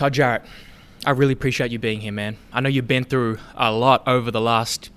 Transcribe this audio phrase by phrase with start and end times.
[0.00, 0.44] Todd Jarrett,
[1.04, 2.38] I really appreciate you being here, man.
[2.54, 4.88] I know you've been through a lot over the last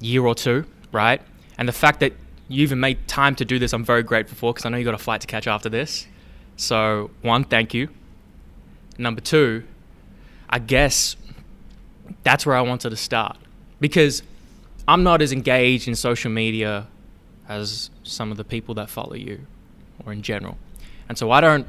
[0.00, 1.20] year or two, right?
[1.58, 2.14] And the fact that
[2.48, 4.84] you even made time to do this, I'm very grateful for because I know you
[4.86, 6.06] got a flight to catch after this.
[6.56, 7.90] So, one, thank you.
[8.96, 9.64] Number two,
[10.48, 11.16] I guess
[12.22, 13.36] that's where I wanted to start
[13.78, 14.22] because
[14.88, 16.86] I'm not as engaged in social media
[17.46, 19.46] as some of the people that follow you
[20.06, 20.56] or in general.
[21.10, 21.66] And so I don't,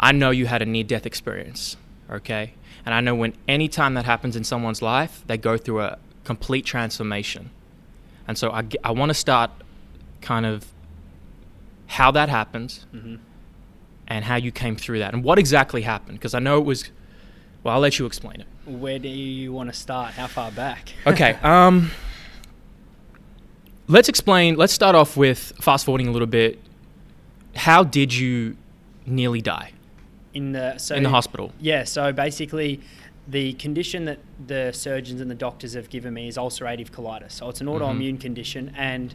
[0.00, 1.76] I know you had a near death experience,
[2.10, 2.54] okay?
[2.86, 5.98] And I know when any time that happens in someone's life, they go through a
[6.24, 7.50] complete transformation.
[8.26, 9.50] And so I, I want to start
[10.20, 10.66] kind of
[11.86, 13.16] how that happens Mm-hmm.
[14.08, 16.90] and how you came through that and what exactly happened because I know it was
[17.62, 18.46] well I'll let you explain it.
[18.70, 20.12] Where do you want to start?
[20.14, 20.92] How far back?
[21.06, 21.38] Okay.
[21.42, 21.90] Um
[23.86, 26.58] let's explain let's start off with fast forwarding a little bit.
[27.56, 28.56] How did you
[29.06, 29.72] nearly die
[30.38, 31.52] in the so in the hospital?
[31.60, 32.80] Yeah, so basically,
[33.26, 37.32] the condition that the surgeons and the doctors have given me is ulcerative colitis.
[37.32, 37.84] So it's an Mm-hmm.
[37.84, 39.14] autoimmune condition, and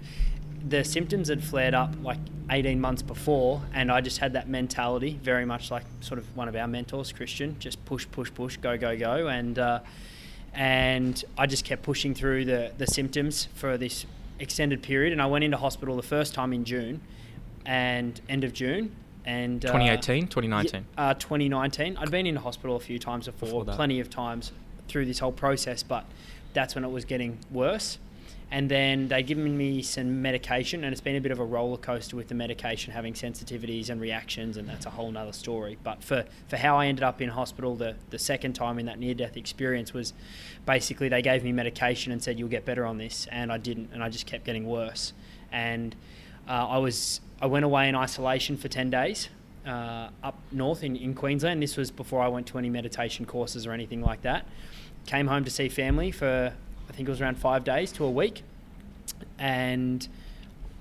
[0.69, 5.19] the symptoms had flared up like 18 months before, and I just had that mentality,
[5.21, 8.77] very much like sort of one of our mentors, Christian, just push, push, push, go,
[8.77, 9.79] go, go, and uh,
[10.53, 14.05] and I just kept pushing through the the symptoms for this
[14.39, 17.01] extended period, and I went into hospital the first time in June,
[17.65, 18.95] and end of June.
[19.25, 20.85] And uh, 2018, 2019.
[20.97, 21.97] uh, 2019.
[21.97, 24.51] I'd been in hospital a few times before, Before plenty of times
[24.87, 26.05] through this whole process, but
[26.53, 27.97] that's when it was getting worse.
[28.51, 31.77] And then they'd given me some medication, and it's been a bit of a roller
[31.77, 35.79] coaster with the medication having sensitivities and reactions, and that's a whole nother story.
[35.83, 38.99] But for, for how I ended up in hospital the, the second time in that
[38.99, 40.13] near death experience was
[40.67, 43.27] basically they gave me medication and said, You'll get better on this.
[43.31, 45.13] And I didn't, and I just kept getting worse.
[45.51, 45.95] And
[46.47, 49.27] uh, I was I went away in isolation for ten days
[49.67, 51.61] uh, up north in, in Queensland.
[51.61, 54.47] This was before I went to any meditation courses or anything like that.
[55.07, 56.53] Came home to see family for
[56.87, 58.43] I think it was around five days to a week,
[59.37, 60.07] and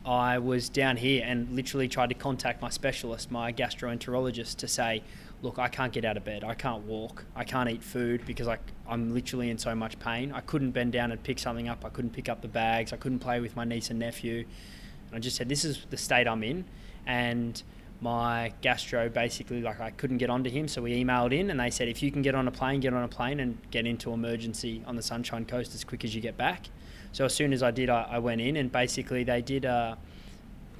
[0.06, 5.03] I was down here and literally tried to contact my specialist, my gastroenterologist, to say,
[5.42, 8.47] look, I can't get out of bed, I can't walk, I can't eat food because
[8.47, 10.31] I, I'm literally in so much pain.
[10.31, 12.97] I couldn't bend down and pick something up, I couldn't pick up the bags, I
[12.97, 14.44] couldn't play with my niece and nephew.
[15.12, 16.64] I just said, this is the state I'm in.
[17.06, 17.62] And
[18.00, 20.68] my gastro basically, like, I couldn't get onto him.
[20.68, 22.94] So we emailed in and they said, if you can get on a plane, get
[22.94, 26.20] on a plane and get into emergency on the Sunshine Coast as quick as you
[26.20, 26.66] get back.
[27.12, 29.96] So as soon as I did, I, I went in and basically they did uh,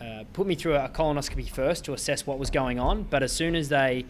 [0.01, 3.05] uh, put me through a colonoscopy first to assess what was going on.
[3.05, 4.05] But as soon as they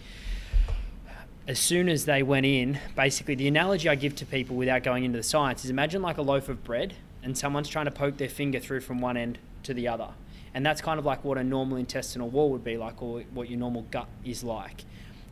[1.48, 5.04] as soon as they went in, basically the analogy I give to people without going
[5.04, 8.16] into the science is imagine like a loaf of bread and someone's trying to poke
[8.16, 10.08] their finger through from one end to the other.
[10.54, 13.48] And that's kind of like what a normal intestinal wall would be like or what
[13.48, 14.84] your normal gut is like.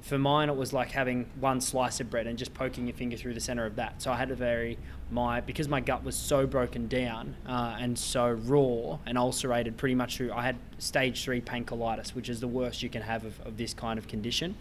[0.03, 3.19] For mine, it was like having one slice of bread and just poking your finger
[3.19, 4.01] through the center of that.
[4.01, 4.79] So I had a very
[5.11, 9.95] my because my gut was so broken down uh, and so raw and ulcerated pretty
[9.95, 10.33] much through.
[10.33, 13.75] I had stage three pancreatitis, which is the worst you can have of, of this
[13.75, 14.55] kind of condition.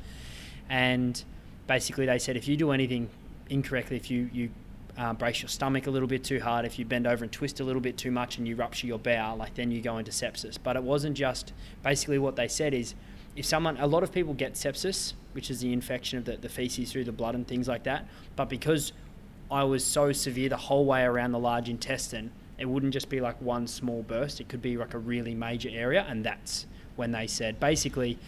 [0.67, 1.23] And
[1.67, 3.09] basically, they said if you do anything
[3.49, 4.49] incorrectly, if you you
[4.99, 7.61] uh, brace your stomach a little bit too hard, if you bend over and twist
[7.61, 10.11] a little bit too much, and you rupture your bowel, like then you go into
[10.11, 10.57] sepsis.
[10.61, 12.95] But it wasn't just basically what they said is
[13.35, 16.49] if someone, a lot of people get sepsis, which is the infection of the, the
[16.49, 18.07] feces through the blood and things like that.
[18.35, 18.91] But because
[19.49, 23.21] I was so severe the whole way around the large intestine, it wouldn't just be
[23.21, 24.41] like one small burst.
[24.41, 26.67] It could be like a really major area, and that's
[26.97, 28.19] when they said basically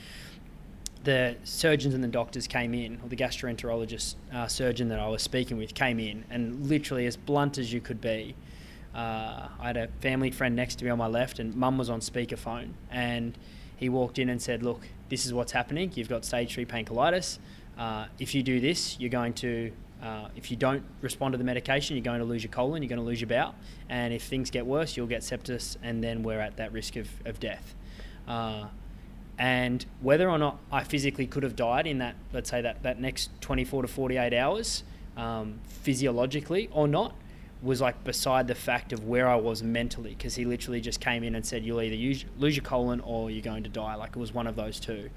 [1.03, 5.21] the surgeons and the doctors came in, or the gastroenterologist uh, surgeon that I was
[5.21, 8.35] speaking with came in, and literally as blunt as you could be.
[8.93, 11.89] Uh, I had a family friend next to me on my left, and mum was
[11.89, 13.37] on speakerphone, and
[13.77, 15.91] he walked in and said, "Look, this is what's happening.
[15.95, 17.39] You've got stage three pancreatitis.
[17.77, 19.71] Uh, if you do this, you're going to."
[20.03, 22.89] Uh, if you don't respond to the medication, you're going to lose your colon, you're
[22.89, 23.53] going to lose your bowel,
[23.87, 27.07] and if things get worse, you'll get sepsis, and then we're at that risk of,
[27.23, 27.75] of death.
[29.41, 32.99] And whether or not I physically could have died in that, let's say that, that
[32.99, 34.83] next 24 to 48 hours,
[35.17, 37.15] um, physiologically or not,
[37.59, 41.23] was like beside the fact of where I was mentally, because he literally just came
[41.23, 44.11] in and said, "You'll either use, lose your colon or you're going to die." Like
[44.11, 45.09] it was one of those two,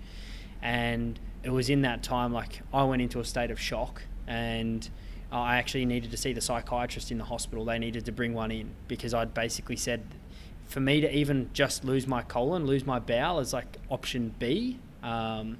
[0.62, 4.88] and it was in that time like I went into a state of shock, and
[5.30, 7.66] I actually needed to see the psychiatrist in the hospital.
[7.66, 10.02] They needed to bring one in because I'd basically said
[10.74, 14.80] for me to even just lose my colon, lose my bowel as like option B,
[15.04, 15.56] um,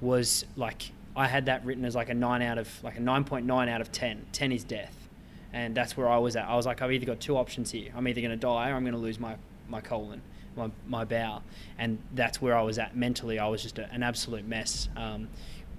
[0.00, 3.24] was like I had that written as like a nine out of like a nine
[3.24, 4.24] point nine out of ten.
[4.30, 5.08] Ten is death,
[5.52, 6.46] and that's where I was at.
[6.46, 7.90] I was like, I've either got two options here.
[7.96, 9.34] I'm either going to die or I'm going to lose my
[9.68, 10.22] my colon,
[10.56, 11.42] my my bowel,
[11.76, 13.40] and that's where I was at mentally.
[13.40, 14.88] I was just a, an absolute mess.
[14.96, 15.30] Um,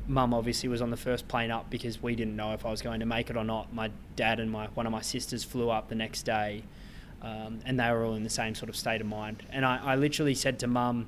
[0.06, 2.82] mum obviously was on the first plane up because we didn't know if I was
[2.82, 3.74] going to make it or not.
[3.74, 6.64] My dad and my one of my sisters flew up the next day,
[7.26, 9.44] um, and they were all in the same sort of state of mind.
[9.50, 11.08] And I, I literally said to mum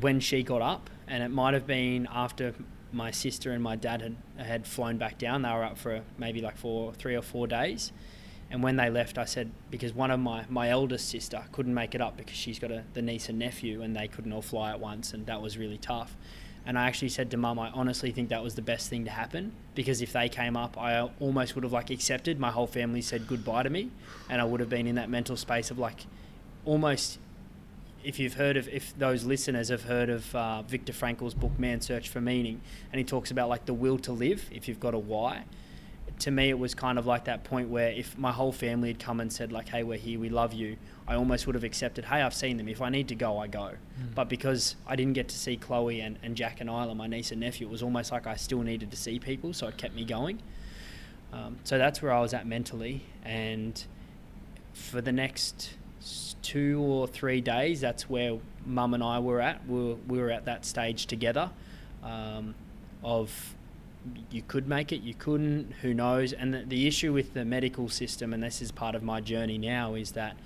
[0.00, 2.54] when she got up, and it might have been after
[2.92, 5.42] my sister and my dad had had flown back down.
[5.42, 7.90] They were up for maybe like four, three or four days.
[8.50, 11.94] And when they left, I said because one of my my eldest sister couldn't make
[11.94, 14.70] it up because she's got a the niece and nephew, and they couldn't all fly
[14.70, 16.16] at once, and that was really tough.
[16.64, 19.10] And I actually said to mum, I honestly think that was the best thing to
[19.10, 22.38] happen because if they came up, I almost would have like accepted.
[22.38, 23.90] My whole family said goodbye to me,
[24.28, 26.06] and I would have been in that mental space of like
[26.64, 27.18] almost.
[28.04, 31.86] If you've heard of, if those listeners have heard of uh, Viktor Frankl's book Man's
[31.86, 32.60] Search for Meaning,
[32.90, 35.44] and he talks about like the will to live, if you've got a why,
[36.18, 38.98] to me it was kind of like that point where if my whole family had
[38.98, 40.76] come and said like hey we're here we love you
[41.06, 42.68] i almost would have accepted hey i've seen them.
[42.68, 43.72] If i need to go i go.
[44.00, 44.14] Mm.
[44.14, 47.30] but because i didn't get to see chloe and, and jack and isla my niece
[47.32, 49.94] and nephew it was almost like i still needed to see people so it kept
[49.94, 50.40] me going.
[51.32, 53.04] Um, so that's where i was at mentally.
[53.24, 53.82] And
[54.74, 55.70] for the next
[56.42, 59.66] two or three days that's where mum and i were at.
[59.66, 61.50] We were, we were at that stage together
[62.02, 62.54] um,
[63.02, 63.54] of
[64.30, 66.32] you could make it, you couldn't, who knows?
[66.32, 69.58] And the, the issue with the medical system, and this is part of my journey
[69.58, 70.36] now, is that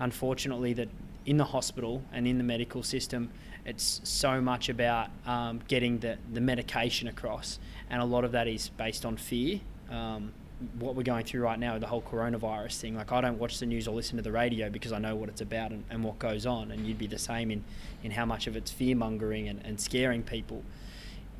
[0.00, 0.88] unfortunately that
[1.26, 3.30] in the hospital and in the medical system,
[3.64, 7.58] it's so much about um, getting the, the medication across,
[7.90, 9.60] and a lot of that is based on fear.
[9.90, 10.32] Um,
[10.78, 12.96] what we're going through right now, the whole coronavirus thing.
[12.96, 15.28] Like, I don't watch the news or listen to the radio because I know what
[15.28, 16.72] it's about and, and what goes on.
[16.72, 17.62] And you'd be the same in,
[18.02, 20.64] in how much of it's fear mongering and, and scaring people.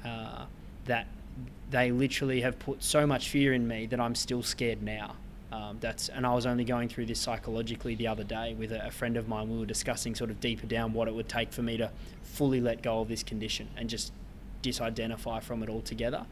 [0.04, 0.44] Uh,
[0.84, 1.08] that
[1.70, 5.16] they literally have put so much fear in me that I'm still scared now.
[5.50, 8.88] Um, that's and I was only going through this psychologically the other day with a,
[8.88, 9.48] a, friend of mine.
[9.48, 11.90] We were discussing sort of deeper down what it would take for me to
[12.22, 14.12] fully let go of this condition and just
[14.62, 16.26] disidentify from it altogether.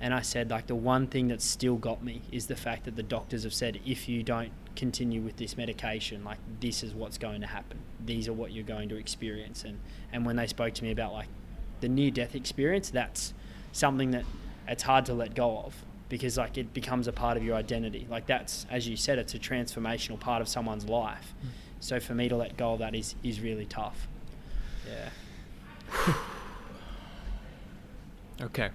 [0.00, 2.96] And I said, like, the one thing that's still got me is the fact that
[2.96, 7.18] the doctors have said, if you don't continue with this medication, like, this is what's
[7.18, 7.78] going to happen.
[8.04, 9.62] These are what you're going to experience.
[9.62, 9.78] And,
[10.12, 11.28] and when they spoke to me about, like,
[11.80, 13.32] the near death experience, that's
[13.70, 14.24] something that
[14.66, 18.06] it's hard to let go of because like it becomes a part of your identity.
[18.10, 21.32] Like that's as you said, it's a transformational part of someone's life.
[21.42, 21.48] Mm.
[21.80, 24.06] So for me to let go of that is is really tough.
[24.86, 26.14] Yeah.
[28.42, 28.68] okay.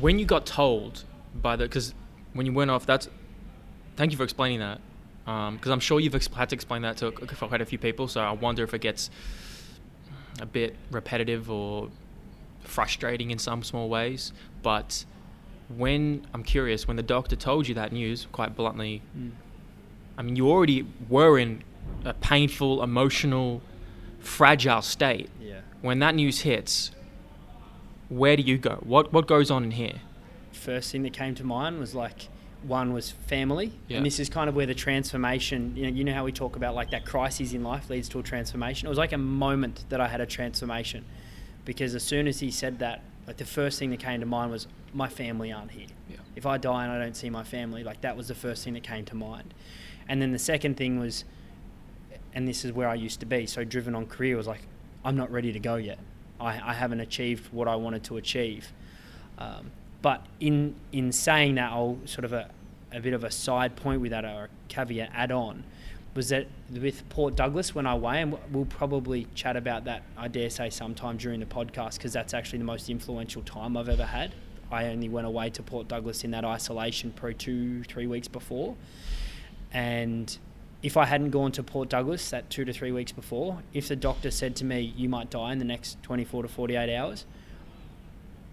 [0.00, 1.04] When you got told
[1.34, 1.94] by the because
[2.32, 3.10] when you went off, that's
[3.96, 4.80] thank you for explaining that
[5.26, 8.08] because um, I'm sure you've had to explain that to quite a few people.
[8.08, 9.10] So I wonder if it gets
[10.40, 11.90] a bit repetitive or
[12.64, 14.32] frustrating in some small ways.
[14.62, 15.04] But
[15.76, 19.30] when I'm curious, when the doctor told you that news, quite bluntly, mm.
[20.18, 21.62] I mean, you already were in
[22.04, 23.62] a painful, emotional,
[24.18, 25.30] fragile state.
[25.40, 25.60] Yeah.
[25.80, 26.90] When that news hits,
[28.08, 28.76] where do you go?
[28.82, 30.00] What what goes on in here?
[30.52, 32.28] First thing that came to mind was like
[32.62, 33.96] one was family, yeah.
[33.96, 35.74] and this is kind of where the transformation.
[35.76, 38.18] You know, you know how we talk about like that crisis in life leads to
[38.18, 38.86] a transformation.
[38.86, 41.04] It was like a moment that I had a transformation
[41.64, 44.50] because as soon as he said that, like the first thing that came to mind
[44.50, 45.86] was my family aren't here.
[46.08, 46.16] Yeah.
[46.36, 48.74] If I die and I don't see my family, like that was the first thing
[48.74, 49.54] that came to mind.
[50.08, 51.24] And then the second thing was,
[52.34, 54.62] and this is where I used to be, so driven on career was like,
[55.04, 55.98] I'm not ready to go yet.
[56.40, 58.72] I, I haven't achieved what I wanted to achieve.
[59.38, 59.70] Um,
[60.02, 62.50] but in in saying that, I'll sort of a,
[62.92, 65.64] a bit of a side point with that or a caveat add on
[66.14, 70.28] was that with Port Douglas went our way, and we'll probably chat about that, I
[70.28, 74.06] dare say, sometime during the podcast because that's actually the most influential time I've ever
[74.06, 74.32] had.
[74.70, 78.76] I only went away to Port Douglas in that isolation pro two, three weeks before.
[79.72, 80.36] And
[80.82, 83.96] if I hadn't gone to Port Douglas that two to three weeks before, if the
[83.96, 87.26] doctor said to me, you might die in the next 24 to 48 hours,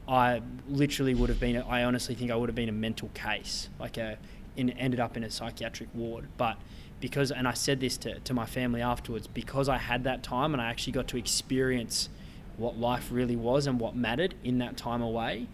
[0.07, 3.69] I literally would have been, I honestly think I would have been a mental case,
[3.79, 4.17] like a,
[4.55, 6.27] in, ended up in a psychiatric ward.
[6.37, 6.57] But
[6.99, 10.53] because, and I said this to, to my family afterwards, because I had that time
[10.53, 12.09] and I actually got to experience
[12.57, 15.47] what life really was and what mattered in that time away,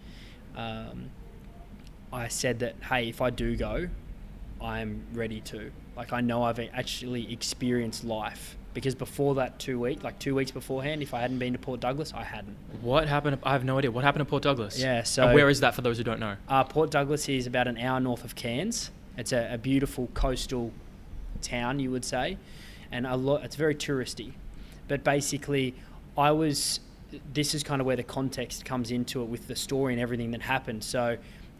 [0.56, 1.10] um,
[2.12, 3.88] I said that, hey, if I do go,
[4.60, 5.70] I'm ready to.
[5.96, 8.56] Like, I know I've actually experienced life.
[8.72, 11.78] Because before that two week, like two weeks beforehand, if I hadn't been to Port
[11.78, 12.56] Douglas, I hadn't.
[12.82, 13.38] What happened?
[13.44, 13.92] I have no idea.
[13.92, 14.80] What happened to Port Douglas?
[14.80, 16.34] Yeah, so and where is that for those who don't know?
[16.48, 18.90] Uh, Port Douglas is about an hour north of Cairns.
[19.16, 20.72] It's a, a beautiful coastal
[21.40, 22.36] town, you would say,
[22.90, 23.44] and a lot.
[23.44, 24.32] It's very touristy,
[24.88, 25.76] but basically,
[26.18, 26.80] I was.
[27.32, 30.30] This is kind of where the context comes into it with the story and everything
[30.32, 30.84] that happened.
[30.84, 31.16] So,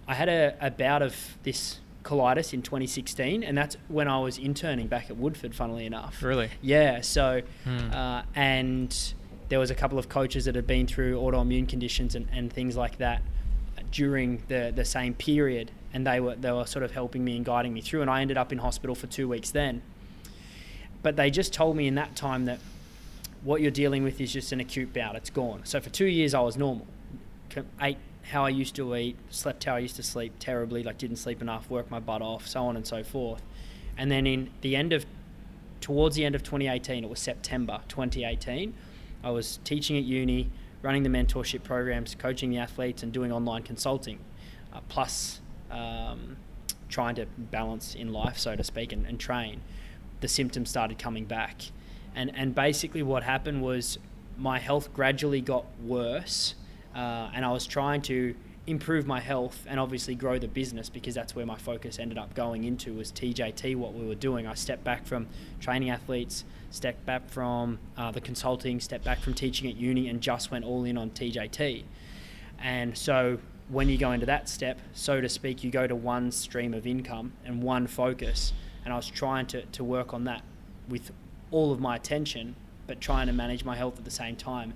[0.06, 4.38] I had a, a bout of this colitis in 2016, and that's when I was
[4.38, 5.54] interning back at Woodford.
[5.54, 7.00] Funnily enough, really, yeah.
[7.00, 7.90] So, hmm.
[7.92, 9.14] uh, and
[9.48, 12.76] there was a couple of coaches that had been through autoimmune conditions and, and things
[12.76, 13.22] like that
[13.90, 17.44] during the, the same period and they were they were sort of helping me and
[17.44, 19.82] guiding me through and I ended up in hospital for two weeks then
[21.02, 22.58] but they just told me in that time that
[23.44, 26.34] what you're dealing with is just an acute bout it's gone so for two years
[26.34, 26.86] I was normal
[27.80, 27.98] ate
[28.30, 31.40] how I used to eat slept how I used to sleep terribly like didn't sleep
[31.40, 33.42] enough worked my butt off so on and so forth
[33.96, 35.06] and then in the end of
[35.80, 38.74] towards the end of 2018 it was September 2018
[39.24, 40.50] I was teaching at uni,
[40.82, 44.18] running the mentorship programs, coaching the athletes, and doing online consulting,
[44.72, 46.36] uh, plus um,
[46.90, 49.62] trying to balance in life, so to speak, and, and train.
[50.20, 51.62] The symptoms started coming back.
[52.14, 53.98] And, and basically, what happened was
[54.38, 56.54] my health gradually got worse,
[56.94, 58.34] uh, and I was trying to
[58.66, 62.34] improve my health and obviously grow the business because that's where my focus ended up
[62.34, 64.46] going into was TJT what we were doing.
[64.46, 65.26] I stepped back from
[65.60, 70.20] training athletes stepped back from uh, the consulting stepped back from teaching at uni and
[70.20, 71.84] just went all in on TJT
[72.58, 76.32] and so when you go into that step so to speak you go to one
[76.32, 78.52] stream of income and one focus.
[78.84, 80.42] And I was trying to, to work on that
[80.88, 81.10] with
[81.50, 82.54] all of my attention
[82.86, 84.74] but trying to manage my health at the same time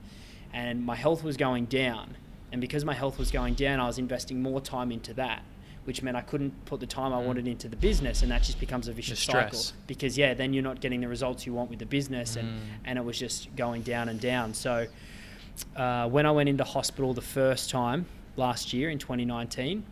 [0.52, 2.16] and my health was going down
[2.52, 5.42] and because my health was going down, I was investing more time into that,
[5.84, 7.26] which meant I couldn't put the time I mm.
[7.26, 9.60] wanted into the business, and that just becomes a vicious cycle.
[9.86, 12.40] Because yeah, then you're not getting the results you want with the business, mm.
[12.40, 14.54] and and it was just going down and down.
[14.54, 14.86] So
[15.76, 18.06] uh, when I went into hospital the first time
[18.36, 19.84] last year in 2019,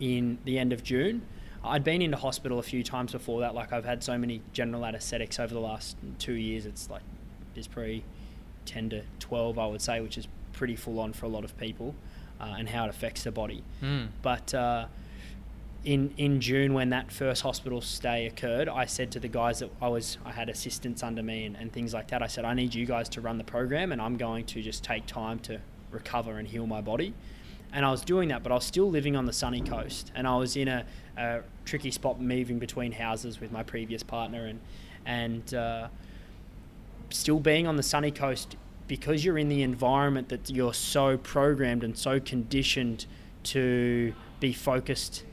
[0.00, 1.22] in the end of June.
[1.64, 3.54] I'd been into hospital a few times before that.
[3.54, 6.66] Like I've had so many general anesthetics over the last two years.
[6.66, 7.02] It's like
[7.54, 8.04] it's probably
[8.66, 11.56] 10 to 12, I would say, which is pretty full on for a lot of
[11.58, 11.94] people
[12.40, 13.64] uh, and how it affects the body.
[13.82, 14.08] Mm.
[14.22, 14.86] But uh,
[15.84, 19.70] in in June when that first hospital stay occurred, I said to the guys that
[19.80, 22.22] I was I had assistants under me and, and things like that.
[22.22, 24.84] I said I need you guys to run the program and I'm going to just
[24.84, 25.60] take time to
[25.90, 27.14] recover and heal my body.
[27.72, 30.26] And I was doing that, but I was still living on the sunny coast, and
[30.26, 34.60] I was in a, a tricky spot, moving between houses with my previous partner, and
[35.04, 35.88] and uh,
[37.10, 38.56] still being on the sunny coast
[38.86, 43.06] because you're in the environment that you're so programmed and so conditioned
[43.44, 45.24] to be focused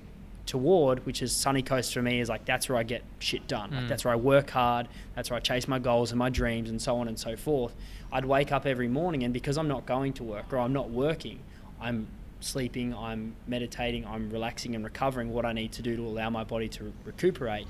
[0.46, 3.72] toward, which is Sunny Coast for me, is like that's where I get shit done.
[3.72, 3.76] Mm.
[3.80, 6.70] Like that's where I work hard, that's where I chase my goals and my dreams
[6.70, 7.74] and so on and so forth.
[8.12, 10.90] I'd wake up every morning and because I'm not going to work or I'm not
[10.90, 11.40] working,
[11.82, 12.08] I'm
[12.40, 16.44] sleeping, I'm meditating, I'm relaxing and recovering what I need to do to allow my
[16.44, 17.68] body to recuperate.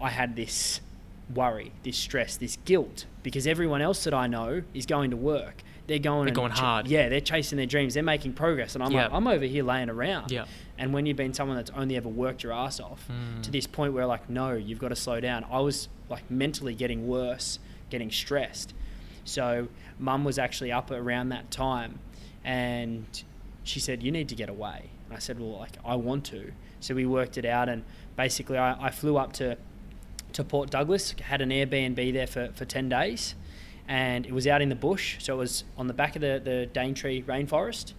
[0.00, 0.80] I had this
[1.32, 5.62] worry, this stress, this guilt, because everyone else that I know is going to work.
[5.86, 6.26] They're going.
[6.26, 6.88] They're going ch- hard.
[6.88, 7.94] Yeah, they're chasing their dreams.
[7.94, 9.10] They're making progress, and I'm yep.
[9.10, 10.30] like, I'm over here laying around.
[10.30, 10.44] Yeah.
[10.78, 13.42] And when you've been someone that's only ever worked your ass off mm.
[13.42, 15.44] to this point where like, no, you've got to slow down.
[15.50, 17.58] I was like mentally getting worse,
[17.90, 18.74] getting stressed.
[19.24, 19.68] So
[19.98, 21.98] mum was actually up around that time,
[22.44, 23.22] and
[23.64, 26.52] she said, "You need to get away." And I said, "Well, like I want to."
[26.80, 27.84] So we worked it out, and
[28.16, 29.56] basically I, I flew up to
[30.32, 33.34] to Port Douglas, had an Airbnb there for, for 10 days,
[33.86, 35.16] and it was out in the bush.
[35.20, 37.92] So it was on the back of the, the Daintree rainforest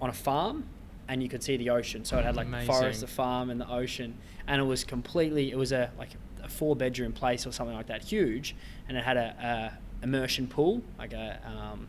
[0.00, 0.64] on a farm,
[1.08, 2.04] and you could see the ocean.
[2.04, 2.66] So it had like Amazing.
[2.66, 4.16] the forest, the farm, and the ocean.
[4.46, 6.10] And it was completely, it was a like
[6.42, 8.54] a four bedroom place or something like that, huge.
[8.88, 11.88] And it had a, a immersion pool, like a, um,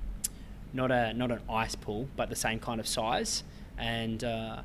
[0.74, 3.44] not a not an ice pool, but the same kind of size.
[3.78, 4.62] And, uh,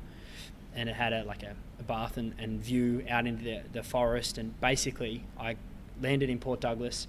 [0.75, 3.83] and it had a like a a bath and, and view out into the, the
[3.83, 4.37] forest.
[4.37, 5.55] And basically, I
[6.01, 7.07] landed in Port Douglas,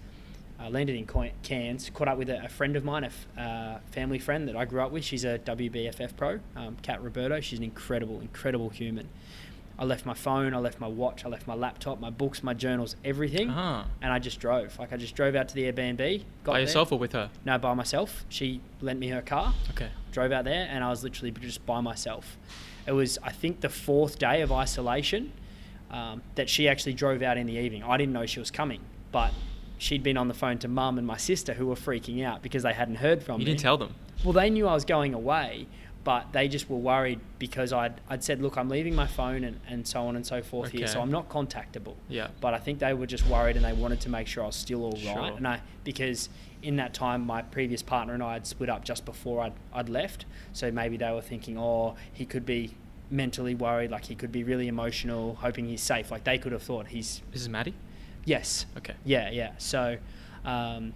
[0.61, 3.05] uh, landed in Cairns, caught up with a, a friend of mine,
[3.37, 5.05] a uh, family friend that I grew up with.
[5.05, 7.41] She's a WBFF pro, um, Kat Roberto.
[7.41, 9.09] She's an incredible, incredible human.
[9.81, 12.53] I left my phone, I left my watch, I left my laptop, my books, my
[12.53, 13.85] journals, everything, uh-huh.
[14.03, 14.79] and I just drove.
[14.79, 16.23] Like I just drove out to the Airbnb.
[16.45, 16.61] Got by there.
[16.61, 17.31] yourself or with her?
[17.47, 18.27] No, by myself.
[18.29, 19.55] She lent me her car.
[19.71, 19.89] Okay.
[20.13, 22.37] Drove out there, and I was literally just by myself.
[22.87, 25.33] It was, I think, the fourth day of isolation
[25.91, 27.83] um, that she actually drove out in the evening.
[27.83, 28.83] I didn't know she was coming,
[29.13, 29.33] but
[29.79, 32.65] she'd been on the phone to mum and my sister who were freaking out because
[32.65, 33.53] they hadn't heard from you me.
[33.53, 33.95] You didn't tell them?
[34.25, 35.67] Well, they knew I was going away,
[36.03, 39.61] but they just were worried because I'd, I'd said, look, I'm leaving my phone and,
[39.69, 40.79] and so on and so forth okay.
[40.79, 41.95] here, so I'm not contactable.
[42.09, 42.29] Yeah.
[42.41, 44.57] But I think they were just worried and they wanted to make sure I was
[44.57, 45.03] still all right.
[45.03, 45.37] Sure.
[45.37, 46.31] And I, because
[46.63, 49.89] in that time, my previous partner and I had split up just before I'd, I'd
[49.91, 50.25] left.
[50.53, 52.75] So maybe they were thinking, oh, he could be
[53.11, 56.11] mentally worried, like he could be really emotional, hoping he's safe.
[56.11, 57.21] Like they could have thought he's.
[57.33, 57.75] This is Maddie?
[58.25, 58.67] Yes.
[58.79, 58.95] Okay.
[59.05, 59.53] Yeah, yeah.
[59.59, 59.99] So
[60.45, 60.95] um,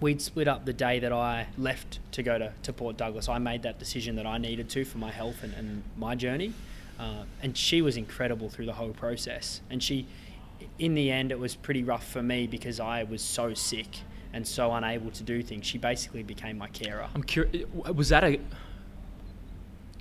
[0.00, 3.28] we'd split up the day that I left to go to, to Port Douglas.
[3.28, 6.52] I made that decision that I needed to for my health and, and my journey.
[6.98, 9.60] Uh, and she was incredible through the whole process.
[9.70, 10.06] And she,
[10.78, 13.88] in the end, it was pretty rough for me because I was so sick
[14.32, 15.66] and so unable to do things.
[15.66, 17.08] She basically became my carer.
[17.14, 17.66] I'm curious.
[17.72, 18.40] Was that a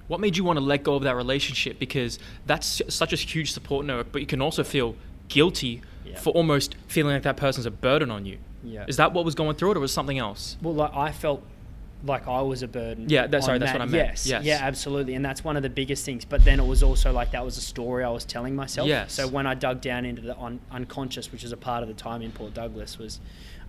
[0.07, 1.77] what made you want to let go of that relationship?
[1.77, 4.95] Because that's such a huge support network, but you can also feel
[5.27, 6.17] guilty Yeah.
[6.17, 8.39] for almost feeling like that person's a burden on you.
[8.63, 8.85] Yeah.
[8.87, 10.57] Is that what was going through it, or was something else?
[10.61, 11.43] Well, like I felt
[12.05, 13.09] like I was a burden.
[13.09, 13.79] Yeah, that- sorry, that's that.
[13.79, 14.09] what I meant.
[14.09, 14.43] Yes, Yes.
[14.45, 16.23] yeah, absolutely, and that's one of the biggest things.
[16.25, 18.87] But then it was also like that was a story I was telling myself.
[18.87, 19.13] Yes.
[19.13, 21.95] So when I dug down into the un- unconscious, which is a part of the
[21.95, 23.19] time in Port Douglas, was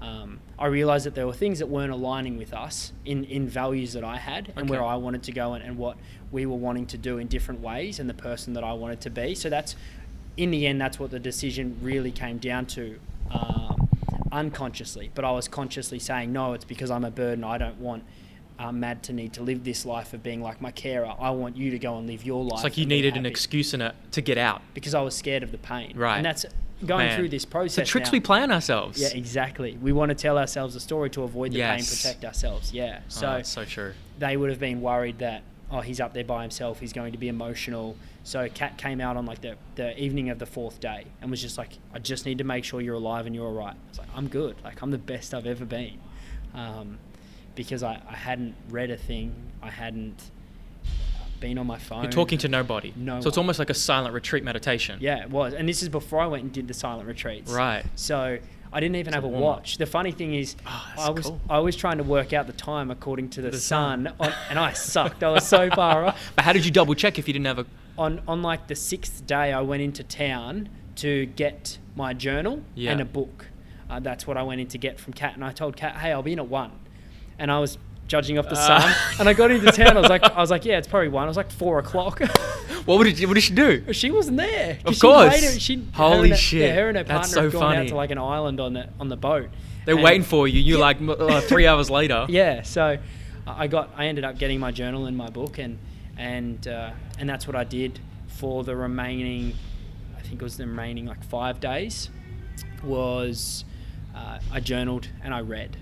[0.00, 3.92] um, I realized that there were things that weren't aligning with us in in values
[3.94, 5.96] that I had and where I wanted to go and, and what
[6.32, 9.10] we were wanting to do in different ways and the person that I wanted to
[9.10, 9.34] be.
[9.34, 9.74] So that's
[10.36, 12.98] in the end, that's what the decision really came down to.
[13.30, 13.88] Um,
[14.32, 17.44] unconsciously, but I was consciously saying, no, it's because I'm a burden.
[17.44, 18.04] I don't want
[18.58, 21.12] uh, Mad to need to live this life of being like my carer.
[21.18, 22.54] I want you to go and live your life.
[22.58, 24.62] It's like you needed an excuse in it to get out.
[24.74, 25.96] because I was scared of the pain.
[25.96, 26.16] Right.
[26.16, 26.44] And that's
[26.84, 27.16] going Man.
[27.18, 27.76] through this process.
[27.76, 28.12] The tricks now.
[28.12, 29.00] we play on ourselves.
[29.00, 29.76] Yeah, exactly.
[29.80, 32.72] We want to tell ourselves a story to avoid the pain, protect ourselves.
[32.72, 32.98] Yeah.
[33.00, 33.92] Oh, So that's so true.
[34.18, 37.18] they would have been worried that oh he's up there by himself he's going to
[37.18, 37.96] be emotional.
[38.24, 41.40] So kat came out on like the, the evening of the fourth day and was
[41.40, 43.88] just like i just need to make sure you're alive and you're all right i
[43.88, 44.56] was like i'm good.
[44.62, 45.98] Like i'm the best i've ever been.
[46.54, 46.98] Um,
[47.54, 49.34] because I, I hadn't read a thing.
[49.62, 50.30] I hadn't
[51.40, 52.02] been on my phone.
[52.02, 52.92] You're talking to nobody.
[52.96, 54.98] No So it's almost like a silent retreat meditation.
[55.00, 55.54] yeah it was.
[55.54, 57.50] And this is before i went and did the silent retreats.
[57.52, 57.84] Right.
[57.94, 58.38] so
[58.72, 59.78] I didn't even have a watch.
[59.78, 61.40] The funny thing is, Oh, I was cool.
[61.50, 64.14] I was trying to work out the time according to the, The sun, sun.
[64.20, 65.22] on, and I sucked.
[65.24, 66.32] I was so far off.
[66.36, 67.66] But how did you double check if you didn't have a?
[67.98, 72.92] on on like the sixth day, I went into town to get my journal Yeah.
[72.92, 73.46] and a book.
[73.90, 76.12] Uh, that's what I went in to get from Kat, and I told Kat, "Hey,
[76.12, 76.70] I'll be in at one,"
[77.38, 77.76] and I was
[78.10, 78.80] judging off the Ah.
[79.14, 79.96] sun, and I got into town.
[79.96, 81.24] I was like, I was like, yeah, it's probably one.
[81.24, 82.20] I was like four o'clock.
[82.86, 83.92] What did you, What did she do?
[83.92, 84.78] she wasn't there.
[84.86, 85.32] Of she course.
[85.34, 86.62] waited- she, Holy her- shit.
[86.62, 87.76] Yeah, her and her That's partner had so gone funny.
[87.82, 89.48] out to like an island on the on the boat.
[89.84, 90.58] They're And- waiting for you.
[90.60, 90.84] You're Yeah.
[90.84, 92.24] like uh, three hours later.
[92.30, 92.96] Yeah, so
[93.46, 95.78] I got I ended up getting my journal and my book and
[96.16, 99.52] and uh, and that's what I did for the remaining
[100.18, 102.08] I think it was the remaining like five days
[102.82, 103.64] was
[104.16, 105.76] uh, I journaled and I read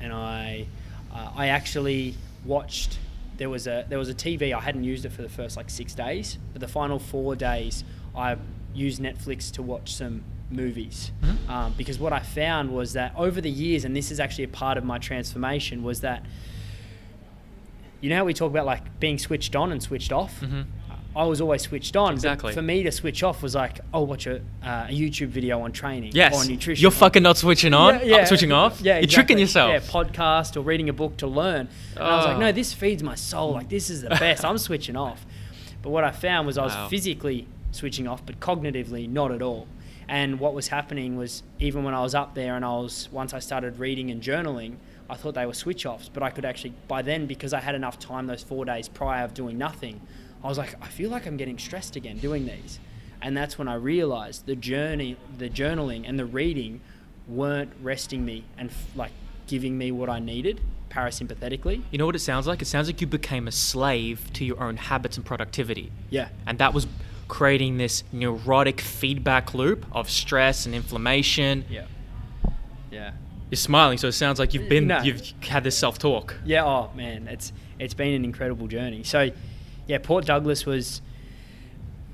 [0.00, 0.66] and I
[1.12, 2.98] uh, I actually watched
[3.36, 5.70] there was a there was a TV I hadn't used it for the first like
[5.70, 7.84] six days but the final four days
[8.16, 8.36] I
[8.74, 11.48] used Netflix to watch some movies Mhm.
[11.48, 14.48] um, because what I found was that over the years and this is actually a
[14.48, 16.22] part of my transformation was that
[18.00, 20.64] you know how we talk about like being switched on and switched off Mhm.
[21.18, 22.10] I was always switched on.
[22.10, 22.52] but Exactly.
[22.52, 25.72] For me to switch off was like, oh, watch a, uh, a YouTube video on
[25.72, 26.32] training Yes.
[26.34, 26.80] or nutrition.
[26.80, 27.96] You're fucking not switching on.
[27.96, 28.80] uh, switching off.
[28.80, 29.70] Yeah, You're tricking yourself.
[29.72, 31.68] Yeah, podcast or reading a book to learn.
[31.96, 32.40] And I was like, Oh.
[32.40, 33.52] no, this feeds my soul.
[33.52, 34.44] Like this is the best.
[34.44, 35.26] I'm switching off.
[35.82, 36.88] But what I found was I was Wow.
[36.88, 39.66] physically switching off, but cognitively not at all.
[40.08, 43.34] And what was happening was even when I was up there and I was once
[43.34, 44.76] I started reading and journaling,
[45.10, 47.74] I thought they were switch offs, but I could actually by then because I had
[47.74, 50.00] enough time those four days prior of doing nothing,
[50.42, 52.78] I was like, I feel like I'm getting stressed again doing these.
[53.20, 56.80] And that's when I realized the journey, the journaling and the reading
[57.26, 59.10] weren't resting me and f- like
[59.48, 61.82] giving me what I needed parasympathetically.
[61.90, 62.62] You know what it sounds like?
[62.62, 65.90] It sounds like you became a slave to your own habits and productivity.
[66.10, 66.28] Yeah.
[66.46, 66.86] And that was
[67.26, 71.64] creating this neurotic feedback loop of stress and inflammation.
[71.68, 71.84] Yeah.
[72.90, 73.12] Yeah.
[73.50, 75.00] You're smiling, so it sounds like you've been No.
[75.02, 76.34] you've had this self-talk.
[76.44, 79.04] Yeah, oh man, it's it's been an incredible journey.
[79.04, 79.30] So,
[79.88, 81.02] yeah, Port Douglas was.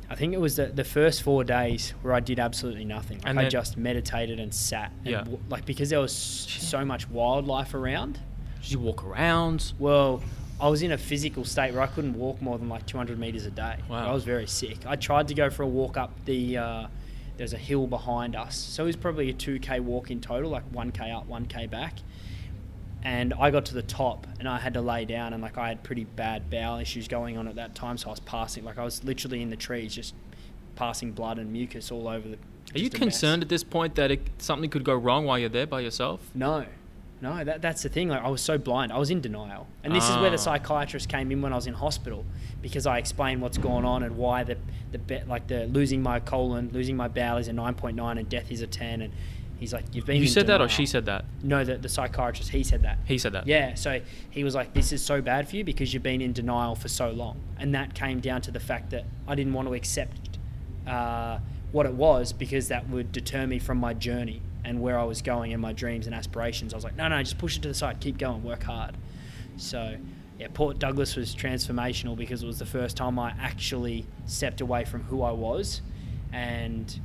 [0.08, 3.18] I think it was the, the first four days where I did absolutely nothing.
[3.18, 4.92] Like And I just meditated and sat.
[4.98, 5.18] And Yeah.
[5.20, 8.18] w- like because there was so much wildlife around.
[8.62, 9.72] Did you walk around?
[9.78, 10.22] Well,
[10.60, 13.46] I was in a physical state where I couldn't walk more than like 200 meters
[13.46, 13.76] a day.
[13.88, 14.10] Wow.
[14.10, 14.78] I was very sick.
[14.86, 16.58] I tried to go for a walk up the.
[16.58, 16.86] Uh,
[17.36, 20.70] there's a hill behind us, so it was probably a 2k walk in total, like
[20.70, 21.94] 1k up, 1k back.
[23.04, 25.68] And I got to the top, and I had to lay down, and like I
[25.68, 28.78] had pretty bad bowel issues going on at that time, so I was passing, like
[28.78, 30.14] I was literally in the trees, just
[30.74, 32.36] passing blood and mucus all over the.
[32.74, 32.98] Are you a mess.
[32.98, 36.30] concerned at this point that it, something could go wrong while you're there by yourself?
[36.34, 36.64] No,
[37.20, 38.08] no, that, that's the thing.
[38.08, 38.90] Like, I was so blind.
[38.90, 39.66] I was in denial.
[39.84, 40.56] And this is where the Ah.
[40.56, 42.24] psychiatrist came in when I was in hospital
[42.62, 44.56] because I explained what's going on and why the,
[44.92, 48.62] the like the losing my colon, losing my bowel is a 9.9 and death is
[48.62, 49.02] a 10.
[49.02, 49.12] And
[49.64, 51.24] he's like, you've been You said that or she said that?
[51.42, 52.98] No, the, the psychiatrist, he said that.
[53.06, 53.46] He said that.
[53.46, 54.00] Yeah, so
[54.30, 56.88] he was like, "This is so bad for you because you've been in denial for
[56.88, 60.38] so long," and that came down to the fact that I didn't want to accept
[60.86, 61.38] uh,
[61.72, 65.22] what it was because that would deter me from my journey and where I was
[65.22, 66.74] going and my dreams and aspirations.
[66.74, 68.96] I was like, "No, no, just push it to the side, keep going, work hard."
[69.56, 69.96] So,
[70.38, 74.84] yeah, Port Douglas was transformational because it was the first time I actually stepped away
[74.84, 75.80] from who I was,
[76.32, 77.00] and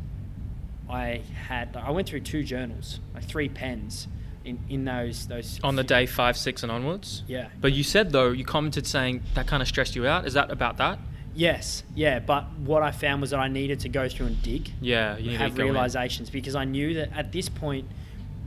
[0.90, 4.08] I had I went through two journals, like three pens
[4.44, 7.24] in, in those those On the day five, six, and onwards.
[7.28, 7.50] Yeah.
[7.62, 10.26] But you said though, you commented saying that kind of stressed you out.
[10.26, 11.00] Is that about that?
[11.36, 14.72] Yes, yeah, but what I found was that I needed to go through and dig,
[14.82, 15.74] Yeah, you need have to go in.
[15.74, 17.88] realizations because I knew that at this point,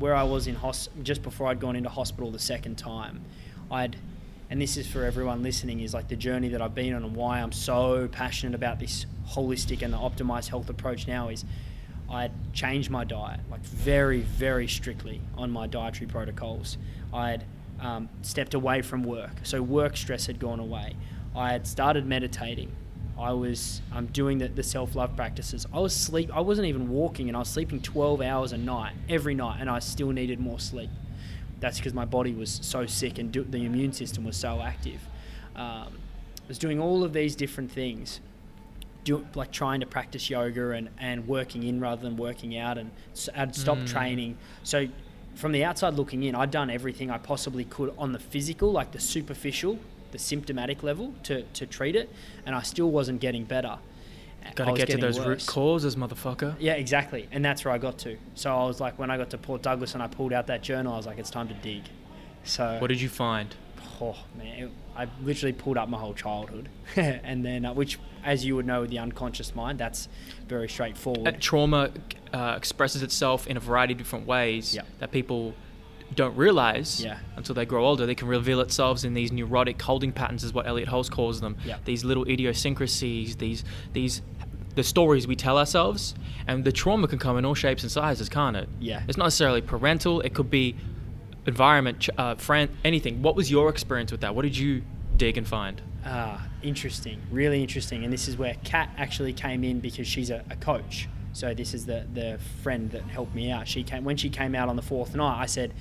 [0.00, 3.22] where I was in hos- just before I'd gone into hospital the second time,
[3.70, 3.96] I'd,
[4.50, 7.14] and this is for everyone listening, is like the journey that I've been on and
[7.14, 11.44] why I'm so passionate about this holistic and the optimized health approach now is,
[12.12, 16.76] I'd changed my diet like very very strictly on my dietary protocols.
[17.12, 17.44] I'd
[17.80, 20.94] um, stepped away from work, so work stress had gone away.
[21.34, 22.70] I had started meditating.
[23.18, 25.66] I was um, doing the, the self love practices.
[25.72, 26.30] I was sleep.
[26.34, 29.70] I wasn't even walking, and I was sleeping 12 hours a night every night, and
[29.70, 30.90] I still needed more sleep.
[31.60, 35.00] That's because my body was so sick and do, the immune system was so active.
[35.54, 35.98] Um,
[36.42, 38.20] I was doing all of these different things,
[39.04, 42.90] do, like trying to practice yoga and, and working in rather than working out, and
[43.36, 43.88] I'd stopped Mm.
[43.88, 44.38] training.
[44.62, 44.86] So
[45.34, 48.92] from the outside looking in, I'd done everything I possibly could on the physical, like
[48.92, 49.78] the superficial,
[50.12, 52.10] the symptomatic level to, to treat it,
[52.46, 53.78] and I still wasn't getting better.
[54.56, 56.56] Got to get to those root causes, motherfucker.
[56.58, 57.28] Yeah, exactly.
[57.30, 58.18] And that's where I got to.
[58.34, 60.62] So I was like, when I got to Port Douglas and I pulled out that
[60.62, 61.82] journal, I was like, it's time to dig.
[62.44, 63.54] So What did you find?
[64.00, 68.44] oh man, it, I literally pulled up my whole childhood, and then uh, which, as
[68.44, 70.08] you would know, with the unconscious mind, that's
[70.48, 71.26] very straightforward.
[71.26, 71.90] Uh, trauma
[72.34, 74.86] uh, expresses itself in a variety of different ways Yep.
[74.98, 75.54] that people
[76.14, 77.18] don't realize Yeah.
[77.36, 78.04] until they grow older.
[78.04, 81.56] They can reveal itself in these neurotic holding patterns, is what Elliot Hulse calls them.
[81.64, 81.84] Yep.
[81.86, 84.20] These little idiosyncrasies, these these
[84.74, 86.14] the stories we tell ourselves,
[86.46, 88.68] and the trauma can come in all shapes and sizes, can't it?
[88.80, 89.02] Yeah.
[89.06, 90.20] It's not necessarily parental.
[90.22, 90.76] It could be
[91.46, 93.22] environment, uh, friend, anything.
[93.22, 94.34] What was your experience with that?
[94.34, 94.82] What did you
[95.16, 95.80] dig and find?
[96.04, 98.04] Ah, interesting, really interesting.
[98.04, 101.08] And this is where Kat actually came in because she's a, a coach.
[101.32, 103.66] So this is the the friend that helped me out.
[103.66, 105.40] She came when she came out on the fourth night.
[105.40, 105.72] I said,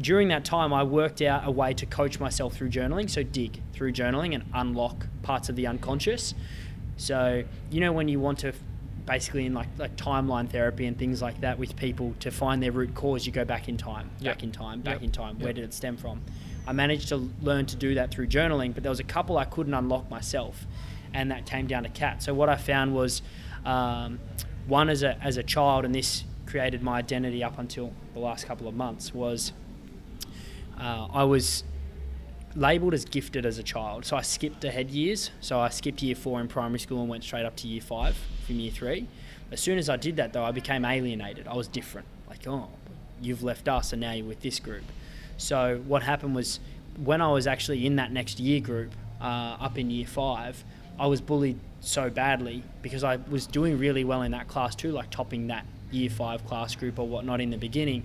[0.00, 3.10] during that time, I worked out a way to coach myself through journaling.
[3.10, 6.34] So dig through journaling and unlock parts of the unconscious.
[6.96, 8.52] So you know when you want to,
[9.10, 12.70] basically in like like timeline therapy and things like that with people to find their
[12.70, 14.36] root cause, you go back in time, Yep.
[14.36, 15.02] back in time, back Yep.
[15.02, 15.38] in time.
[15.40, 15.54] Where Yep.
[15.56, 16.20] did it stem from?
[16.66, 19.46] I managed to learn to do that through journaling, but there was a couple I
[19.46, 20.64] couldn't unlock myself,
[21.12, 22.22] and that came down to Kat.
[22.22, 23.20] So what I found was,
[23.64, 24.20] um,
[24.68, 28.46] one as a as a child, and this created my identity up until the last
[28.46, 29.52] couple of months was,
[30.78, 31.64] uh, I was
[32.54, 34.04] labelled as gifted as a child.
[34.04, 35.30] So I skipped ahead years.
[35.40, 38.16] So I skipped year four in primary school and went straight up to year five
[38.46, 39.06] from year three.
[39.52, 41.46] As soon as I did that, though, I became alienated.
[41.48, 42.06] I was different.
[42.28, 42.68] Like, oh,
[43.20, 44.84] you've left us and now you're with this group.
[45.36, 46.60] So what happened was
[47.02, 50.64] when I was actually in that next year group, uh, up in year five,
[50.98, 54.92] I was bullied so badly because I was doing really well in that class too,
[54.92, 58.04] like topping that year five class group or whatnot in the beginning.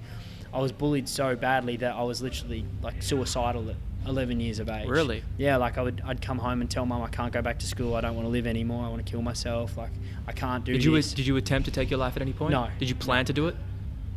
[0.54, 3.76] I was bullied so badly that I was literally like suicidal at
[4.08, 4.88] 11 years of age.
[4.88, 5.24] Really?
[5.38, 7.66] Yeah, like I would, I'd come home and tell mum I can't go back to
[7.68, 7.96] school.
[7.96, 8.86] I don't want to live anymore.
[8.86, 9.78] I want to kill myself.
[9.78, 9.92] Like
[10.28, 11.14] I can't do Did you this.
[11.14, 12.52] did you attempt to take your life at any point?
[12.52, 12.68] No.
[12.80, 13.56] Did you plan to do it?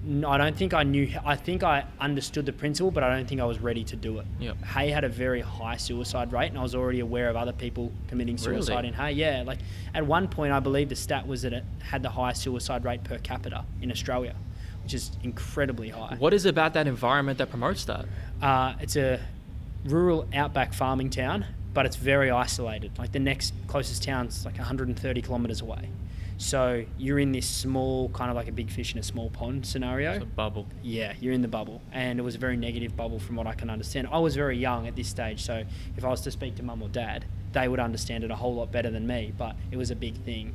[0.05, 1.11] No, I don't think I knew.
[1.27, 4.18] I think I understood the principle, but I don't think I was ready to do
[4.20, 4.27] it.
[4.38, 4.62] Yep.
[4.64, 7.92] Hay had a very high suicide rate, and I was already aware of other people
[8.07, 8.88] committing suicide Really?
[8.88, 9.12] in Hay.
[9.12, 9.59] Yeah, like
[9.94, 13.05] at one point, I believe the stat was that it had the highest suicide rate
[13.05, 14.35] per capita in Australia,
[14.83, 16.16] which is incredibly high.
[16.18, 18.07] What is it about that environment that promotes that?
[18.40, 19.20] Uh, it's a
[19.85, 22.99] rural outback farming town, but it's very isolated.
[22.99, 25.88] Like the next closest town's like 130 kilometers away.
[26.38, 29.67] So you're in this small, kind of like a big fish in a small pond
[29.67, 30.12] scenario.
[30.12, 30.69] It's a bubble.
[30.85, 33.55] Yeah, you're in the bubble, and it was a very negative bubble from what I
[33.55, 34.09] can understand.
[34.11, 35.64] I was very young at this stage, so
[35.97, 38.55] if I was to speak to mum or dad, they would understand it a whole
[38.55, 39.33] lot better than me.
[39.37, 40.55] But it was a big thing.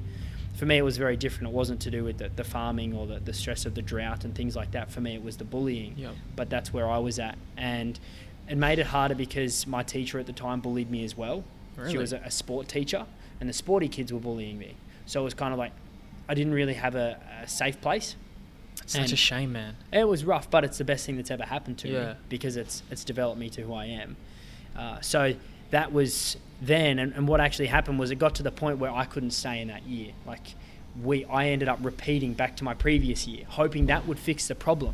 [0.56, 1.50] For me, it was very different.
[1.50, 4.24] It wasn't to do with the, the farming or the, the stress of the drought
[4.24, 4.90] and things like that.
[4.90, 5.96] For me, it was the bullying.
[5.98, 6.14] Yep.
[6.38, 8.00] But that's where I was at, and
[8.50, 11.44] it made it harder because my teacher at the time bullied me as well.
[11.90, 13.06] She was a, a sport teacher,
[13.40, 14.76] and the sporty kids were bullying me.
[15.08, 15.72] So it was kind of like
[16.30, 18.16] I didn't really have a, a safe place.
[18.84, 19.76] It's such And- a shame, man.
[19.92, 22.06] It was rough, but it's the best thing that's ever happened to Yeah.
[22.06, 24.16] me because it's it's developed me to who I am.
[24.78, 25.34] Uh, so
[25.72, 28.92] that was then, and, and what actually happened was it got to the point where
[28.92, 30.14] I couldn't stay in that year.
[30.28, 30.56] Like
[31.02, 34.56] we, I ended up repeating back to my previous year, hoping that would fix the
[34.56, 34.94] problem.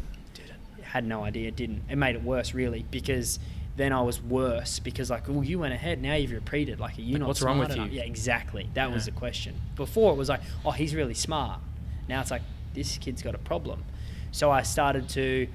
[0.90, 1.52] Had no idea.
[1.52, 1.84] Didn't.
[1.90, 3.40] It made it worse, really, because
[3.78, 6.02] then I was worse because like, well, you went ahead.
[6.02, 6.80] Now you've repeated.
[6.80, 7.90] Like, are you Like, not what's wrong with enough?
[7.92, 8.00] you?
[8.00, 8.70] Yeah, exactly.
[8.74, 9.56] That was the question.
[9.76, 11.60] Before it was like, oh, he's really smart.
[12.08, 12.42] Now it's like
[12.74, 13.84] this kid's got a problem.
[14.32, 15.48] So I started to.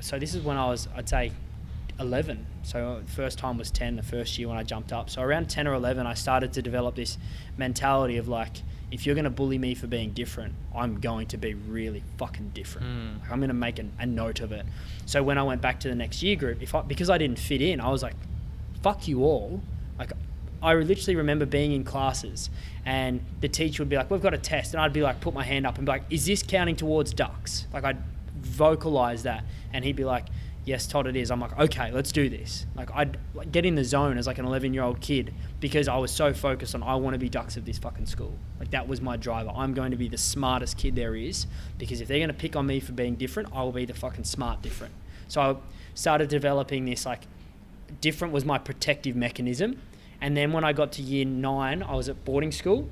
[0.00, 1.32] So this is when I was, I'd say,
[2.00, 2.46] 11.
[2.62, 5.10] So uh, first time was 10 the first year when I jumped up.
[5.10, 7.18] So around 10 or 11, I started to develop this
[7.56, 11.38] mentality of like, if you're going to bully me for being different, I'm going to
[11.38, 12.86] be really fucking different.
[12.86, 13.20] Mm.
[13.22, 14.66] Like, I'm going to make an, a note of it.
[15.06, 17.38] So when I went back to the next year group, if I, because I didn't
[17.38, 18.14] fit in, I was like,
[18.82, 19.62] fuck you all.
[19.98, 20.12] Like,
[20.62, 22.50] I literally remember being in classes
[22.84, 24.74] and the teacher would be like, we've got a test.
[24.74, 27.14] And I'd be like, put my hand up and be like, is this counting towards
[27.14, 27.66] dux?
[27.72, 27.98] Like, I'd
[28.40, 29.44] vocalize that.
[29.72, 30.26] And he'd be like,
[30.64, 31.30] yes, Todd, it is.
[31.30, 32.66] I'm like, okay, let's do this.
[32.74, 35.88] Like, I'd like, get in the zone as like an 11 year old kid because
[35.88, 38.38] I was so focused on I want to be dux of this fucking school.
[38.58, 39.50] Like, that was my driver.
[39.54, 41.46] I'm going to be the smartest kid there is
[41.78, 43.94] because if they're going to pick on me for being different, I will be the
[43.94, 44.94] fucking smart different.
[45.28, 45.56] So I
[45.94, 47.22] started developing this like
[48.00, 49.80] different was my protective mechanism.
[50.20, 52.88] And then when I got to year nine, I was at boarding school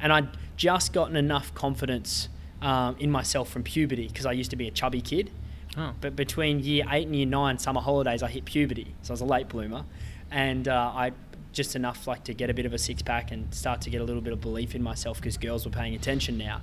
[0.00, 2.28] and I'd just gotten enough confidence
[2.60, 5.30] um, in myself from puberty because I used to be a chubby kid.
[5.76, 5.92] Oh.
[6.00, 8.94] But between year eight and year nine, summer holidays, I hit puberty.
[9.02, 9.84] So I was a late bloomer.
[10.30, 11.12] And uh, I
[11.52, 14.00] just enough like to get a bit of a six pack and start to get
[14.00, 16.60] a little bit of belief in myself because girls were paying attention now.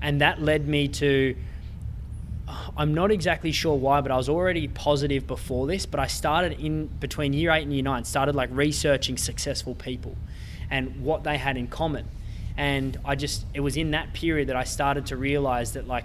[0.00, 1.36] And that led me to
[2.76, 5.86] I'm not exactly sure why, but I was already positive before this.
[5.86, 10.16] But I started in between year eight and year nine, started like researching successful people
[10.70, 12.06] and what they had in common.
[12.56, 16.04] And I just, it was in that period that I started to realize that like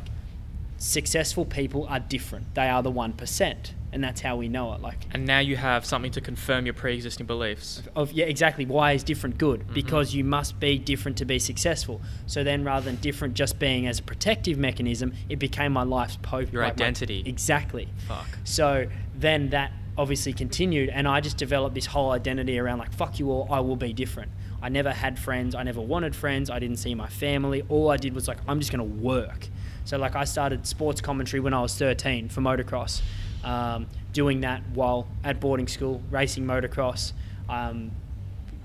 [0.89, 2.53] successful people are different.
[2.53, 3.71] They are the 1%.
[3.91, 4.81] And that's how we know it.
[4.81, 7.81] Like, And now you have something to confirm your pre-existing beliefs.
[7.95, 9.73] of yeah exactly why is different good Mm-hmm.
[9.73, 13.87] because you must be different to be successful so then rather than different just being
[13.87, 17.23] as a protective mechanism it became my life's po- Your like my- identity.
[17.25, 18.27] exactly Fuck.
[18.43, 23.17] so then that obviously continued and i just developed this whole identity around like fuck
[23.17, 24.29] you all i will be different
[24.61, 27.95] i never had friends i never wanted friends i didn't see my family all i
[27.97, 29.47] did was like i'm just going to work
[29.85, 33.01] so like i started sports commentary when i was 13 for motocross
[33.45, 37.13] um, doing that while at boarding school racing motocross.
[37.47, 37.91] Um,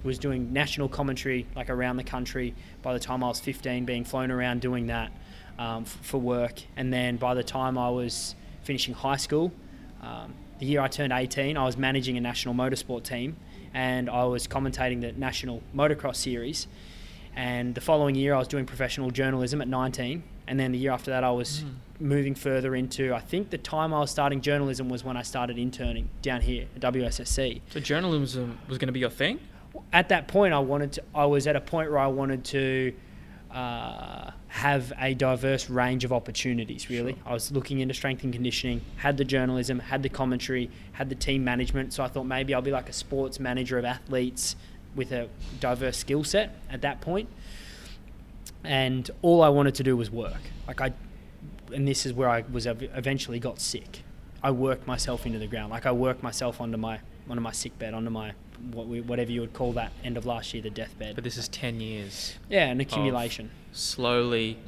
[0.02, 4.02] was doing national commentary like around the country by the time I was 15 being
[4.02, 5.12] flown around doing that
[5.58, 6.62] um, f- for work.
[6.74, 9.52] And then by the time I was finishing high school
[10.00, 13.36] um, the year I turned 18 I was managing a national motorsport team
[13.74, 16.66] and I was commentating the national motocross series.
[17.36, 20.90] And the following year I was doing professional journalism at 19 and then the year
[20.92, 21.64] after that I was
[21.98, 25.56] moving further into I think the time I was starting journalism was when I started
[25.58, 29.38] interning down here at WSSC So journalism was going to be your thing?
[29.92, 31.02] at that point, I wanted to.
[31.14, 32.92] I was at a point where I wanted to
[33.52, 36.90] uh, have a diverse range of opportunities.
[36.90, 41.08] Really, I was looking into strength and conditioning, had the journalism, had the commentary, had
[41.08, 41.92] the team management.
[41.92, 44.56] So I thought maybe I'll be like a sports manager of athletes
[44.96, 45.28] with a
[45.60, 47.28] diverse skill set at that point.
[48.64, 50.40] And all I wanted to do was work.
[50.66, 50.92] Like I,
[51.72, 54.02] and this is where I was eventually got sick.
[54.42, 55.70] I worked myself into the ground.
[55.70, 58.32] Like I worked myself onto my onto my sick bed, onto my
[58.72, 61.14] what we, whatever you would call that end of last year, the deathbed.
[61.14, 63.50] But this is 10 years yeah, an accumulation.
[63.72, 64.58] slowly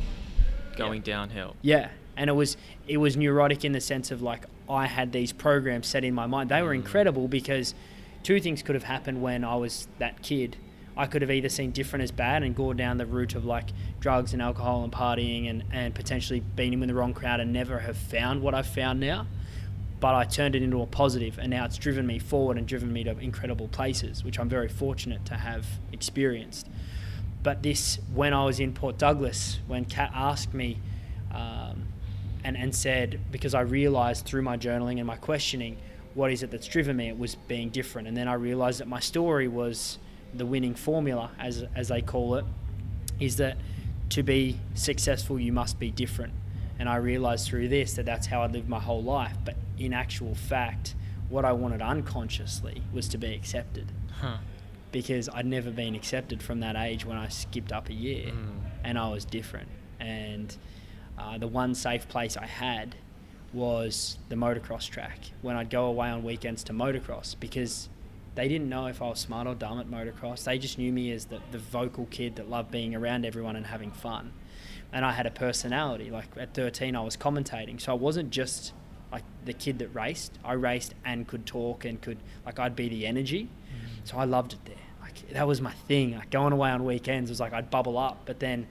[0.76, 1.56] going downhill.
[1.60, 5.32] Yeah, and it was it was neurotic in the sense of like I had these
[5.32, 6.50] programs set in my mind.
[6.50, 6.76] They were mm.
[6.76, 7.74] incredible because
[8.22, 10.56] two things could have happened when I was that kid.
[10.96, 13.70] I could have either seen different as bad and gone down the route of like
[14.00, 17.52] drugs and alcohol and partying and, and potentially been in with the wrong crowd and
[17.52, 19.26] never have found what I've found now.
[20.00, 22.92] But I turned it into a positive and now it's driven me forward and driven
[22.92, 26.68] me to incredible places, which I'm very fortunate to have experienced.
[27.42, 30.78] But this, when I was in Port Douglas, when Kat asked me
[31.32, 31.84] um,
[32.44, 35.78] and, and said, because I realized through my journaling and my questioning,
[36.14, 37.08] what is it that's driven me?
[37.08, 38.06] It was being different.
[38.06, 39.98] And then I realized that my story was
[40.34, 42.44] the winning formula, as, as they call it,
[43.20, 43.56] is that
[44.10, 46.32] to be successful, you must be different.
[46.78, 49.36] And I realized through this that that's how I lived my whole life.
[49.44, 50.94] But in actual fact,
[51.28, 53.90] what I wanted unconsciously was to be accepted
[54.20, 54.36] Huh.
[54.90, 58.60] because I'd never been accepted from that age when I skipped up a year Mm.
[58.84, 59.68] and I was different.
[60.00, 60.54] And
[61.18, 62.96] uh, the one safe place I had
[63.52, 67.88] was the motocross track when I'd go away on weekends to motocross because
[68.34, 70.44] they didn't know if I was smart or dumb at motocross.
[70.44, 73.66] They just knew me as the, the vocal kid that loved being around everyone and
[73.66, 74.32] having fun.
[74.92, 76.10] And I had a personality.
[76.10, 77.80] Like at 13, I was commentating.
[77.80, 78.72] So I wasn't just
[79.10, 80.32] like the kid that raced.
[80.44, 83.44] I raced and could talk and could, like, I'd be the energy.
[83.44, 84.04] Mm-hmm.
[84.04, 84.76] So I loved it there.
[85.02, 86.16] Like, that was my thing.
[86.16, 88.22] Like, going away on weekends was like I'd bubble up.
[88.24, 88.66] But then,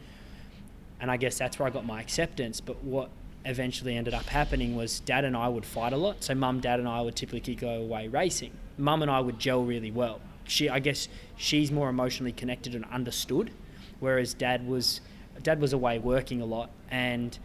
[1.00, 2.62] and I guess that's where I got my acceptance.
[2.62, 3.10] But what
[3.45, 6.24] eventually ended up happening was dad and I would fight a lot.
[6.24, 8.52] So mum, dad, and I would typically go away racing.
[8.82, 10.20] Mum and I would gel really well.
[10.46, 13.52] She, I guess, she's more emotionally connected and understood,
[14.00, 15.02] whereas dad was,
[15.44, 17.38] dad was away working a lot, and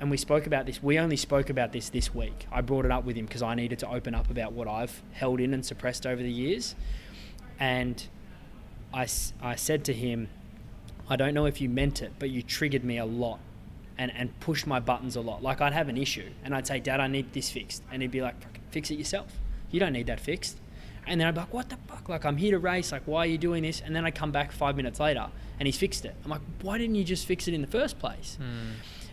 [0.00, 0.82] and we spoke about this.
[0.82, 2.46] We only spoke about this this week.
[2.52, 5.02] I brought it up with him because I needed to open up about what I've
[5.12, 6.76] held in and suppressed over the years.
[7.58, 8.06] And
[8.94, 9.08] I,
[9.42, 10.28] I said to him,
[11.08, 13.40] I don't know if you meant it, but you triggered me a lot
[13.96, 15.42] and, and pushed my buttons a lot.
[15.42, 17.82] Like I'd have an issue and I'd say, Dad, I need this fixed.
[17.90, 18.36] And he'd be like,
[18.70, 19.40] fix it yourself.
[19.70, 20.58] You don't need that fixed.
[21.08, 22.08] And then I'd be like, what the fuck?
[22.08, 22.92] Like, I'm here to race.
[22.92, 23.80] Like, why are you doing this?
[23.84, 25.26] And then I come back five minutes later
[25.58, 26.14] and he's fixed it.
[26.24, 28.36] I'm like, why didn't you just fix it in the first place?
[28.40, 28.72] Hmm.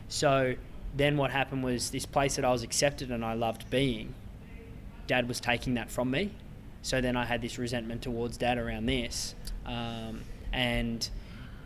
[0.10, 0.56] So
[0.96, 4.14] then what happened was this place that I was accepted and I loved being,
[5.08, 6.32] dad was taking that from me.
[6.82, 9.34] So then I had this resentment towards dad around this.
[9.66, 10.22] Um,
[10.54, 11.08] and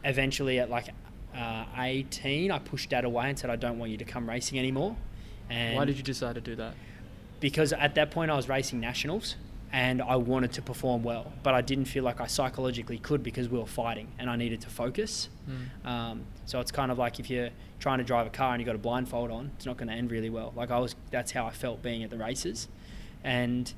[0.04, 0.89] eventually at like
[1.36, 4.58] uh, 18, I pushed dad away and said, I don't want you to come racing
[4.60, 4.96] anymore.
[5.50, 6.76] And Why did you decide to do that?
[7.39, 9.36] because at that point I was racing nationals
[9.72, 13.50] and I wanted to perform well, but I didn't feel like I psychologically could because
[13.50, 15.30] we were fighting and I needed to focus.
[15.46, 15.88] Hmm.
[15.88, 18.66] Um, so it's kind of like if you're trying to drive a car and you've
[18.66, 20.54] got a blindfold on, it's not going to end really well.
[20.56, 22.68] Like I was, that's how I felt being at the races,
[23.24, 23.72] and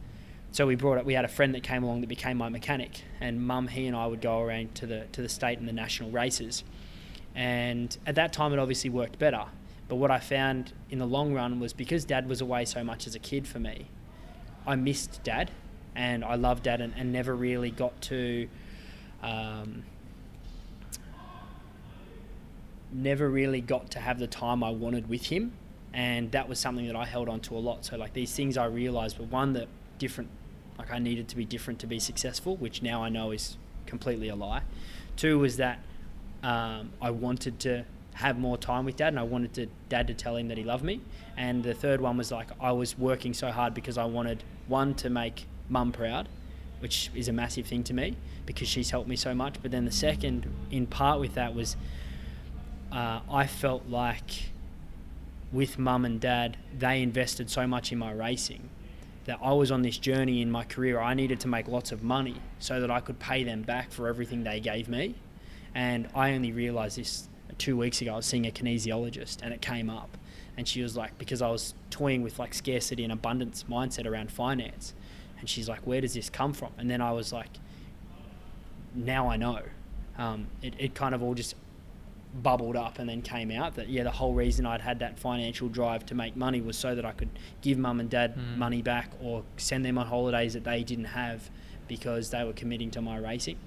[0.51, 1.05] so we brought it.
[1.05, 3.95] We had a friend that came along that became my mechanic, and Mum, he and
[3.95, 6.63] I would go around to the to the state and the national races,
[7.35, 9.45] and at that time it obviously worked better.
[9.89, 13.07] But what I found in the long run was because Dad was away so much
[13.07, 13.87] as a kid for me,
[14.65, 15.51] I missed Dad,
[15.95, 18.47] and I loved Dad, and, and never really got to.
[19.21, 19.83] Um,
[22.91, 25.53] never really got to have the time I wanted with him,
[25.93, 27.85] and that was something that I held on to a lot.
[27.85, 30.29] So like these things I realized were one that different,
[30.77, 34.29] like I needed to be different to be successful, which now I know is completely
[34.29, 34.63] a lie.
[35.15, 35.79] Two was that
[36.43, 40.13] um, I wanted to have more time with dad and I wanted to dad to
[40.13, 41.01] tell him that he loved me.
[41.37, 44.95] And the third one was like I was working so hard because I wanted one
[44.95, 46.27] to make mum proud,
[46.79, 49.55] which is a massive thing to me because she's helped me so much.
[49.61, 51.75] But then the second, in part with that, was
[52.91, 54.49] uh, I felt like
[55.51, 58.69] with mum and dad, they invested so much in my racing
[59.25, 60.99] that I was on this journey in my career.
[60.99, 64.07] I needed to make lots of money so that I could pay them back for
[64.07, 65.15] everything they gave me.
[65.75, 68.13] And I only realized this two weeks ago.
[68.13, 70.17] I was seeing a kinesiologist and it came up.
[70.57, 74.31] And she was like, because I was toying with like scarcity and abundance mindset around
[74.31, 74.93] finance.
[75.41, 76.71] And she's like, where does this come from?
[76.77, 77.49] And then I was like,
[78.95, 79.59] now I know.
[80.17, 81.55] Um, it, it kind of all just
[82.43, 85.67] bubbled up and then came out that yeah the whole reason I'd had that financial
[85.67, 87.27] drive to make money was so that I could
[87.59, 88.55] give mum and dad Mm.
[88.57, 91.49] money back or send them on holidays that they didn't have
[91.89, 93.57] because they were committing to my racing.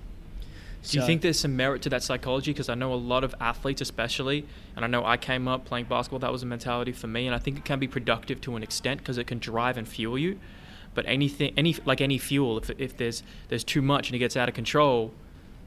[0.89, 2.53] Do you think there's some merit to that psychology?
[2.53, 5.87] Because I know a lot of athletes, especially, and I know I came up playing
[5.87, 6.19] basketball.
[6.19, 8.63] That was a mentality for me, and I think it can be productive to an
[8.63, 10.39] extent because it can drive and fuel you.
[10.95, 14.37] But anything, any like any fuel, if, if there's there's too much and it gets
[14.37, 15.13] out of control,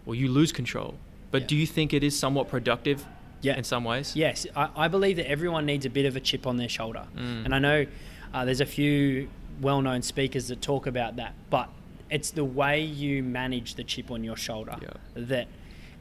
[0.05, 0.95] well, you lose control.
[1.31, 1.47] But Yeah.
[1.47, 3.05] do you think it is somewhat productive?
[3.41, 3.55] Yeah.
[3.57, 4.15] In some ways.
[4.15, 7.03] Yes, I, I believe that everyone needs a bit of a chip on their shoulder.
[7.15, 7.45] Mm.
[7.45, 7.85] And I know
[8.33, 9.29] uh, there's a few
[9.61, 11.69] well known speakers that talk about that, but
[12.09, 14.89] it's the way you manage the chip on your shoulder Yeah.
[15.15, 15.47] that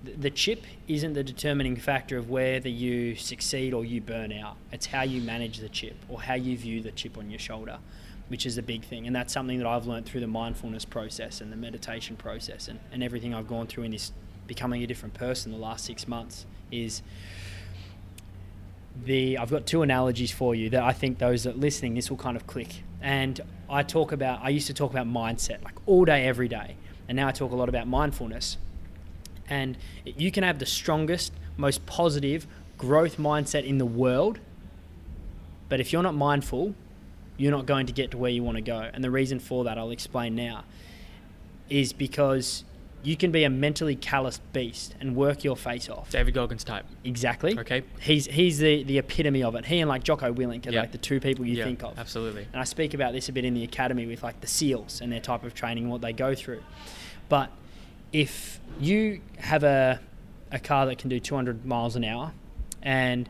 [0.05, 4.57] th- the chip isn't the determining factor of whether you succeed or you burn out.
[4.73, 7.79] It's how you manage the chip or how you view the chip on your shoulder,
[8.29, 9.07] which is a big thing.
[9.07, 12.81] And that's something that I've learned through the mindfulness process and the meditation process and,
[12.93, 14.13] and everything I've gone through in this
[14.47, 17.03] becoming a different person the last six months is
[19.05, 22.17] the I've got two analogies for you that I think those that listening this will
[22.17, 22.83] kind of click.
[23.01, 26.77] And I talk about I used to talk about mindset like all day every day.
[27.09, 28.57] And now I talk a lot about mindfulness.
[29.49, 32.47] And you can have the strongest, most positive
[32.79, 34.41] growth mindset in the world,
[35.69, 36.75] but if you're not mindful,
[37.37, 38.89] you're not going to get to where you want to go.
[38.93, 40.65] And the reason for that I'll explain now
[41.69, 42.65] is because
[43.03, 46.11] you can be a mentally calloused beast and work your face off.
[46.11, 46.87] David Goggins type.
[47.05, 47.57] Exactly.
[47.59, 47.83] Okay.
[48.01, 49.65] He's he's the, the epitome of it.
[49.67, 50.81] He and like Jocko Willink are Yeah.
[50.81, 51.99] like the two people you yeah, think of.
[51.99, 52.47] Absolutely.
[52.53, 55.13] And I speak about this a bit in the academy with like the SEALs and
[55.13, 56.63] their type of training and what they go through.
[57.29, 57.51] But
[58.13, 60.01] if you have a
[60.51, 62.33] a car that can do 200 miles an hour
[62.83, 63.29] and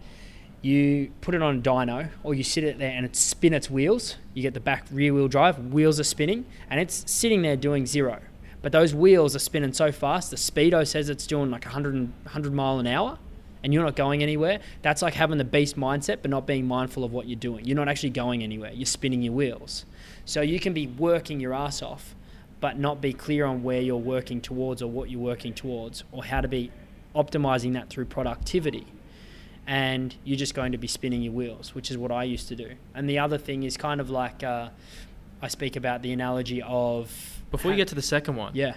[0.66, 3.70] you put it on a dyno or you sit it there and it spin its
[3.70, 7.56] wheels, you get the back rear wheel drive, wheels are spinning and it's sitting there
[7.56, 8.20] doing zero.
[8.62, 12.52] But those wheels are spinning so fast, the speedo says it's doing like 100, 100
[12.52, 13.18] mile an hour
[13.62, 14.58] and you're not going anywhere.
[14.82, 17.64] That's like having the beast mindset but not being mindful of what you're doing.
[17.64, 18.72] You're not actually going anywhere.
[18.72, 19.84] You're spinning your wheels.
[20.24, 22.16] So you can be working your ass off
[22.58, 26.24] but not be clear on where you're working towards or what you're working towards or
[26.24, 26.72] how to be
[27.14, 28.86] optimizing that through productivity
[29.66, 32.56] and you're just going to be spinning your wheels, which is what I used to
[32.56, 32.70] do.
[32.94, 34.68] And the other thing is kind of like uh,
[35.42, 38.52] I speak about the analogy of Before you get to the second one.
[38.54, 38.74] yeah,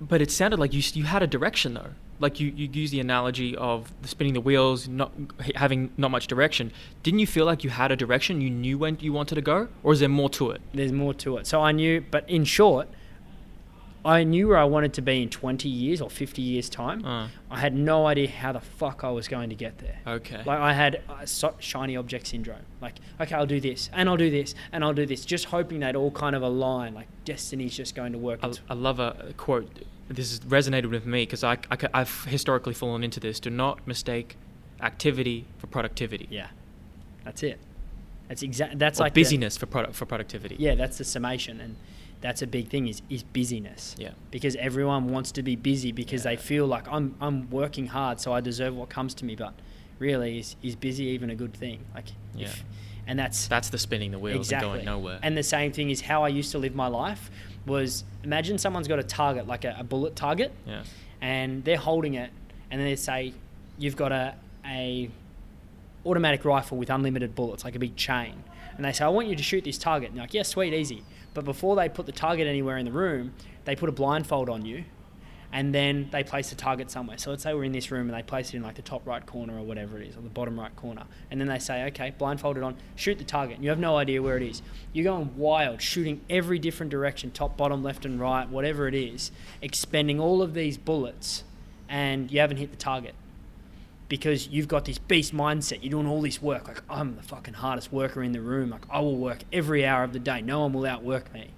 [0.00, 1.90] But it sounded like you you had a direction though.
[2.20, 5.12] like you, you use the analogy of spinning the wheels, not
[5.54, 6.72] having not much direction.
[7.02, 8.40] Didn't you feel like you had a direction?
[8.40, 10.60] You knew when you wanted to go, or is there more to it?
[10.74, 11.46] There's more to it.
[11.46, 12.88] So I knew, but in short,
[14.04, 17.04] I knew where I wanted to be in 20 years or 50 years time.
[17.04, 19.98] Uh, I had no idea how the fuck I was going to get there.
[20.06, 20.38] okay.
[20.44, 22.62] Like I had uh, so- shiny object syndrome.
[22.80, 25.80] Like, okay, I'll do this, and I'll do this, and I'll do this, just hoping
[25.80, 26.94] they'd all kind of align.
[26.94, 28.40] Like destiny's just going to work.
[28.42, 29.84] I, I love a quote.
[30.08, 33.40] This has resonated with me because I, I, have historically fallen into this.
[33.40, 34.36] Do not mistake
[34.80, 36.28] activity for productivity.
[36.30, 36.48] yeah,
[37.24, 37.58] that's it.
[38.28, 38.78] That's exact.
[38.78, 40.56] That's or like the- busyness for product for productivity.
[40.58, 41.76] yeah, that's the summation, and
[42.20, 42.88] that's a big thing.
[42.88, 43.94] Is is busyness.
[43.98, 44.10] Yeah.
[44.30, 48.32] Because everyone wants to be busy because they feel like I'm I'm working hard, so
[48.32, 49.36] I deserve what comes to me.
[49.36, 49.54] But
[49.98, 51.84] really, is is busy even a good thing?
[51.94, 52.46] Like, Yeah.
[52.46, 52.64] if,
[53.06, 55.18] and that's That's the spinning the wheels exactly and going nowhere.
[55.22, 57.30] And the same thing is how I used to live my life.
[57.66, 60.84] Was imagine someone's got a target, like a, a bullet target, yeah.
[61.20, 62.30] and they're holding it,
[62.70, 63.34] and then they say,
[63.78, 65.10] "You've got a a
[66.06, 68.42] automatic rifle with unlimited bullets, like a big chain."
[68.76, 71.02] And they say, "I want you to shoot this target." And like, "Yeah, sweet, easy."
[71.34, 73.32] But before they put the target anywhere in the room,
[73.64, 74.84] they put a blindfold on you,
[75.52, 77.16] and then they place the target somewhere.
[77.16, 79.06] So let's say we're in this room and they place it in like the top
[79.06, 81.04] right corner or whatever it is, or the bottom right corner.
[81.30, 83.62] And then they say, okay, blindfolded on, shoot the target.
[83.62, 84.62] You have no idea where it is.
[84.92, 89.30] You're going wild, shooting every different direction, top, bottom, left, and right, whatever it is,
[89.62, 91.44] expending all of these bullets,
[91.88, 93.14] and you haven't hit the target.
[94.08, 96.66] Because you've got this beast mindset, you're doing all this work.
[96.66, 98.70] Like, I'm the fucking hardest worker in the room.
[98.70, 100.40] Like, I will work every hour of the day.
[100.40, 101.50] No one will outwork me.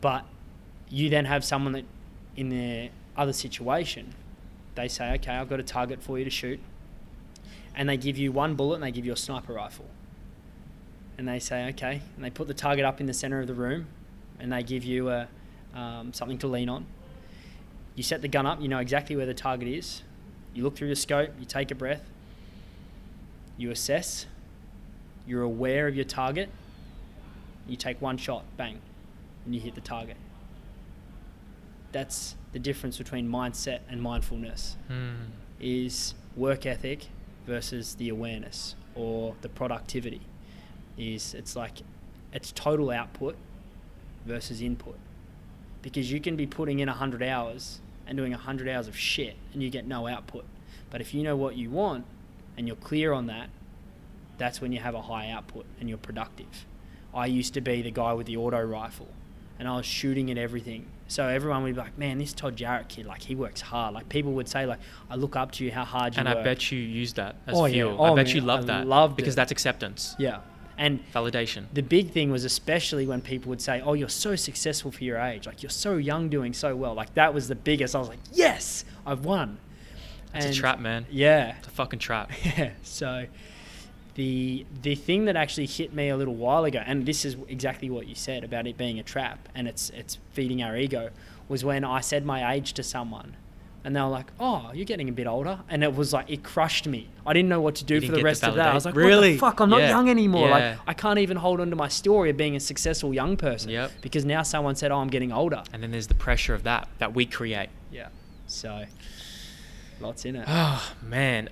[0.00, 0.24] But
[0.90, 1.84] you then have someone that
[2.36, 4.14] in the other situation,
[4.74, 6.60] they say, okay, I've got a target for you to shoot.
[7.74, 9.86] And they give you one bullet and they give you a sniper rifle.
[11.16, 12.02] And they say, okay.
[12.16, 13.86] And they put the target up in the center of the room
[14.38, 15.28] and they give you a,
[15.74, 16.86] um, something to lean on.
[17.94, 20.02] You set the gun up, you know exactly where the target is.
[20.54, 22.02] You look through your scope, you take a breath,
[23.56, 24.26] you assess,
[25.26, 26.48] you're aware of your target,
[27.68, 28.80] you take one shot, bang,
[29.44, 30.16] and you hit the target.
[31.92, 35.26] That's the difference between mindset and mindfulness Hmm.
[35.60, 37.08] is work ethic
[37.46, 40.20] versus the awareness or the productivity.
[40.96, 41.78] Is it's like
[42.32, 43.36] it's total output
[44.26, 44.96] versus input.
[45.82, 47.80] Because you can be putting in 100 hours
[48.10, 50.44] and doing 100 hours of shit and you get no output
[50.90, 52.04] but if you know what you want
[52.58, 53.48] and you're clear on that
[54.36, 56.66] that's when you have a high output and you're productive
[57.14, 59.08] i used to be the guy with the auto rifle
[59.58, 60.86] and I was shooting at everything.
[61.06, 64.08] So everyone would be like, "Man, this Todd Jarrett kid, like he works hard." Like
[64.08, 64.78] people would say, "Like
[65.10, 67.12] I look up to you, how hard you And work." And I bet you use
[67.12, 67.72] that as Oh, yeah.
[67.74, 67.96] fuel.
[67.98, 68.86] Oh, I bet man, you love I that.
[68.86, 69.36] loved because it.
[69.36, 70.38] that's acceptance, yeah,
[70.80, 71.66] and validation.
[71.72, 75.18] the big thing was especially when people would say, "Oh, you're so successful for your
[75.18, 75.46] age.
[75.46, 77.94] Like you're so young, doing so well." Like that was the biggest.
[77.94, 79.58] I was like, "Yes, I've won."
[80.34, 81.06] It's a trap, man.
[81.10, 82.30] Yeah, It's a fucking trap.
[82.44, 82.70] yeah.
[82.82, 83.26] So
[84.14, 87.90] the the thing that actually hit me a little while ago, and this is exactly
[87.90, 91.10] what you said about it being a trap and it's it's feeding our ego,
[91.48, 93.36] was when I said my age to someone.
[93.82, 96.42] And they were like, "Oh, you're getting a bit older," and it was like it
[96.42, 97.08] crushed me.
[97.26, 98.68] I didn't know what to do for the rest of that.
[98.68, 98.94] I was like.
[98.94, 99.30] Really?
[99.32, 99.60] "What the fuck?
[99.60, 99.88] I'm not Yeah.
[99.88, 100.48] young anymore.
[100.48, 100.54] Yeah.
[100.54, 103.70] Like I can't even hold on to my story of being a successful young person
[103.70, 103.92] Yep.
[104.02, 106.88] because now someone said, "Oh, I'm getting older." And then there's the pressure of that
[106.98, 107.70] that we create.
[107.90, 108.08] Yeah.
[108.46, 108.84] So,
[110.00, 110.44] lots in it.
[110.48, 111.48] Oh man,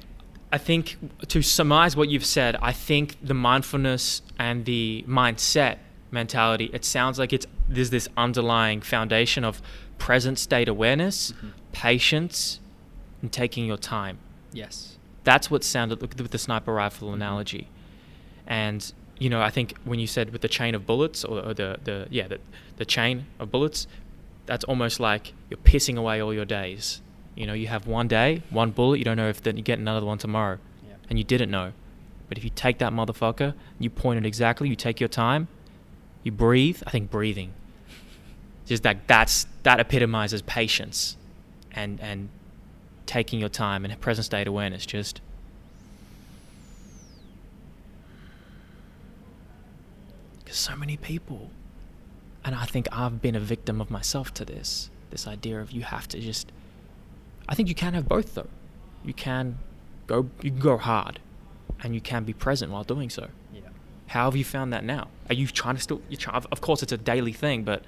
[0.53, 0.97] I think
[1.29, 5.77] to surmise what you've said, I think the mindfulness and the mindset
[6.11, 6.71] mentality.
[6.73, 9.61] It sounds like it's there's this underlying foundation of
[9.99, 11.49] present state awareness, Mm-hmm.
[11.83, 12.59] Patience,
[13.23, 14.19] and taking your time.
[14.53, 14.95] yes.
[15.25, 16.77] That's what sounded with the sniper Mm-hmm.
[16.85, 17.69] rifle analogy.
[18.47, 18.81] And
[19.19, 21.71] you know, I think when you said with the chain of bullets or, or the
[21.89, 22.39] the yeah the
[22.81, 23.87] the chain of bullets,
[24.47, 27.03] that's almost like you're pissing away all your days.
[27.35, 28.97] You know, you have one day, one bullet.
[29.01, 30.57] You don't know if then you get another one tomorrow,
[30.89, 30.95] Yeah.
[31.11, 31.73] and you didn't know.
[32.29, 34.69] But if you take that motherfucker, you point it exactly.
[34.69, 35.43] You take your time,
[36.25, 36.79] you breathe.
[36.87, 37.51] I think breathing,
[38.71, 41.17] just that that's that epitomizes patience,
[41.79, 42.29] and and
[43.07, 44.85] taking your time and present state awareness.
[44.85, 45.21] Just
[50.39, 51.51] because so many people,
[52.45, 54.91] and I think I've been a victim of myself to this.
[55.11, 56.53] This idea of you have to just.
[57.49, 58.49] I think you can have both though.
[59.05, 59.59] You can
[60.07, 61.21] go you can go hard,
[61.83, 63.29] and you can be present while doing so.
[63.55, 63.61] Yeah.
[64.09, 65.09] How have you found that now?
[65.31, 66.03] Are you trying to still?
[66.09, 67.85] You try, of of course, it's a daily thing, but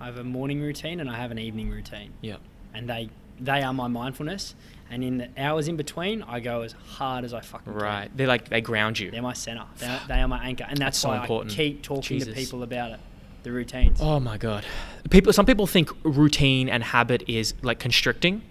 [0.00, 2.36] I have a morning routine and I have an evening routine, yeah,
[2.74, 3.10] and they
[3.40, 4.54] they are my mindfulness.
[4.92, 7.78] And in the hours in between, I go as hard as I fucking right.
[7.80, 7.88] can.
[7.88, 8.16] Right.
[8.16, 9.10] They're like they ground you.
[9.12, 9.64] They're my center.
[9.78, 11.52] They're, they are my anchor, and that's, That's so why important.
[11.52, 12.28] I keep talking Jesus.
[12.28, 13.00] to people about it.
[13.44, 14.00] The routines.
[14.02, 14.64] Oh my god.
[15.08, 18.42] People some people think routine and habit is like constricting.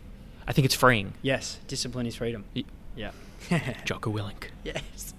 [0.48, 1.14] I think it's freeing.
[1.22, 2.46] Yes, discipline is freedom.
[2.56, 2.64] Y-
[2.96, 3.12] Yeah.
[3.86, 5.14] Jocko Willink, yes.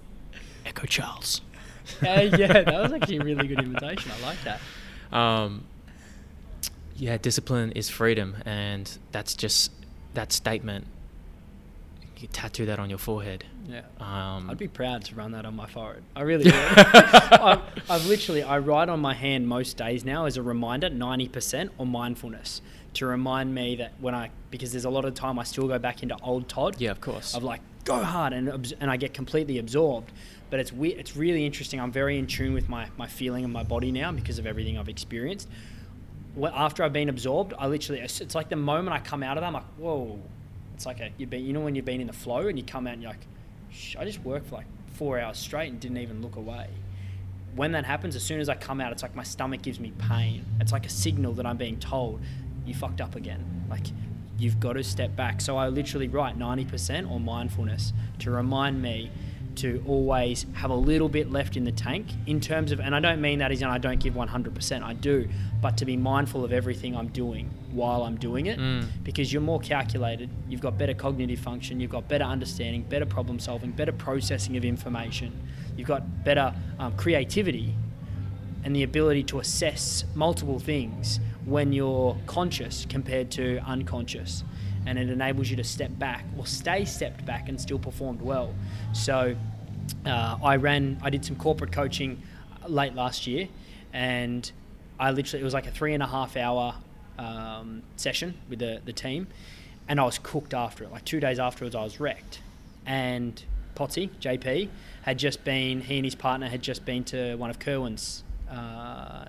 [0.65, 1.41] Echo Charles.
[2.01, 4.11] Uh, yeah, that was actually a really good invitation.
[4.11, 4.59] I like that.
[5.15, 5.63] Um,
[7.01, 9.71] yeah, discipline is freedom, and that's just
[10.13, 10.85] that statement.
[12.17, 13.43] You tattoo that on your forehead.
[13.67, 13.81] Yeah.
[13.99, 16.03] Um, I'd be proud to run that on my forehead.
[16.15, 16.53] I really would.
[16.55, 21.69] I've, I've literally, I write on my hand most days now as a reminder, 90%
[21.79, 22.61] or mindfulness
[22.93, 25.79] to remind me that when I, because there's a lot of time I still go
[25.79, 26.75] back into old Todd.
[26.79, 27.33] yeah, of course.
[27.33, 30.11] Of like, go hard and, and I get completely absorbed.
[30.51, 31.79] But it's we- it's really interesting.
[31.79, 34.77] I'm very in tune with my, my feeling and my body now because of everything
[34.77, 35.47] I've experienced.
[36.53, 39.47] After I've been absorbed, I literally, it's, like the moment I come out of that,
[39.47, 40.19] I'm like, whoa.
[40.73, 42.63] It's like a, you've been, you know, when you've been in the flow and you
[42.63, 43.27] come out and you're like,
[43.99, 46.67] I just worked for like four hours straight and didn't even look away.
[47.55, 49.91] When that happens, as soon as I come out, it's like my stomach gives me
[49.97, 50.45] pain.
[50.59, 52.21] It's like a signal that I'm being told,
[52.65, 53.65] you fucked up again.
[53.69, 53.87] Like,
[54.37, 55.41] you've got to step back.
[55.41, 59.11] So I literally write 90% or mindfulness to remind me
[59.57, 62.99] to always have a little bit left in the tank in terms of, and I
[62.99, 65.27] don't mean that as in I don't give 100%, I do,
[65.61, 68.85] but to be mindful of everything I'm doing while I'm doing it Mm.
[69.03, 73.39] because you're more calculated, you've got better cognitive function, you've got better understanding, better problem
[73.39, 75.31] solving, better processing of information,
[75.77, 77.73] you've got better um, creativity
[78.63, 84.43] and the ability to assess multiple things when you're conscious compared to unconscious.
[84.85, 88.53] And it enables you to step back or stay stepped back and still performed well.
[88.93, 89.35] So
[90.05, 92.21] uh, I ran, I did some corporate coaching
[92.67, 93.47] late last year,
[93.93, 94.49] and
[94.99, 96.75] I literally, it was like a three and a half hour
[97.17, 99.27] um, session with the, the team,
[99.87, 100.91] and I was cooked after it.
[100.91, 102.41] Like two days afterwards, I was wrecked.
[102.85, 103.43] And
[103.75, 104.69] Potsy, JP,
[105.03, 109.25] had just been, he and his partner had just been to one of Kerwin's uh,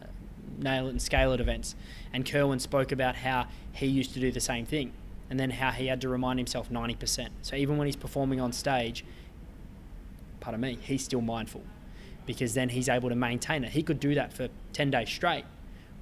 [0.58, 1.74] Nail It and Scale It events.
[2.12, 4.92] And Kerwin spoke about how he used to do the same thing
[5.32, 7.28] and then how he had to remind himself 90%.
[7.40, 9.02] So even when he's performing on stage,
[10.40, 11.62] pardon me, he's still mindful
[12.26, 13.72] because then he's able to maintain it.
[13.72, 15.46] He could do that for 10 days straight.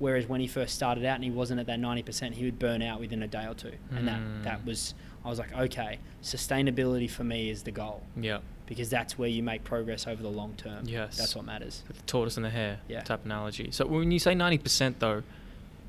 [0.00, 2.82] Whereas when he first started out and he wasn't at that 90%, he would burn
[2.82, 3.70] out within a day or two.
[3.92, 4.42] And that, Mm.
[4.42, 9.16] that was, I was like, okay, sustainability for me is the goal yeah, because that's
[9.16, 10.86] where you make progress over the long term.
[10.86, 11.16] Yes.
[11.18, 11.84] That's what matters.
[11.86, 13.02] the tortoise and the hare Yeah.
[13.02, 13.70] type analogy.
[13.70, 15.22] So when you say ninety percent, though,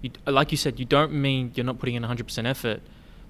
[0.04, 2.82] you, like you said, you don't mean you're not putting in hundred percent effort.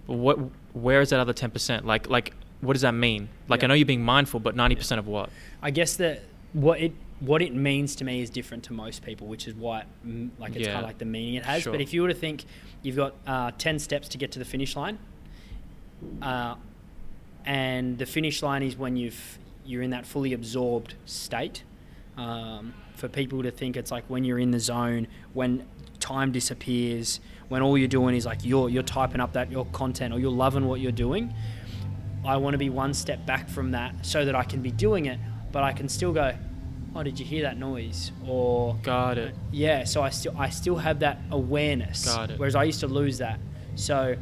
[0.08, 0.38] What?
[0.74, 1.86] Where is that other ten percent?
[1.86, 3.30] Like, like, what does that mean?
[3.47, 3.66] Like, Yeah.
[3.66, 5.30] I know you're being mindful, but ninety percent of what?
[5.62, 6.24] I guess that
[6.54, 9.84] what it what it means to me is different to most people, which is why
[10.06, 10.74] mm, like it's Yeah.
[10.74, 11.64] kind of like the meaning it has.
[11.64, 11.72] Sure.
[11.72, 12.45] But if you were to think
[12.82, 14.97] you've got uh, ten steps to get to the finish line,
[16.22, 16.56] uh,
[17.45, 21.64] and the finish line is when you've you're in that fully absorbed state.
[22.18, 25.66] Um, for people to think it's like when you're in the zone, when
[25.99, 27.20] time disappears,
[27.52, 30.32] when all you're doing is like you're you're typing up that your content or you're
[30.32, 31.34] loving what you're doing.
[32.24, 35.08] I want to be one step back from that so that I can be doing
[35.08, 35.20] it,
[35.52, 36.34] but I can still go,
[36.95, 38.14] oh, did you hear that noise?
[38.26, 39.36] Or Got it.
[39.52, 42.06] yeah, so I still I still have that awareness.
[42.06, 42.39] Got it.
[42.39, 43.38] Whereas I used to lose that.
[43.76, 44.16] So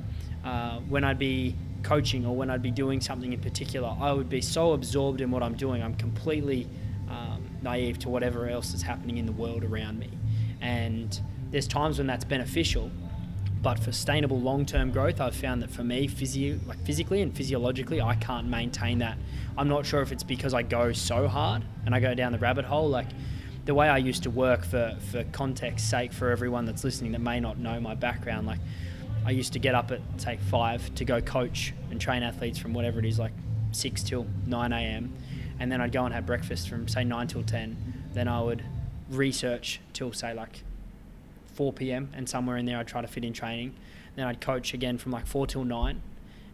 [0.43, 4.29] uh, when I'd be coaching or when I'd be doing something in particular, I would
[4.29, 5.83] be so absorbed in what I'm doing.
[5.83, 6.67] I'm completely
[7.07, 10.09] um, naive to whatever else is happening in the world around me.
[10.61, 11.19] And
[11.51, 12.89] there's times when that's beneficial.
[13.61, 17.99] But for sustainable long-term growth, I've found that for me, physio- like physically and physiologically,
[17.99, 19.17] I can't maintain that.
[19.57, 22.37] I'm not sure if it's because I go so hard and I go down the
[22.37, 22.87] rabbit hole.
[22.87, 23.07] Like
[23.65, 27.19] the way I used to work, for for context sake, for everyone that's listening that
[27.19, 28.59] may not know my background, like
[29.25, 32.73] I used to get up at say five to go coach and train athletes from
[32.73, 33.33] whatever it is, like
[33.71, 35.13] six till nine a.m.
[35.59, 37.75] And then I'd go and have breakfast from say nine till ten.
[38.13, 38.63] Then I would
[39.09, 40.63] research till say like
[41.59, 42.09] 4 p.m.
[42.13, 43.75] and somewhere in there I'd try to fit in training.
[44.15, 46.01] Then I'd coach again from like 4 till 9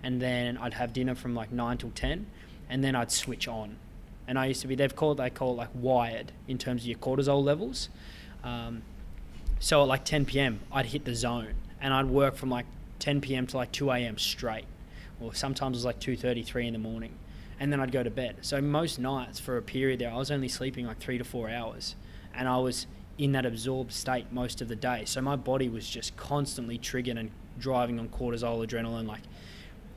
[0.02, 2.26] and then I'd have dinner from like 9 till 10
[2.72, 3.76] and then I'd switch on.
[4.28, 6.88] And I used to be, they've called, they call it like wired in terms of
[6.88, 7.90] your cortisol levels.
[8.44, 8.82] Um,
[9.60, 10.62] so at like 10 p.m.
[10.72, 12.66] I'd hit the zone and I'd work from like
[12.98, 13.46] 10 p.m.
[13.46, 14.18] to like 2 a.m.
[14.18, 14.66] straight
[15.22, 17.12] or sometimes it was like 2.33 in the morning
[17.60, 18.38] and then I'd go to bed.
[18.42, 21.48] So most nights for a period there, I was only sleeping like three to four
[21.48, 21.94] hours
[22.34, 22.88] and I was
[23.18, 25.04] in that absorbed state most of the day.
[25.06, 29.08] So my body was just constantly triggered and driving on cortisol, adrenaline.
[29.08, 29.22] Like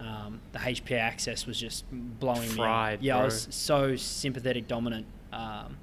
[0.00, 3.08] um, the HPA axis was just blowing Fried, me.
[3.08, 5.76] Yeah, I was so sympathetic dominant, um,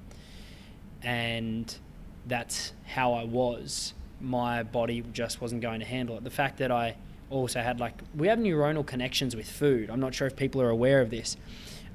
[1.02, 1.76] and
[2.26, 3.92] that's how I was.
[4.20, 6.24] My body just wasn't going to handle it.
[6.24, 6.96] The fact that I
[7.28, 9.90] also had like we have neuronal connections with food.
[9.90, 11.36] I'm not sure if people are aware of this.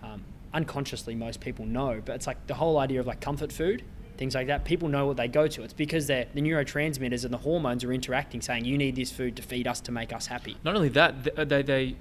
[0.04, 0.24] Um,
[0.54, 3.84] unconsciously, most people know, but it's like the whole idea of like comfort food
[4.22, 4.64] things like that.
[4.66, 5.64] People know what they go to.
[5.64, 9.42] It's because the neurotransmitters and the hormones are interacting, saying you need this food to
[9.42, 10.56] feed us to make us happy.
[10.64, 11.96] Not only that, th- uh, they they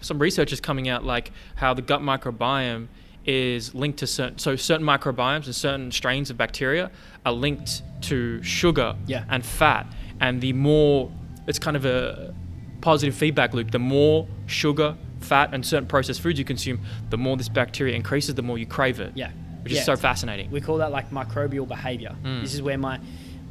[0.00, 2.88] some research is coming out like how the gut microbiome
[3.24, 6.90] is linked to certain so certain microbiomes and certain strains of bacteria
[7.24, 9.24] are linked to sugar Yeah.
[9.28, 9.86] and fat
[10.20, 11.08] and the more
[11.46, 12.34] it's kind of a
[12.80, 17.36] positive feedback loop the more sugar fat and certain processed foods you consume the more
[17.36, 19.30] this bacteria increases the more you crave it Yeah.
[19.62, 22.14] Which Yeah, is so fascinating We call that like microbial behavior.
[22.22, 22.42] Mm.
[22.42, 23.00] This is where my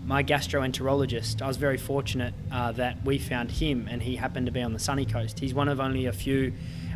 [0.05, 1.41] my gastroenterologist.
[1.41, 4.74] I was very fortunate uh, that we found him, and he happened to be on
[4.74, 5.39] the sunny coast.
[5.39, 6.53] He's one of only a few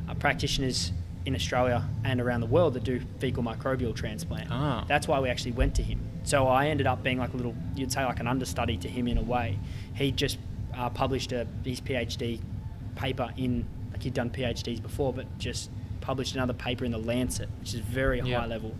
[0.09, 0.91] uh, practitioners
[1.25, 4.47] in Australia and around the world that do fecal microbial transplant.
[4.51, 4.85] Ah.
[4.87, 5.99] That's why we actually went to him.
[6.23, 9.07] So I ended up being like a little, you'd say like an understudy to him
[9.07, 9.57] in a way.
[9.95, 10.37] He just
[10.75, 12.41] uh, published a, his PhD
[12.95, 15.69] paper in, like he'd done PhDs before, but just
[16.05, 18.41] published another paper in the Lancet, which is very Yeah.
[18.41, 18.75] high level,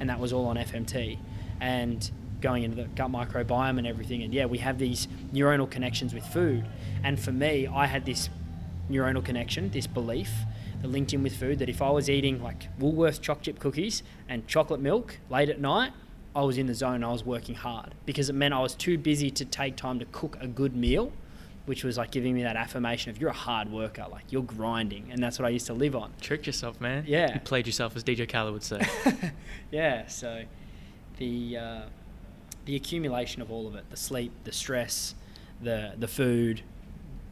[0.00, 1.18] and that was all on FMT
[1.60, 2.10] and
[2.40, 4.22] going into the gut microbiome and everything.
[4.22, 6.64] And yeah, we have these neuronal connections with food.
[7.04, 8.30] And for me, I had this
[8.90, 10.32] neuronal connection, this belief
[10.80, 14.02] that linked in with food that if I was eating like Woolworths choc chip cookies
[14.26, 15.92] and chocolate milk late at night,
[16.34, 17.04] I was in the zone.
[17.04, 20.06] I was working hard because it meant I was too busy to take time to
[20.06, 21.12] cook a good meal,
[21.70, 25.04] which was like giving me that affirmation of you're a hard worker, like you're grinding,
[25.12, 26.08] and that's what I used to live on.
[26.20, 27.32] tricked yourself man Yeah.
[27.34, 28.80] you played yourself as dj khaled would say
[29.70, 30.42] yeah, so
[31.18, 31.80] the uh,
[32.64, 35.14] the accumulation of all of it, the sleep, the stress,
[35.62, 36.62] the the food,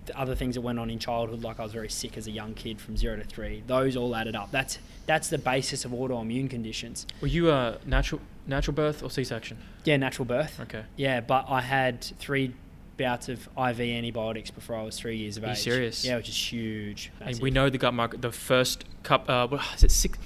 [0.06, 2.30] the other things that went on in childhood, like I was very sick as a
[2.30, 4.50] young kid from zero to three, those all added up.
[4.52, 7.06] That's that's the basis of autoimmune conditions.
[7.20, 10.60] were you a natural natural birth or c-section Yeah, natural birth.
[10.60, 12.54] okay Yeah, but I had three
[12.98, 15.58] bouts of IV antibiotics before I was three years of Are you age.
[15.60, 16.04] serious?
[16.04, 17.10] Yeah, which is huge.
[17.20, 20.18] And we know the gut micro, the first cup, uh, what- is it six,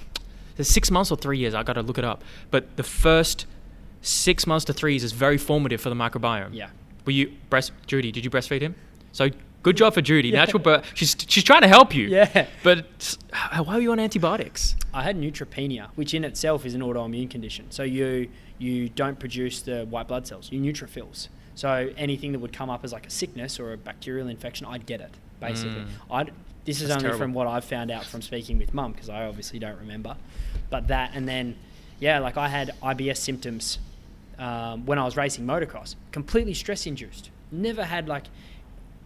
[0.57, 1.53] is it six months or three years?
[1.53, 2.23] I got to look it up.
[2.51, 3.45] But the first
[4.01, 6.49] six months to three years is very formative for the microbiome.
[6.53, 6.69] Yeah.
[7.05, 8.11] Were you breast, Judy?
[8.11, 8.75] Did you breastfeed him?
[9.11, 9.29] So
[9.61, 10.29] good job for Judy.
[10.29, 10.39] Yeah.
[10.39, 10.85] Natural birth.
[10.95, 12.07] She's she's trying to help you.
[12.07, 12.47] Yeah.
[12.63, 13.17] But
[13.55, 14.75] why were you on antibiotics?
[14.93, 17.69] I had neutropenia, which in itself is an autoimmune condition.
[17.69, 21.27] So you you don't produce the white blood cells, you neutrophils.
[21.55, 24.85] So anything that would come up as like a sickness or a bacterial infection, I'd
[24.85, 25.81] get it basically.
[25.81, 25.87] Mm.
[26.11, 26.31] I'd
[26.65, 27.19] this is That's only terrible.
[27.19, 30.15] from what I've found out from speaking with mum because I obviously don't remember.
[30.69, 31.55] But that and then
[31.99, 33.79] yeah, like I had IBS symptoms
[34.39, 37.29] um, when I was racing motocross, completely stress induced.
[37.51, 38.25] Never had like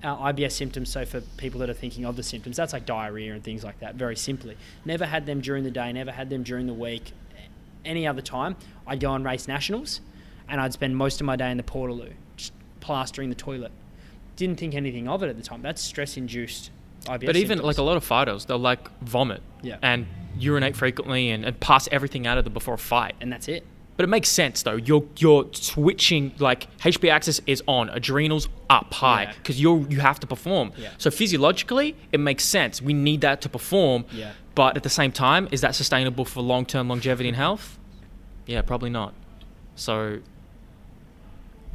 [0.04, 0.90] uh, IBS symptoms.
[0.90, 3.80] So for people that are thinking of the symptoms, that's like diarrhea and things like
[3.80, 3.96] that.
[3.96, 5.92] Very simply, never had them during the day.
[5.92, 7.12] Never had them during the week.
[7.84, 10.02] Any other time, I'd go and race nationals,
[10.50, 12.14] and I'd spend most of my day in the portaloo,
[12.88, 13.72] plastering the toilet.
[14.38, 15.62] Didn't think anything of it at the time.
[15.62, 16.72] That's stress induced
[17.06, 17.26] IBS.
[17.26, 17.64] But even symptoms.
[17.64, 19.78] like a lot of fighters, they'll like vomit Yeah.
[19.82, 20.08] and
[20.40, 23.16] urinate frequently and, and pass everything out of them before a fight.
[23.22, 23.66] and that's it.
[23.98, 24.76] But it makes sense though.
[24.76, 29.34] You're you're switching like HPA axis is on, adrenals up high Yeah.
[29.38, 30.72] because you're you have to perform.
[30.78, 30.92] Yeah.
[31.00, 32.80] So physiologically, it makes sense.
[32.82, 34.06] We need that to perform.
[34.12, 34.34] Yeah.
[34.54, 37.80] But at the same time, is that sustainable for long term longevity and health?
[38.46, 39.14] Yeah, probably not.
[39.76, 40.20] So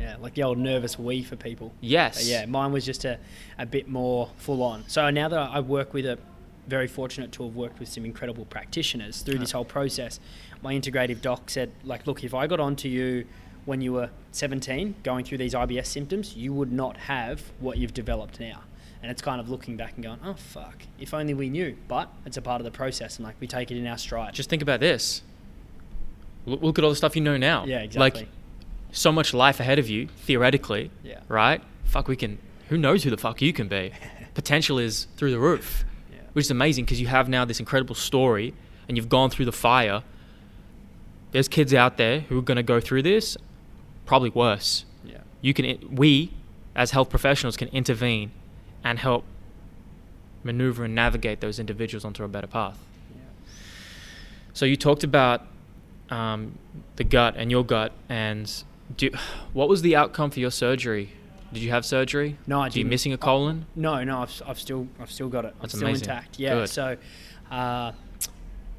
[0.02, 1.72] Yeah, like the old nervous wee for people.
[1.80, 2.16] yes.
[2.16, 3.18] But yeah, mine was just a,
[3.58, 4.84] a bit more full on.
[4.88, 6.18] So now that I work with a
[6.66, 10.20] very fortunate to have worked with some incredible practitioners through this whole process,
[10.62, 13.26] my integrative doc said, like, look, if I got onto you
[13.64, 17.94] when you were 17 going through these IBS symptoms, you would not have what you've
[17.94, 18.62] developed now.
[19.02, 21.76] And it's kind of looking back and going, oh, fuck, if only we knew.
[21.88, 24.34] But it's a part of the process and like we take it in our stride.
[24.34, 25.22] Just think about this.
[26.46, 27.64] Look, look at all the stuff you know now.
[27.66, 28.22] yeah, exactly.
[28.22, 28.28] Like
[28.92, 30.90] so much life ahead of you, theoretically.
[31.02, 31.20] Yeah.
[31.28, 31.62] Right?
[31.84, 32.38] Fuck, we can.
[32.68, 33.92] Who knows who the fuck you can be?
[34.34, 35.84] Potential is through the roof.
[36.12, 36.20] yeah.
[36.32, 38.54] which is amazing because you have now this incredible story
[38.88, 40.02] and you've gone through the fire.
[41.32, 43.36] There's kids out there who are going to go through this,
[44.06, 44.84] probably worse.
[45.04, 45.18] Yeah.
[45.40, 46.32] You can, we,
[46.74, 48.30] as health professionals, can intervene
[48.84, 49.24] and help
[50.44, 52.78] maneuver and navigate those individuals onto a better path.
[53.14, 53.20] Yeah.
[54.52, 55.46] So you talked about
[56.10, 56.58] um,
[56.96, 58.62] the gut and your gut, and
[58.96, 59.10] do,
[59.52, 61.12] what was the outcome for your surgery?
[61.52, 62.38] Did you have surgery?
[62.46, 62.76] No, I didn't.
[62.76, 63.66] Are you missing a Oh, colon?
[63.76, 65.54] No, no, I've, I've still I've still got it.
[65.60, 66.08] That's I'm still amazing.
[66.08, 66.38] intact.
[66.38, 66.54] Yeah.
[66.54, 66.68] Good.
[66.70, 66.96] So,
[67.50, 67.92] uh,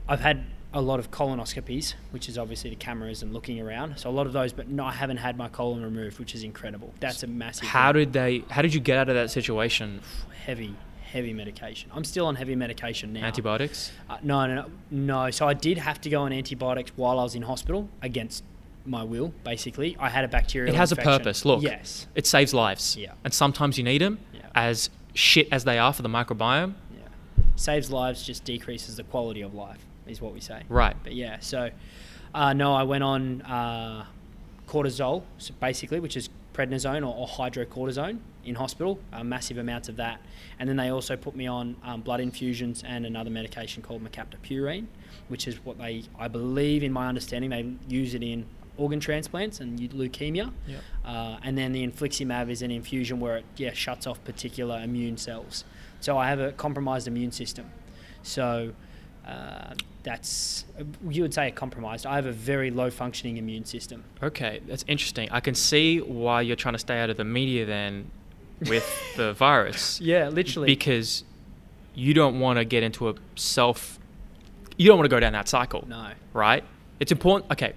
[0.08, 0.44] I've had
[0.74, 4.00] a lot of colonoscopies, which is obviously the cameras and looking around.
[4.00, 6.44] So a lot of those, but no, I haven't had my colon removed, which is
[6.44, 6.92] incredible.
[7.00, 7.68] That's a massive.
[7.68, 7.96] How win.
[8.06, 8.44] did they?
[8.50, 10.02] How did you get out of that situation?
[10.46, 11.92] heavy heavy medication?
[11.94, 13.24] I'm still on heavy medication now.
[13.26, 13.92] Antibiotics.
[14.10, 15.30] Uh, no, no, no, no.
[15.32, 18.44] So I did have to go on antibiotics while I was in hospital against
[18.86, 19.34] my will.
[19.44, 20.74] Basically, I had a bacterial.
[20.74, 21.46] It has a purpose.
[21.46, 22.08] Look, Yes.
[22.16, 22.98] it saves lives.
[22.98, 23.14] Yeah.
[23.24, 24.42] And sometimes you need them, Yeah.
[24.56, 26.74] as shit as they are for the microbiome.
[26.94, 27.44] Yeah.
[27.56, 30.64] Saves lives, just decreases the quality of life, is what we say.
[30.70, 30.96] Right.
[31.04, 31.70] But yeah, so
[32.34, 34.06] uh, no, I went on uh,
[34.68, 39.96] cortisol, so basically, which is prednisone or, or hydrocortisone in hospital, uh, massive amounts of
[39.96, 40.20] that.
[40.60, 44.86] And then they also put me on um, blood infusions and another medication called mercaptopurine,
[45.30, 48.46] which is what they, I believe, in my understanding, they use it in
[48.78, 50.52] organ transplants and leukemia.
[50.68, 50.82] Yep.
[51.06, 55.18] Uh, and then the infliximab is an infusion where it yeah shuts off particular immune
[55.18, 55.64] cells.
[56.00, 57.72] So I have a compromised immune system.
[58.24, 58.74] So
[59.28, 60.66] uh, that's
[61.10, 62.06] you would say a compromised.
[62.06, 64.04] I have a very low functioning immune system.
[64.22, 65.30] Okay, that's interesting.
[65.32, 68.12] I can see why you're trying to stay out of the media then
[68.62, 68.86] with
[69.18, 70.02] the virus.
[70.02, 70.68] Yeah, literally.
[70.68, 71.24] Because
[71.96, 74.00] you don't want to get into a self
[74.78, 75.86] you don't want to go down that cycle.
[75.88, 76.12] no.
[76.34, 76.64] Right?
[77.00, 77.74] It's important okay.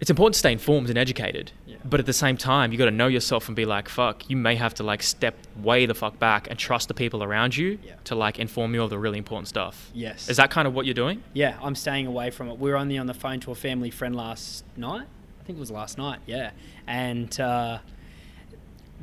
[0.00, 1.52] It's important to stay informed and educated.
[1.66, 1.76] Yeah.
[1.84, 4.36] But at the same time, you got to know yourself and be like, fuck, you
[4.36, 7.78] may have to like step way the fuck back and trust the people around you
[7.82, 7.94] Yeah.
[8.04, 9.90] to like inform you of the really important stuff.
[9.94, 10.28] Yes.
[10.28, 11.22] Is that kind of what you're doing?
[11.32, 12.58] Yeah, I'm staying away from it.
[12.58, 15.06] We were only on the phone to a family friend last night.
[15.40, 16.18] I think it was last night.
[16.26, 16.50] Yeah,
[16.88, 17.78] and uh,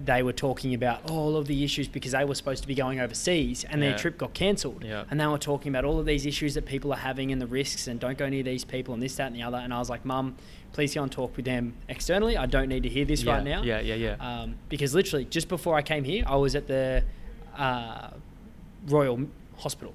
[0.04, 3.00] they were talking about all of the issues because they were supposed to be going
[3.00, 3.90] overseas and Yeah.
[3.90, 4.84] their trip got cancelled.
[4.84, 5.04] Yeah.
[5.12, 7.46] And they were talking about all of these issues that people are having and the
[7.48, 9.58] risks and don't go near these people and this, that, and the other.
[9.58, 10.36] And I was like, Mum,
[10.74, 12.36] please go and talk with them externally.
[12.36, 13.34] I don't need to hear this yeah.
[13.34, 13.64] right now.
[13.64, 14.16] Yeah, yeah, yeah.
[14.20, 17.04] Um, because literally, just before I came here, I was at the
[17.56, 18.10] uh,
[18.88, 19.94] Royal Hospital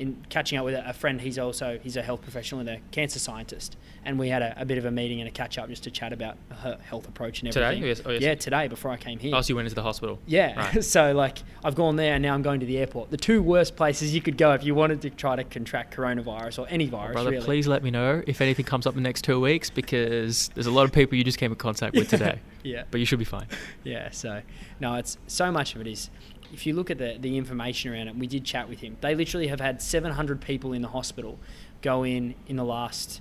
[0.00, 1.20] in catching up with a, a friend.
[1.20, 4.64] He's also he's a health professional and a cancer scientist, and we had a, a
[4.64, 7.42] bit of a meeting and a catch up just to chat about her health approach
[7.42, 7.66] and Today?
[7.66, 7.86] everything.
[7.88, 8.02] Yes.
[8.04, 8.22] Oh, yes.
[8.22, 9.34] Yeah, today before I came here.
[9.34, 10.18] oh, so you went into the hospital.
[10.26, 10.84] Yeah, Right.
[10.96, 13.10] so like I've gone there and now I'm going to the airport.
[13.10, 16.58] The two worst places you could go if you wanted to try to contract coronavirus
[16.60, 17.12] or any virus.
[17.14, 17.44] Brother, really.
[17.44, 20.66] please let me know if anything comes up in the next two weeks because there's
[20.66, 22.40] a lot of people you just came in contact with today.
[22.62, 22.84] Yeah.
[22.90, 23.46] But you should be fine.
[23.84, 24.42] Yeah, so
[24.80, 26.10] no, it's so much of it is.
[26.52, 28.96] If you look at the the information around it, we did chat with him.
[29.00, 31.38] They literally have had 700 people in the hospital
[31.82, 33.20] go in in the last,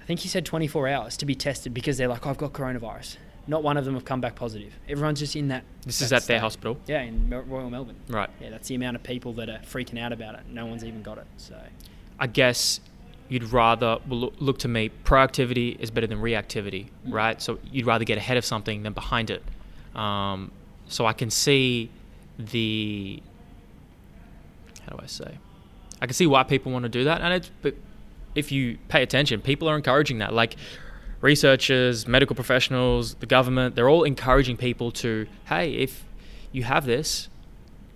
[0.00, 3.16] I think he said 24 hours to be tested because they're like, I've got coronavirus.
[3.46, 4.72] Not one of them have come back positive.
[4.88, 5.64] Everyone's just in that.
[5.84, 6.78] This that is at their hospital.
[6.86, 7.96] Yeah, in Royal Melbourne.
[8.08, 8.28] Right.
[8.40, 10.42] Yeah, that's the amount of people that are freaking out about it.
[10.52, 11.26] No one's even got it.
[11.38, 11.58] So
[12.18, 12.80] I guess
[13.28, 17.12] you'd rather well, look, look to me proactivity is better than reactivity, Mm.
[17.14, 17.40] right?
[17.42, 19.42] So you'd rather get ahead of something than behind it.
[19.94, 20.52] Um,
[20.86, 21.90] so I can see
[22.38, 23.22] the
[24.82, 25.38] how do I say?
[26.00, 27.74] I can see why people want to do that, and it's but
[28.34, 30.32] if you pay attention, people are encouraging that.
[30.32, 30.56] Like
[31.20, 36.04] researchers, medical professionals, the government, they're all encouraging people to, hey, if
[36.52, 37.28] you have this,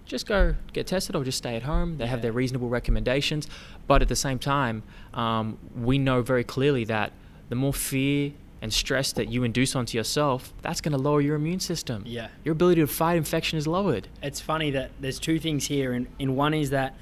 [0.05, 1.97] just go get tested or just stay at home.
[1.97, 3.49] They have their reasonable recommendations.
[3.87, 4.83] But at the same time,
[5.15, 7.13] um, we know very clearly that
[7.49, 8.33] the more fear
[8.65, 12.03] and stress that you induce onto yourself, that's going to lower your immune system.
[12.07, 14.09] yeah, Your ability to fight infection is lowered.
[14.23, 16.97] it's funny that there's two things here, and, and one is that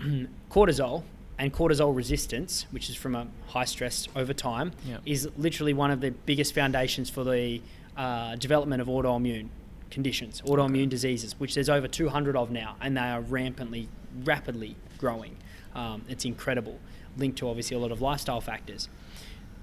[0.50, 1.02] cortisol
[1.38, 4.96] and cortisol resistance, which is from a high stress over time, Yeah.
[5.04, 7.60] is literally one of the biggest foundations for the
[7.94, 9.48] uh, development of autoimmune
[9.90, 13.88] conditions, autoimmune diseases, which there's over 200 of now, and they are rampantly,
[14.24, 15.36] rapidly growing.
[15.74, 16.78] Um, it's incredible,
[17.18, 18.88] linked to obviously a lot of lifestyle factors.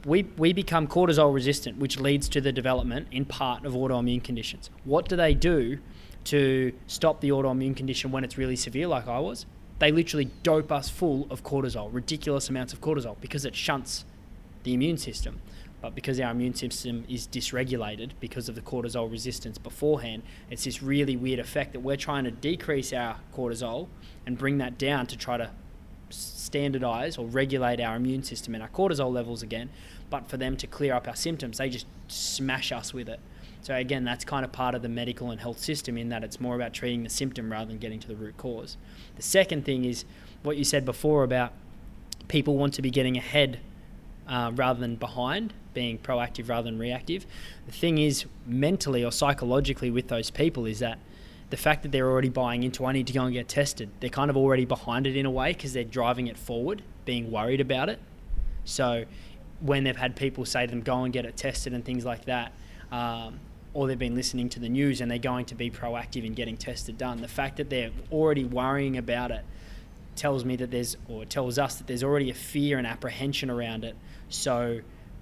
[0.06, 4.70] We, we become cortisol resistant, which leads to the development in part of autoimmune conditions.
[4.84, 5.80] What do they do
[6.26, 9.48] to stop the autoimmune condition when it's really severe, like I was?
[9.80, 14.06] They literally dope us full of cortisol, ridiculous amounts of cortisol, because it shunts
[14.64, 15.42] the immune system.
[15.82, 20.82] But because our immune system is dysregulated because of the cortisol resistance beforehand, it's this
[20.82, 23.88] really weird effect that we're trying to decrease our cortisol
[24.26, 25.50] and bring that down to try to
[26.10, 29.70] standardize or regulate our immune system and our cortisol levels again.
[30.10, 33.20] But for them to clear up our symptoms, they just smash us with it.
[33.62, 36.40] So again, that's kind of part of the medical and health system in that it's
[36.40, 38.78] more about treating the symptom rather than getting to the root cause.
[39.16, 40.06] The second thing is
[40.44, 41.52] what you said before about
[42.28, 43.60] people want to be getting ahead
[44.28, 47.26] uh, rather than behind, being proactive rather than reactive.
[47.66, 51.00] The thing is, mentally or psychologically, with those people, is that
[51.50, 54.10] the fact that they're already buying into, I need to go and get tested, they're
[54.10, 57.62] kind of already behind it in a way because they're driving it forward, being worried
[57.62, 58.00] about it.
[58.64, 59.06] So
[59.62, 62.26] when they've had people say to them, go and get it tested and things like
[62.26, 62.52] that,
[62.92, 63.40] um,
[63.74, 66.58] or they've been listening to the news and they're going to be proactive in getting
[66.58, 69.44] tested done, the fact that they're already worrying about it
[70.16, 73.84] tells me that there's, or tells us that there's already a fear and apprehension around
[73.84, 73.96] it.
[74.30, 74.80] So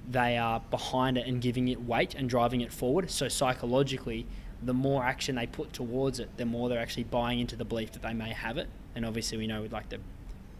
[0.09, 3.09] they are behind it and giving it weight and driving it forward.
[3.09, 4.27] So psychologically,
[4.61, 7.91] the more action they put towards it, the more they're actually buying into the belief
[7.93, 8.67] that they may have it.
[8.95, 9.99] And obviously, we know with like the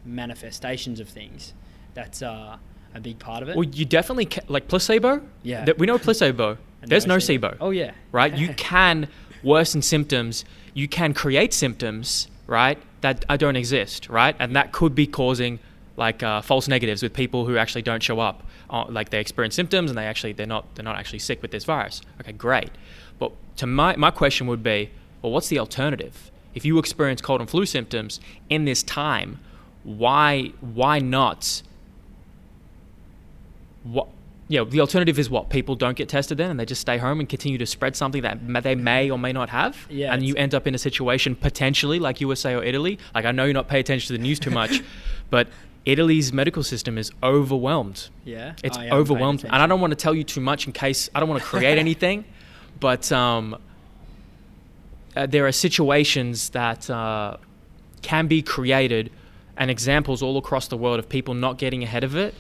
[0.04, 1.54] manifestations of things,
[1.94, 2.58] that's uh,
[2.96, 3.56] a big part of it.
[3.56, 5.22] Well, you definitely ca- like placebo.
[5.44, 5.66] Yeah.
[5.66, 6.58] Th- we know placebo.
[6.82, 7.58] There's nocebo.
[7.62, 7.92] Oh yeah.
[8.12, 8.36] right?
[8.36, 9.08] You can
[9.44, 10.46] worsen symptoms.
[10.74, 12.78] You can create symptoms, right?
[13.02, 14.36] That uh, don't exist, right?
[14.40, 15.60] And that could be causing
[15.96, 19.54] like uh, false negatives with people who actually don't show up, uh, like they experience
[19.56, 22.02] symptoms and they actually they're not they're not actually sick with this virus.
[22.22, 22.72] Okay, great.
[23.20, 24.90] But to my my question would be,
[25.22, 26.32] well, what's the alternative?
[26.56, 28.20] If you experience cold and flu symptoms
[28.50, 29.40] in this time,
[29.84, 31.62] why why not?
[33.84, 34.08] What
[34.50, 37.20] yeah, the alternative is what people don't get tested then, and they just stay home
[37.20, 39.88] and continue to spread something that they may or may not have.
[39.90, 43.00] Yeah, and you end up in a situation potentially like USA or Italy.
[43.16, 44.82] Like I know you're not paying attention to the news too much,
[45.30, 45.48] but
[45.86, 48.10] Italy's medical system is overwhelmed.
[48.26, 51.10] Yeah, It's I overwhelmed, and I don't want to tell you too much in case
[51.16, 52.26] I don't want to create anything,
[52.80, 53.58] but um,
[55.16, 57.38] uh, there are situations that uh,
[58.02, 59.10] can be created
[59.58, 62.34] and examples all across the world of people not getting ahead of it,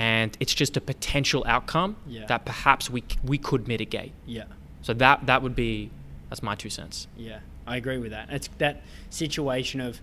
[0.00, 2.24] and it's just a potential outcome Yeah.
[2.26, 4.12] that perhaps we we could mitigate.
[4.26, 4.44] Yeah,
[4.80, 5.90] So that that would be
[6.30, 7.06] that's my two cents.
[7.18, 8.26] yeah, I agree with that.
[8.30, 8.76] It's that
[9.10, 10.00] situation of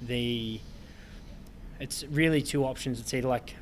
[0.00, 0.60] the.
[1.80, 3.00] It's really two options.
[3.00, 3.56] It's either like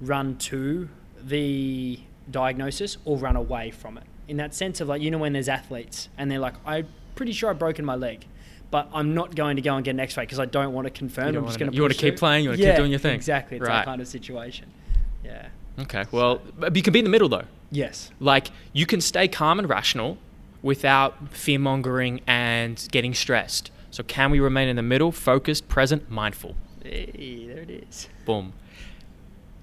[0.00, 0.88] run to
[1.22, 1.98] the
[2.30, 4.04] diagnosis or run away from it.
[4.28, 7.32] In that sense of like you know when there's athletes and they're like, I'm pretty
[7.32, 8.24] sure I've broken my leg,
[8.70, 10.90] but I'm not going to go and get an X-ray because I don't want to
[10.90, 11.36] confirm.
[11.36, 11.76] I'm just going to.
[11.76, 13.14] you wanna keep playing, you wanna keep doing your thing.
[13.16, 13.80] Exactly, it's Right.
[13.80, 14.66] that kind of situation.
[15.24, 15.48] Yeah.
[15.78, 17.44] Okay, well, but you can be in the middle though.
[17.70, 18.10] Yes.
[18.20, 20.18] Like you can stay calm and rational
[20.62, 23.70] without fear mongering and getting stressed.
[23.90, 26.54] So can we remain in the middle, focused, present, mindful?
[26.82, 28.08] Hey, there it is.
[28.24, 28.52] Boom.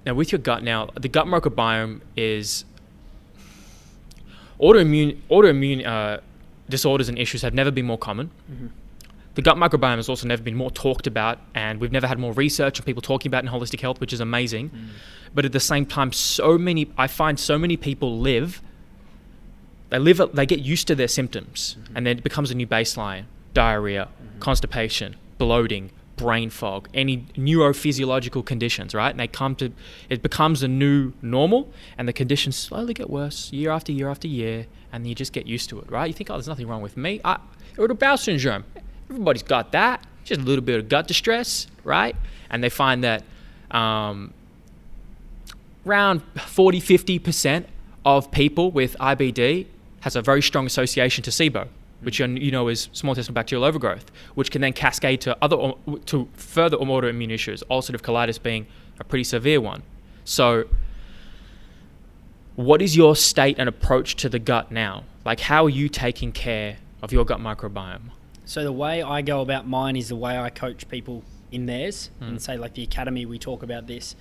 [0.04, 2.64] Now with your gut now, the gut microbiome is
[4.60, 6.20] autoimmune autoimmune uh,
[6.68, 8.30] disorders and issues have never been more common.
[9.38, 12.32] The gut microbiome has also never been more talked about, and we've never had more
[12.32, 14.70] research and people talking about it in holistic health, which is amazing.
[14.70, 14.88] Mm.
[15.32, 18.60] But at the same time, so many I find so many people live.
[19.90, 20.20] They live.
[20.34, 21.96] They get used to their symptoms, mm-hmm.
[21.96, 24.40] and then it becomes a new baseline: diarrhea, mm-hmm.
[24.40, 28.92] constipation, bloating, brain fog, any neurophysiological conditions.
[28.92, 29.72] Right, and they come to.
[30.10, 34.26] It becomes a new normal, and the conditions slowly get worse year after year after
[34.26, 35.88] year, and you just get used to it.
[35.88, 36.08] Right?
[36.08, 37.20] You think, oh, there's nothing wrong with me.
[37.24, 37.38] I,
[37.76, 38.64] irritable bowel syndrome.
[39.10, 40.04] Everybody's got that.
[40.24, 42.14] Just a little bit of gut distress, right?
[42.50, 43.24] And they find that
[43.70, 44.32] um,
[45.86, 47.64] around 40 50%
[48.04, 49.66] of people with IBD
[50.00, 51.68] has a very strong association to SIBO,
[52.02, 55.72] which you you know is small intestinal bacterial overgrowth, which can then cascade to other
[56.06, 58.66] to further autoimmune issues, ulcerative colitis being
[59.00, 59.82] a pretty severe one.
[60.24, 60.64] So
[62.56, 65.04] what is your state and approach to the gut now?
[65.24, 68.10] Like how are you taking care of your gut microbiome?
[68.48, 71.22] So the way I go about mine is the way I coach people
[71.52, 74.16] in theirs, and say like the academy we talk about this.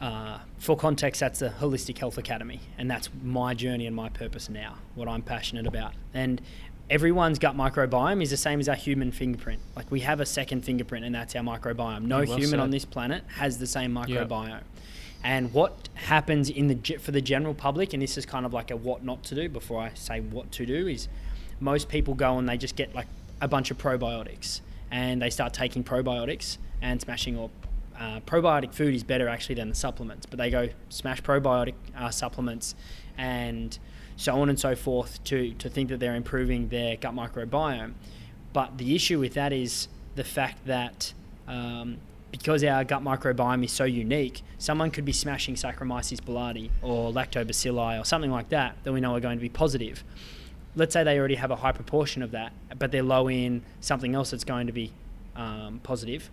[0.00, 4.48] Uh, for context, that's the Holistic Health Academy, and that's my journey and my purpose
[4.48, 5.92] now, what I'm passionate about.
[6.12, 6.42] And
[6.90, 9.60] everyone's gut microbiome is the same as our human fingerprint.
[9.76, 12.02] Like we have a second fingerprint, and that's our microbiome.
[12.02, 14.04] No well human on this planet has the same Yeah.
[14.24, 14.62] microbiome.
[15.22, 18.72] And what happens in the for the general public, and this is kind of like
[18.72, 21.06] a what not to do before I say what to do, is
[21.60, 23.06] most people go and they just get like
[23.40, 24.60] a bunch of probiotics
[24.90, 27.50] and they start taking probiotics and smashing or
[27.98, 32.10] uh, probiotic food is better actually than the supplements but they go smash probiotic uh,
[32.10, 32.74] supplements
[33.16, 33.78] and
[34.16, 37.92] so on and so forth to, to think that they're improving their gut microbiome
[38.52, 41.12] but the issue with that is the fact that
[41.46, 41.98] um,
[42.30, 48.00] because our gut microbiome is so unique, someone could be smashing Saccharomyces boulardii or lactobacilli
[48.00, 50.02] or something like that that we know are going to be positive.
[50.76, 54.14] Let's say they already have a high proportion of that, but they're low in something
[54.14, 54.92] else that's going to be
[55.36, 56.30] um, positive,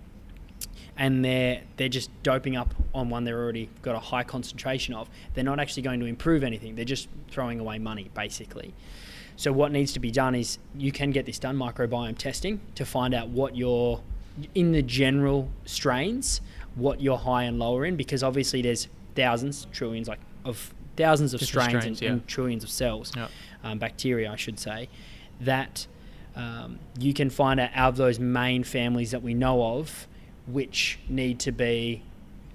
[0.98, 5.10] and they're they're just doping up on one they're already got a high concentration of.
[5.34, 6.76] They're not actually going to improve anything.
[6.76, 8.74] They're just throwing away money, basically.
[9.36, 12.86] So what needs to be done is you can get this done microbiome testing to
[12.86, 14.02] find out what your
[14.56, 16.42] in the general strains
[16.76, 21.40] what you're high and lower in because obviously there's thousands trillions like of thousands of
[21.42, 23.28] Different strains, strains, and, and trillions of cells Yeah.
[23.64, 24.90] Um, bacteria I should say
[25.40, 25.88] that
[26.36, 30.08] um, you can find out out of those main families that we know of
[30.48, 32.04] which need to be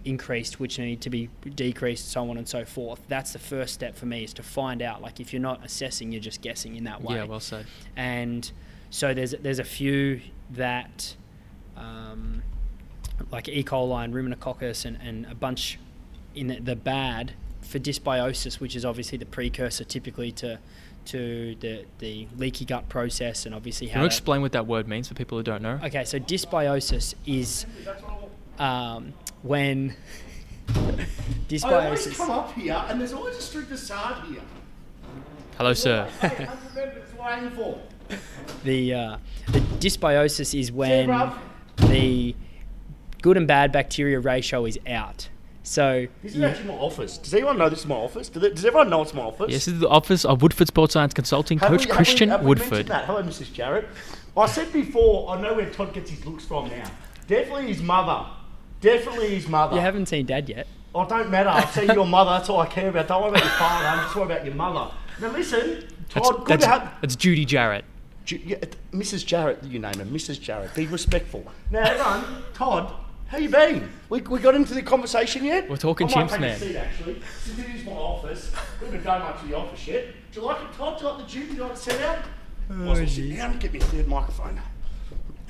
[0.05, 3.01] increased, which need to be decreased, so on and so forth.
[3.09, 5.03] That's the first step for me is to find out.
[5.03, 7.17] Like if you're not assessing, you're just guessing in that way.
[7.17, 7.67] Yeah, well said.
[7.97, 8.51] and
[8.91, 11.17] so there's there's a few that
[11.77, 12.43] um,
[13.31, 13.63] like E.
[13.65, 15.79] coli and ruminococcus and, and a bunch
[16.35, 20.59] in the, the bad for dysbiosis, which is obviously the precursor typically to
[21.07, 23.95] to the, the leaky gut process and obviously how.
[23.95, 25.81] Can you explain what that word means for people who don't know?
[25.85, 27.67] Okay, so dysbiosis is
[28.59, 29.95] um, when
[30.69, 31.13] I always
[31.49, 32.17] dysbiosis.
[32.17, 34.43] come up here and there's always a street facade here.
[35.57, 36.09] Hello, sir.
[36.23, 37.81] I remember, that's what I'm here for.
[38.65, 39.19] The uh,
[39.53, 41.39] the dysbiosis is when bruv.
[41.89, 42.35] the
[43.23, 45.29] good and bad bacteria ratio is out.
[45.67, 47.19] So This is you- actually my office.
[47.19, 48.29] Does anyone know this is my office?
[48.29, 49.47] Does, it, does everyone know it's my office?
[49.51, 51.97] Yes, this is the office of Woodford Sports Science Consulting Have Coach we- have we-
[51.97, 52.71] Christian have we Woodford.
[52.71, 53.05] mentioned that?
[53.07, 53.53] Hello, Mrs.
[53.53, 53.89] Jarrett.
[54.37, 56.85] I said before, I know where Todd gets his looks from now.
[57.27, 58.27] Definitely his mother.
[58.81, 59.75] Definitely his mother.
[59.75, 60.69] you haven't seen Dad yet.
[60.95, 61.49] Oh, don't matter.
[61.49, 62.31] I've seen your mother.
[62.31, 63.09] That's all I care about.
[63.09, 63.87] Don't worry about your father.
[63.87, 64.93] I'm just worried about your mother.
[65.21, 66.39] Now listen, That's, Todd.
[66.45, 66.93] good that's, to have.
[67.01, 67.85] that's Judy Jarrett.
[68.25, 68.57] Ju- yeah,
[68.93, 69.27] Mrs.
[69.27, 70.41] Jarrett, you name her, Mrs.
[70.41, 70.75] Jarrett.
[70.75, 71.45] Be respectful.
[71.71, 72.93] Now, everyone, Todd,
[73.27, 73.91] how you been?
[74.09, 75.69] We, we got into the conversation yet?
[75.69, 76.57] We're talking I might chimps, take man.
[76.57, 77.23] A seat, actually.
[77.43, 80.07] Since it is my office, we haven't done much of the office yet.
[80.33, 80.99] Do you like it, Todd?
[80.99, 81.47] Do you like the gym?
[81.49, 82.25] Do you like the set out?
[82.71, 83.59] Oh, sit down.
[83.59, 84.61] Get me a third microphone.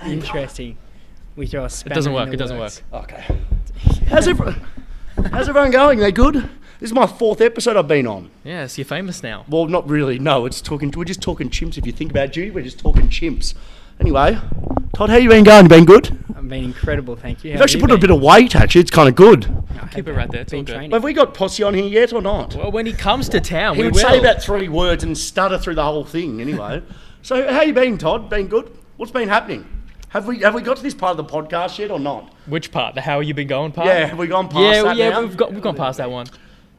[0.03, 0.77] Uh, Interesting.
[1.35, 2.83] We throw a spanner It doesn't in work, the it doesn't works.
[2.93, 3.25] Okay.
[4.09, 4.67] How's everyone?
[5.31, 5.99] How's everyone going?
[5.99, 6.35] They good?
[6.79, 8.31] This is my fourth episode I've been on.
[8.45, 9.47] Yes, you're famous now.
[9.49, 10.19] Well, not really.
[10.19, 10.91] No, it's talking.
[10.91, 11.79] We're just talking chimps.
[11.79, 13.55] If you think about it, Judy, we're just talking chimps.
[14.01, 14.39] Anyway,
[14.95, 15.65] Todd, how you been going?
[15.65, 16.19] You been good?
[16.37, 17.53] I've been incredible, thank you.
[17.53, 18.55] You've actually put on a bit of weight.
[18.55, 19.53] Actually, it's kind of good.
[19.93, 20.43] Keep it right there.
[20.43, 20.73] It's all Been good.
[20.73, 20.91] training.
[20.91, 22.55] Have we got Posse on here yet or not?
[22.55, 24.03] Well, when he comes to town, he we would will.
[24.03, 26.41] say about three words and stutter through the whole thing.
[26.41, 26.83] Anyway,
[27.23, 28.29] so how you been, Todd?
[28.29, 28.77] Been good?
[28.97, 29.67] What's been happening?
[30.11, 32.33] Have we have we got to this part of the podcast yet or not?
[32.47, 32.95] Which part?
[32.95, 33.89] The how you been going part?
[33.89, 35.23] Yeah, have we gone past yeah, that yeah, now?
[35.23, 36.27] we've got we've gone past that one.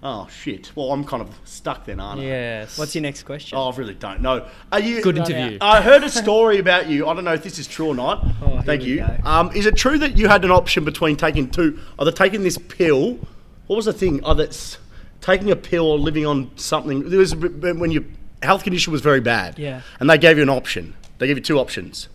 [0.03, 0.71] Oh shit!
[0.75, 2.25] Well, I'm kind of stuck then, aren't I?
[2.25, 2.77] Yes.
[2.77, 3.57] What's your next question?
[3.57, 4.45] Oh, I really don't know.
[4.71, 5.57] Are you good interview?
[5.59, 7.07] I heard a story about you.
[7.07, 8.23] I don't know if this is true or not.
[8.43, 9.03] Oh, Thank you.
[9.23, 12.59] Um, is it true that you had an option between taking two, either taking this
[12.59, 13.17] pill?
[13.65, 14.23] What was the thing?
[14.23, 14.77] Either it's
[15.19, 17.09] taking a pill or living on something.
[17.09, 18.03] There was when your
[18.43, 19.57] health condition was very bad.
[19.57, 19.81] Yeah.
[19.99, 20.93] And they gave you an option.
[21.17, 22.07] They gave you two options.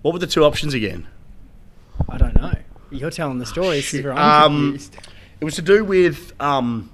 [0.00, 1.06] What were the two options again?
[2.08, 2.54] I don't know.
[2.90, 3.76] You're telling the story.
[3.76, 4.96] This is where I'm Um, confused.
[5.38, 6.32] It was to do with.
[6.40, 6.88] Um,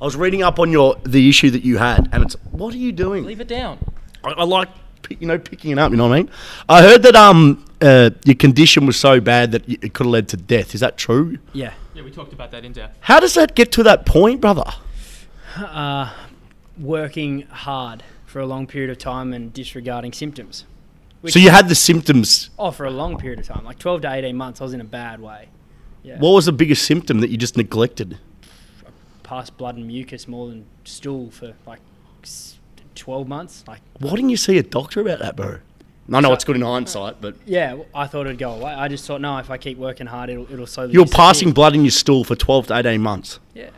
[0.00, 2.78] I was reading up on your the issue that you had, and it's what are
[2.78, 3.24] you doing?
[3.24, 3.78] Leave it down.
[4.24, 4.68] I, I like
[5.18, 5.90] you know picking it up.
[5.90, 6.30] You know what I mean?
[6.68, 10.28] I heard that um uh, your condition was so bad that it could have led
[10.30, 10.74] to death.
[10.74, 11.38] Is that true?
[11.52, 11.72] Yeah.
[11.94, 12.96] Yeah, we talked about that in depth.
[13.00, 14.64] How does that get to that point, brother?
[15.56, 16.12] Uh,
[16.78, 20.64] working hard for a long period of time and disregarding symptoms.
[21.20, 22.50] Which, So you had the symptoms.
[22.58, 24.80] oh, for a long period of time, like 12 to 18 months, I was in
[24.80, 25.48] a bad way.
[26.02, 26.18] Yeah.
[26.18, 28.18] What was the biggest symptom that you just neglected?
[29.28, 31.80] Past blood and mucus more than stool for like
[32.94, 33.62] 12 months.
[33.68, 35.58] Like, Why didn't you see a doctor about that, bro?
[36.10, 38.72] I know So- it's good in hindsight, but yeah, I thought it'd go away.
[38.72, 40.94] I just thought, no, if I keep working hard, it'll, it'll slowly.
[40.94, 41.24] you were disappear.
[41.26, 43.38] passing blood in your stool for 12 to 18 months.
[43.54, 43.68] Yeah.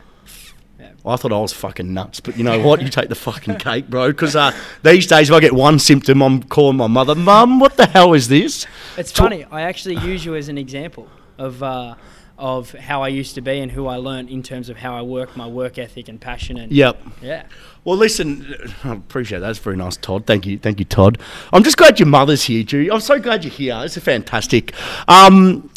[0.79, 0.91] yeah.
[1.05, 2.81] I thought I was fucking nuts, but you know what?
[2.81, 4.07] You take the fucking cake, bro.
[4.13, 4.53] Because uh,
[4.85, 8.15] these days, if I get one symptom, I'm calling my mother, Mum, what the hell
[8.15, 8.69] is this?
[8.97, 9.45] It's Talk- funny.
[9.51, 11.97] I actually use you as an example of uh,
[12.41, 15.03] of how I used to be and who I learned in terms of how I
[15.03, 16.57] work, my work ethic and passion.
[16.59, 17.01] And Yep.
[17.23, 17.43] yeah,
[17.85, 19.47] Well, listen, I appreciate that.
[19.47, 20.27] That's very nice, Todd.
[20.27, 21.19] Thank you, thank you, Todd.
[21.53, 22.91] I'm just glad your mother's here, Judy.
[22.91, 23.79] I'm so glad you're here.
[23.85, 24.73] It's is fantastic.
[25.07, 25.71] Um,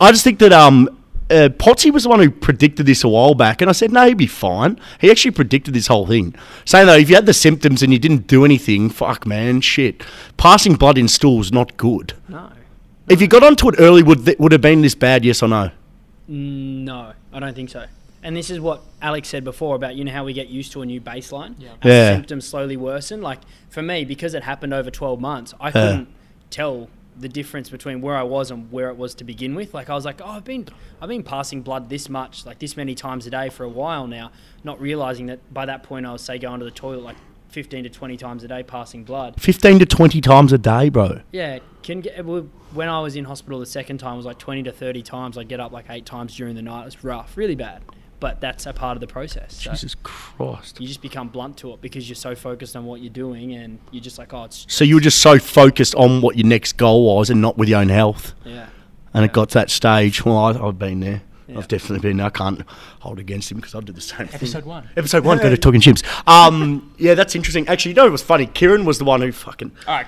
[0.00, 0.88] I just think that um,
[1.30, 4.06] uh, Potsy was the one who predicted this a while back, and I said, no,
[4.06, 4.78] he'd be fine.
[5.00, 6.34] He actually predicted this whole thing,
[6.64, 10.02] saying that if you had the symptoms and you didn't do anything, fuck, man, shit.
[10.36, 12.14] Passing blood in stool's not good.
[12.28, 12.50] no,
[13.08, 15.24] If you got onto it early, would th- would have been this bad?
[15.24, 15.70] Yes or no?
[16.32, 17.84] No, I don't think so.
[18.22, 20.82] And this is what Alex said before about you know how we get used to
[20.82, 21.56] a new baseline.
[21.58, 21.74] Yeah.
[21.84, 22.14] Yeah.
[22.14, 23.20] symptoms slowly worsen.
[23.20, 26.08] Like for me, because it happened over 12 months, I couldn't
[26.50, 29.74] tell the difference between where I was and where it was to begin with.
[29.74, 30.66] Like I was like, oh, I've been
[31.00, 34.06] I've been passing blood this much, like this many times a day for a while
[34.06, 34.30] now,
[34.64, 37.16] not realizing that by that point I was say going to the toilet like
[37.48, 39.34] 15 to 20 times a day passing blood.
[39.38, 41.20] 15 to 20 times a day, bro.
[41.32, 44.38] Yeah, can get well, when I was in hospital the second time it was like
[44.38, 45.38] 20 to 30 times.
[45.38, 46.82] I'd get up like eight times during the night.
[46.82, 47.82] It was rough, really bad.
[48.20, 49.56] But that's a part of the process.
[49.62, 50.80] So Jesus Christ.
[50.80, 53.80] you just become blunt to it because you're so focused on what you're doing and
[53.90, 56.76] you're just like, oh, it's So you were just so focused on what your next
[56.76, 58.32] goal was and not with your own health.
[58.44, 58.68] yeah,
[59.12, 60.24] And it got to that stage.
[60.24, 61.22] Well, I, I've been there.
[61.48, 61.58] Yeah.
[61.58, 62.26] I've definitely been there.
[62.26, 62.62] I can't
[63.00, 64.36] hold against him because I do the same thing.
[64.36, 64.88] Episode one.
[64.96, 66.04] Episode one, go to Talking Chimps.
[66.28, 67.66] Um, yeah, that's interesting.
[67.66, 68.46] Actually, you know, it was funny.
[68.46, 69.72] Kieran was the one who fucking.
[69.88, 70.06] All right.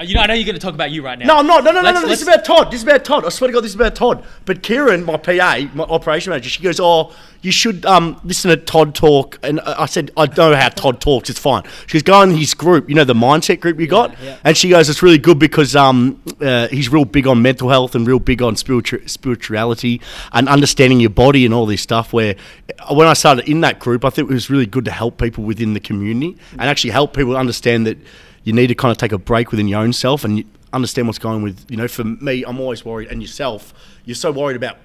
[0.00, 1.26] Uh, You know, I know you're going to talk about you right now.
[1.26, 1.64] No, I'm not.
[1.64, 2.08] No, no, no, Let's- no.
[2.08, 2.70] This is about Todd.
[2.70, 3.24] This is about Todd.
[3.24, 4.24] I swear to God, this is about Todd.
[4.44, 8.56] But Kieran, my PA, my operation manager, she goes, "Oh, you should um, listen to
[8.56, 11.28] Todd talk." And I I said, "I know how Todd talks.
[11.30, 12.88] It's fine." She goes, "Go in his group.
[12.88, 14.36] You know the mindset group you got." yeah.
[14.44, 17.94] And she goes, "It's really good because um, uh, he's real big on mental health
[17.94, 20.00] and real big on spiritu- spirituality
[20.32, 22.36] and understanding your body and all this stuff." Where
[22.78, 25.18] uh, when I started in that group, I think it was really good to help
[25.18, 27.98] people within the community and actually help people understand that
[28.44, 31.18] you need to kind of take a break within your own self and understand what's
[31.18, 33.74] going with you know for me i'm always worried and yourself
[34.04, 34.76] you're so worried about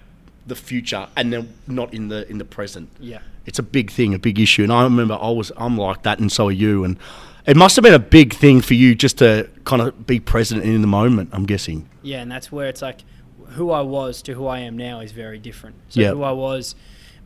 [0.47, 3.19] the future and then not in the in the present yeah.
[3.45, 6.19] it's a big thing a big issue and i remember i was i'm like that
[6.19, 6.97] and so are you and
[7.45, 10.63] it must have been a big thing for you just to kind of be present
[10.63, 13.01] in the moment i'm guessing Yeah, and that's where it's like
[13.49, 15.75] who I was to who I am now is very different.
[15.89, 16.13] So Yep.
[16.15, 16.75] who I was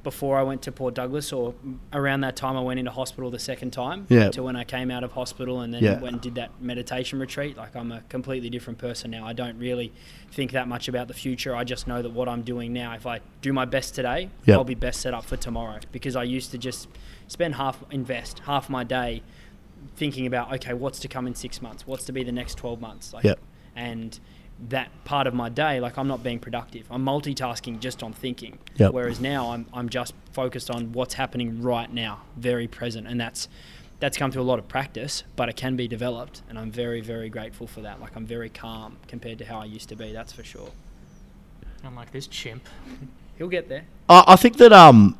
[0.02, 1.54] before I went to Port Douglas, or
[1.92, 4.32] around that time I went into hospital the second time, Yep.
[4.34, 6.00] to when I came out of hospital and then Yeah.
[6.00, 7.58] went and did that meditation retreat.
[7.58, 9.26] Like I'm a completely different person now.
[9.28, 9.92] I don't really
[10.32, 11.56] think that much about the future.
[11.56, 14.58] I just know that what I'm doing now, if I do my best today, Yep.
[14.58, 15.80] I'll be best set up for tomorrow.
[15.92, 16.88] Because I used to just
[17.28, 19.22] spend half, invest half my day
[19.96, 22.80] thinking about okay, what's to come in six months, what's to be the next twelve
[22.82, 23.40] months, like, Yep.
[23.76, 24.20] and
[24.68, 26.86] that part of my day, like I'm not being productive.
[26.92, 28.60] I'm multitasking just on thinking.
[28.76, 28.94] Yep.
[28.94, 33.48] Whereas now I'm I'm just focused on what's happening right now, very present, and that's
[34.00, 37.02] that's come through a lot of practice, but it can be developed, and I'm very
[37.02, 38.02] very grateful for that.
[38.02, 40.12] Like I'm very calm compared to how I used to be.
[40.12, 40.72] That's for sure.
[41.84, 42.68] I'm like this chimp.
[43.38, 43.86] He'll get there.
[44.10, 45.18] I, I think that um,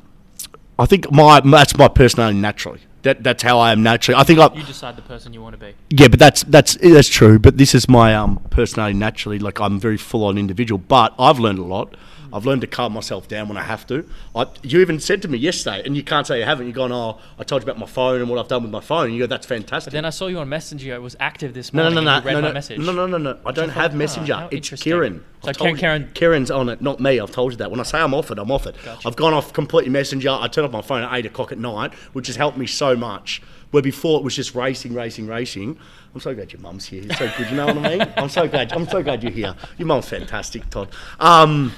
[0.78, 2.80] I think my that's my personality naturally.
[3.02, 4.20] That that's how I am naturally.
[4.20, 5.74] I think I You decide the person you want to be.
[5.90, 7.38] yeah, but that's that's that's true.
[7.38, 9.38] But this is my um personality naturally.
[9.38, 10.78] Like I'm very full on individual.
[10.78, 11.94] But I've learned a lot.
[12.32, 14.08] I've learned to calm myself down when I have to.
[14.34, 16.66] I, you even said to me yesterday, and you can't say you haven't.
[16.66, 18.80] You're going, oh, I told you about my phone and what I've done with my
[18.80, 19.06] phone.
[19.06, 19.90] And you go, that's fantastic.
[19.90, 20.94] But then I saw you on Messenger.
[20.94, 21.94] It was active this morning.
[21.94, 22.78] no, no, no, read no, my no, message.
[22.78, 23.38] no, no, no, no.
[23.44, 24.34] I don't I have Messenger.
[24.34, 24.70] oh, it's.
[24.70, 25.24] Kieran.
[25.42, 26.08] So Karen- you.
[26.08, 27.18] Kieran's on it, not me.
[27.18, 27.70] I've told you that.
[27.70, 28.76] When I say I'm off it, I'm off it.
[28.84, 29.08] Gotcha.
[29.08, 30.30] I've gone off completely Messenger.
[30.30, 32.94] I turn off my phone at eight o'clock at night, which has helped me so
[32.94, 33.42] much.
[33.70, 35.78] Where before it was just racing, racing, racing.
[36.12, 37.04] I'm so glad your mum's here.
[37.04, 37.50] It's so good.
[37.50, 38.12] You know what I mean?
[38.16, 38.72] I'm so glad.
[38.72, 39.54] I'm so glad you're here.
[39.78, 40.88] Your mum's fantastic, Todd.
[41.20, 41.72] Um,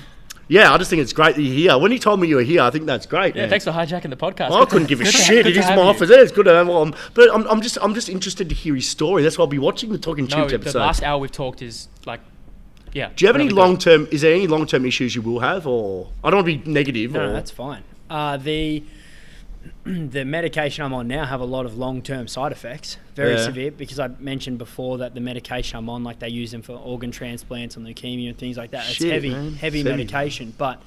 [0.48, 1.78] yeah, I just think it's great that you're here.
[1.78, 3.34] When you told me you were here, I think that's great.
[3.34, 3.50] Yeah, man.
[3.50, 4.50] thanks for hijacking the podcast.
[4.50, 5.44] I couldn't give a shit.
[5.44, 5.88] good It to is have my you.
[5.88, 6.10] office.
[6.10, 6.94] Yeah, it's good to have one.
[7.14, 9.22] But I'm, I'm just I'm just interested to hear his story.
[9.22, 11.88] That's why I'll be watching the Talking No, Chimps the last hour we've talked is
[12.06, 12.20] like,
[12.92, 13.10] yeah.
[13.16, 13.60] Do you have any really good.
[13.60, 14.08] long term?
[14.10, 16.70] Is there any long term issues you will have, or I don't want to be
[16.70, 17.12] negative?
[17.12, 17.82] No, or, that's fine.
[18.10, 18.82] Uh, the
[19.84, 23.44] the medication I'm on now have a lot of long term side effects, very Yeah.
[23.44, 23.70] severe.
[23.70, 27.10] Because I mentioned before that the medication I'm on, like they use them for organ
[27.10, 28.88] transplants and leukemia and things like that.
[28.90, 29.54] It's heavy, man.
[29.54, 29.96] heavy It's heavy.
[30.02, 30.54] medication.
[30.56, 30.82] But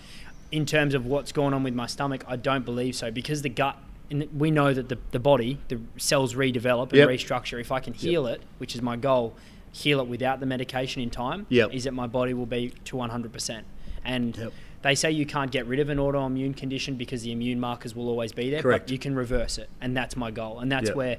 [0.51, 3.49] in terms of what's going on with my stomach, I don't believe so because the
[3.49, 3.78] gut.
[4.11, 7.09] And we know that the, the body, the cells redevelop and Yep.
[7.09, 7.59] restructure.
[7.59, 9.34] If I can heal it, which is my goal,
[9.71, 11.73] heal it without the medication in time, Yep.
[11.73, 13.63] is that my body will be to 100%.
[14.05, 14.53] And Yep.
[14.86, 18.07] They say you can't get rid of an autoimmune condition because the immune markers will
[18.07, 18.86] always be there, Correct.
[18.86, 20.95] but you can reverse it, and that's my goal, and that's Yep.
[20.95, 21.17] where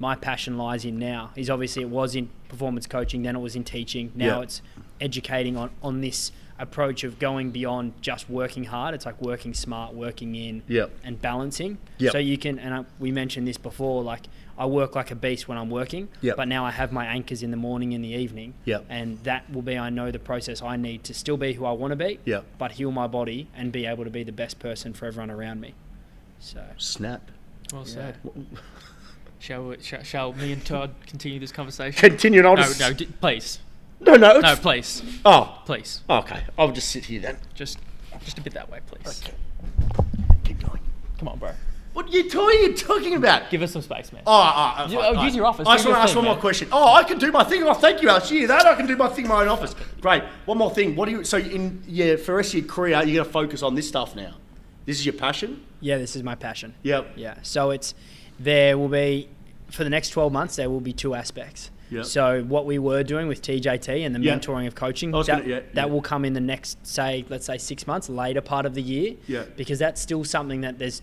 [0.00, 1.30] my passion lies in now.
[1.36, 4.42] Is obviously it was in performance coaching, then it was in teaching, now Yep.
[4.42, 4.62] it's
[5.00, 8.94] educating on on this approach of going beyond just working hard.
[8.94, 10.90] It's like working smart, working in, Yep.
[11.04, 11.78] and balancing.
[11.98, 12.12] Yep.
[12.12, 14.22] So you can, and I, we mentioned this before, like
[14.56, 16.36] I work like a beast when I'm working, Yep.
[16.36, 18.86] but now I have my anchors in the morning and the evening, Yep.
[18.88, 21.72] and that will be I know the process I need to still be who I
[21.72, 22.44] want to be, Yep.
[22.58, 25.60] but heal my body and be able to be the best person for everyone around
[25.60, 25.74] me.
[26.38, 27.30] So Snap.
[27.72, 28.16] Well said.
[29.40, 31.98] Shall, we, shall, shall me and Todd continue this conversation?
[32.00, 32.40] Continue.
[32.40, 33.58] and I'll no, no, d- please.
[34.00, 34.40] no, no.
[34.40, 35.02] No, please.
[35.24, 36.00] Oh, Please.
[36.08, 36.44] Oh, okay.
[36.58, 37.38] I'll just sit here then.
[37.54, 37.78] Just
[38.24, 39.20] just a bit that way, please.
[39.22, 39.34] Okay.
[40.44, 40.80] Keep going.
[41.18, 41.50] Come on, bro.
[41.94, 43.50] What are you, what are you talking about?
[43.50, 44.22] Give us some space, man.
[44.26, 46.02] Oh, oh, oh, You- fine, oh, use your office, I do just your want to
[46.02, 46.40] ask thing, one more man.
[46.40, 46.68] question.
[46.72, 47.62] Oh, I can do my thing.
[47.62, 48.30] Oh, thank you, Alex.
[48.30, 48.66] You hear that?
[48.66, 49.74] I can do my thing in my own office.
[50.00, 50.22] Great.
[50.44, 50.96] One more thing.
[50.96, 51.24] What do you?
[51.24, 53.86] So, in yeah, for the rest of your career, you're going to focus on this
[53.88, 54.34] stuff now.
[54.86, 55.62] This is your passion.
[55.80, 56.74] yeah, this is my passion.
[56.82, 57.12] Yep.
[57.16, 57.36] Yeah.
[57.42, 57.94] So it's
[58.38, 59.28] there will be
[59.70, 61.70] for the next 12 months there will be two aspects.
[61.90, 62.04] Yep.
[62.06, 64.36] So what we were doing with TJT and the Yeah.
[64.36, 65.92] mentoring of coaching I was that, gonna- yeah, that yeah.
[65.92, 69.14] will come in the next say let's say 6 months later part of the year.
[69.26, 69.44] Yeah.
[69.56, 71.00] Because that's still something that there's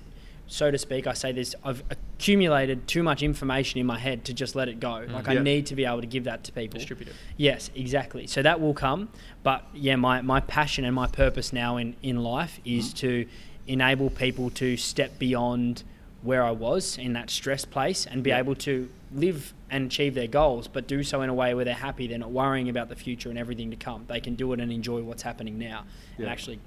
[0.52, 4.34] so to speak I say this I've accumulated too much information in my head to
[4.34, 5.06] just let it go.
[5.08, 5.14] Mm.
[5.14, 6.78] Like I need to be able to give that to people.
[6.78, 7.16] Distributed.
[7.38, 8.28] Yes, exactly.
[8.28, 9.10] So that will come.
[9.44, 12.98] But yeah, my, my passion and my purpose now in, in life is mm.
[12.98, 13.28] to
[13.68, 15.84] enable people to step beyond
[16.22, 18.40] where I was in that stress place and be Yeah.
[18.40, 21.74] able to live and achieve their goals, but do so in a way where they're
[21.74, 22.08] happy.
[22.08, 24.06] They're not worrying about the future and everything to come.
[24.08, 25.86] They can do it and enjoy what's happening now
[26.18, 26.60] and actually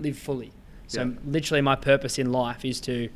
[0.00, 0.52] live fully.
[0.86, 1.10] So Yeah.
[1.26, 3.08] literally my purpose in life is to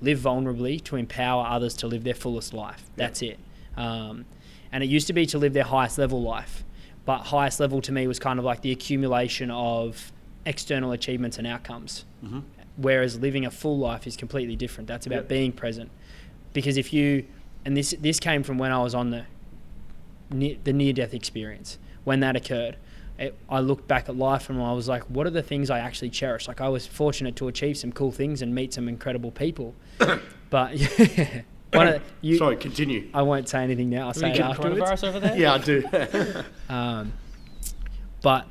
[0.00, 2.84] live vulnerably to empower others to live their fullest life.
[2.88, 2.92] Yeah.
[3.06, 3.38] That's it.
[3.76, 4.24] Um,
[4.70, 6.64] and it used to be to live their highest level life,
[7.04, 10.12] but highest level to me was kind of like the accumulation of
[10.46, 12.04] external achievements and outcomes.
[12.24, 12.40] Mm-hmm.
[12.76, 14.86] Whereas living a full life is completely different.
[14.86, 15.28] That's about Yeah.
[15.28, 15.90] being present.
[16.52, 17.24] Because if you,
[17.64, 19.24] and this this came from when I was on the
[20.30, 22.76] the near death experience when that occurred.
[23.18, 25.80] It, I looked back at life and I was like, what are the things I
[25.80, 26.46] actually cherish?
[26.46, 29.74] Like I was fortunate to achieve some cool things and meet some incredible people,
[30.50, 30.76] but
[31.08, 31.42] yeah,
[31.72, 33.08] one of you, Sorry, continue.
[33.12, 34.08] I won't say anything now.
[34.08, 34.80] I'll say we it get afterwards.
[34.80, 35.36] coronavirus over there?
[35.36, 35.84] Yeah, I do.
[36.68, 37.12] Um,
[38.22, 38.46] but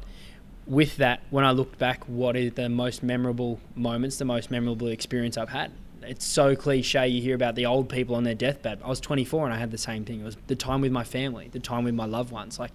[0.65, 4.87] with that, when I looked back, what is the most memorable moments, the most memorable
[4.87, 5.71] experience I've had?
[6.03, 7.07] It's so cliche.
[7.07, 8.81] You hear about the old people on their deathbed.
[8.83, 10.21] I was 24 and I had the same thing.
[10.21, 12.59] It was the time with my family, the time with my loved ones.
[12.59, 12.71] Like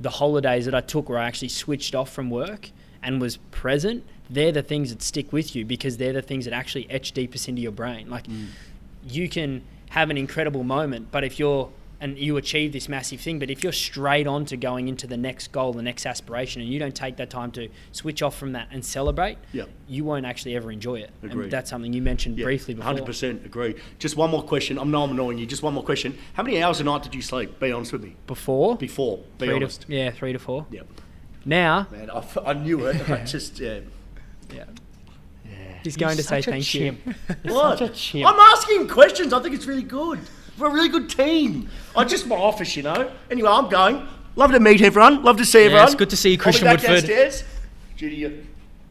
[0.00, 2.70] the holidays that I took where I actually switched off from work
[3.02, 4.04] and was present.
[4.28, 7.48] They're the things that stick with you because they're the things that actually etch deepest
[7.48, 8.10] into your brain.
[8.10, 8.48] Like mm.
[9.06, 11.70] you can have an incredible moment, but if you're
[12.00, 15.16] and you achieve this massive thing, but if you're straight on to going into the
[15.16, 18.52] next goal, the next aspiration, and you don't take that time to switch off from
[18.52, 19.68] that and celebrate, Yep.
[19.88, 21.10] you won't actually ever enjoy it.
[21.22, 21.44] Agreed.
[21.44, 22.86] And that's something you mentioned briefly before.
[22.86, 23.76] Hundred percent agree.
[23.98, 24.78] Just one more question.
[24.78, 25.46] I'm not annoying you.
[25.46, 26.18] Just one more question.
[26.34, 27.58] How many hours a night did you sleep?
[27.58, 28.14] Be honest with me.
[28.26, 29.82] Before, Before, be three honest.
[29.82, 30.66] to yeah, three to four.
[30.70, 30.86] Yep.
[31.44, 33.08] Now, Man, I, I knew it.
[33.08, 33.78] I just yeah.
[34.52, 34.64] yeah,
[35.44, 35.50] yeah.
[35.84, 36.98] he's going to say thank chimp.
[37.06, 37.14] you.
[37.54, 37.78] What?
[37.78, 38.28] Such a chimp.
[38.28, 39.32] I'm asking questions.
[39.32, 40.20] I think it's really good.
[40.58, 41.68] We're a really good team.
[41.94, 43.10] I just my office, you know.
[43.30, 44.06] Anyway, I'm going.
[44.36, 45.22] Love to meet everyone.
[45.22, 45.86] Love to see everyone.
[45.86, 46.94] it's good to see you, I'll be Christian back Woodford.
[47.08, 47.44] Downstairs.
[47.96, 48.32] Judy, you're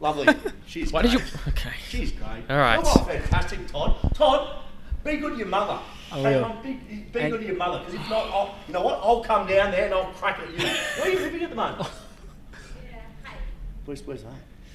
[0.00, 0.28] lovely.
[0.66, 1.20] She's Why did you?
[1.48, 1.72] Okay.
[1.88, 2.42] She's great.
[2.50, 2.76] All right.
[2.82, 3.96] You're fantastic, Todd.
[4.14, 4.56] Todd,
[5.04, 5.78] be good to your mother.
[6.12, 6.48] I Okay, will.
[6.48, 6.72] Mum, Be,
[7.12, 9.00] be And- good to your mother, because if not, I'll, you know what?
[9.02, 10.66] I'll come down there and I'll crack at you.
[10.66, 11.88] Where are you living at the moment?
[13.84, 14.32] Where's, where's that?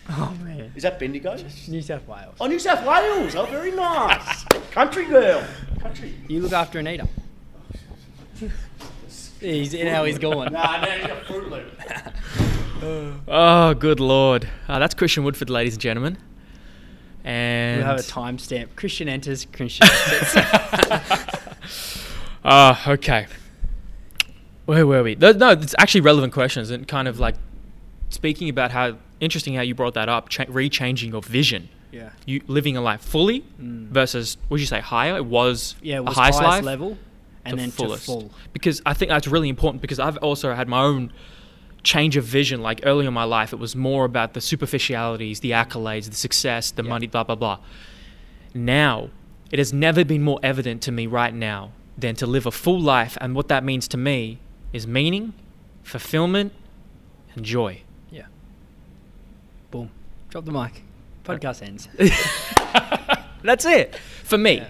[0.10, 1.38] Oh man, Is that Bendigo?
[1.68, 2.36] New South Wales.
[2.40, 3.36] Oh, New South Wales.
[3.36, 4.44] Oh, very nice.
[4.72, 5.44] Country girl.
[5.80, 6.14] Country.
[6.28, 7.08] You look after Anita.
[9.40, 10.52] he's in how he's going.
[10.54, 11.82] Nah, nah, he's a Fruit Loop.
[13.28, 14.50] Oh, good lord.
[14.68, 16.18] Uh, that's Christian Woodford, ladies and gentlemen.
[17.24, 18.76] And We'll have a timestamp.
[18.76, 19.46] Christian enters.
[19.46, 20.36] Christian exits.
[22.44, 23.28] Ah, okay.
[24.66, 25.14] Where were we?
[25.14, 27.36] No, no, it's actually relevant questions and kind of like
[28.10, 31.70] speaking about how interesting how you brought that up, cha- rechanging your vision.
[31.94, 32.10] yeah.
[32.26, 33.88] You living a life fully Mm.
[33.90, 35.16] versus would you say higher?
[35.18, 36.98] It was Yeah, it was a highest, highest life level,
[37.46, 38.06] and then fullest.
[38.06, 38.32] full.
[38.54, 41.12] Because I think that's really important because I've also had my own
[41.84, 42.62] change of vision.
[42.62, 46.72] Like early in my life, it was more about the superficialities, the accolades, the success,
[46.72, 46.90] the Yeah.
[46.90, 47.58] money, blah blah blah.
[48.54, 49.10] Now,
[49.52, 52.80] it has never been more evident to me right now than to live a full
[52.80, 54.38] life, and what that means to me
[54.72, 55.34] is meaning,
[55.84, 56.54] fulfillment,
[57.36, 57.82] and joy.
[60.32, 60.84] Drop the mic.
[61.24, 61.88] Podcast ends.
[63.44, 64.70] That's it for me, Yeah.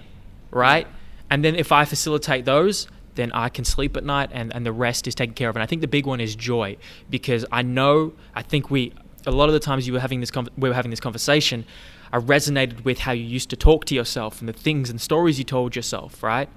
[0.52, 0.88] right?
[1.30, 4.72] And then if I facilitate those, then I can sleep at night and, and the
[4.72, 5.56] rest is taken care of.
[5.56, 6.78] And I think the big one is joy
[7.10, 8.94] because I know, I think we,
[9.26, 11.64] a lot of the times you were having this, we were having this conversation,
[12.12, 15.38] I resonated with how you used to talk to yourself and the things and stories
[15.38, 16.50] you told yourself, right?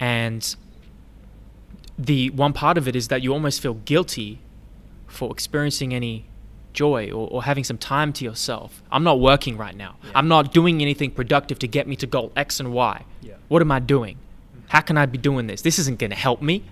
[0.00, 0.54] And
[1.98, 4.40] the one part of it is that you almost feel guilty
[5.06, 6.26] for experiencing any
[6.72, 8.82] joy or, or having some time to yourself.
[8.90, 9.96] I'm not working right now.
[10.04, 10.12] Yeah.
[10.14, 13.04] I'm not doing anything productive to get me to goal X and Y.
[13.20, 13.34] Yeah.
[13.48, 14.18] What am I doing?
[14.68, 15.62] How can I be doing this?
[15.62, 16.64] This isn't going to help me.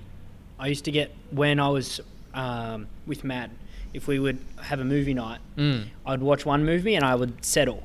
[0.59, 2.01] I used to get when I was
[2.35, 3.51] um, with Matt.
[3.93, 5.87] If we would have a movie night, Mm.
[6.07, 7.83] I'd watch one movie and I would settle.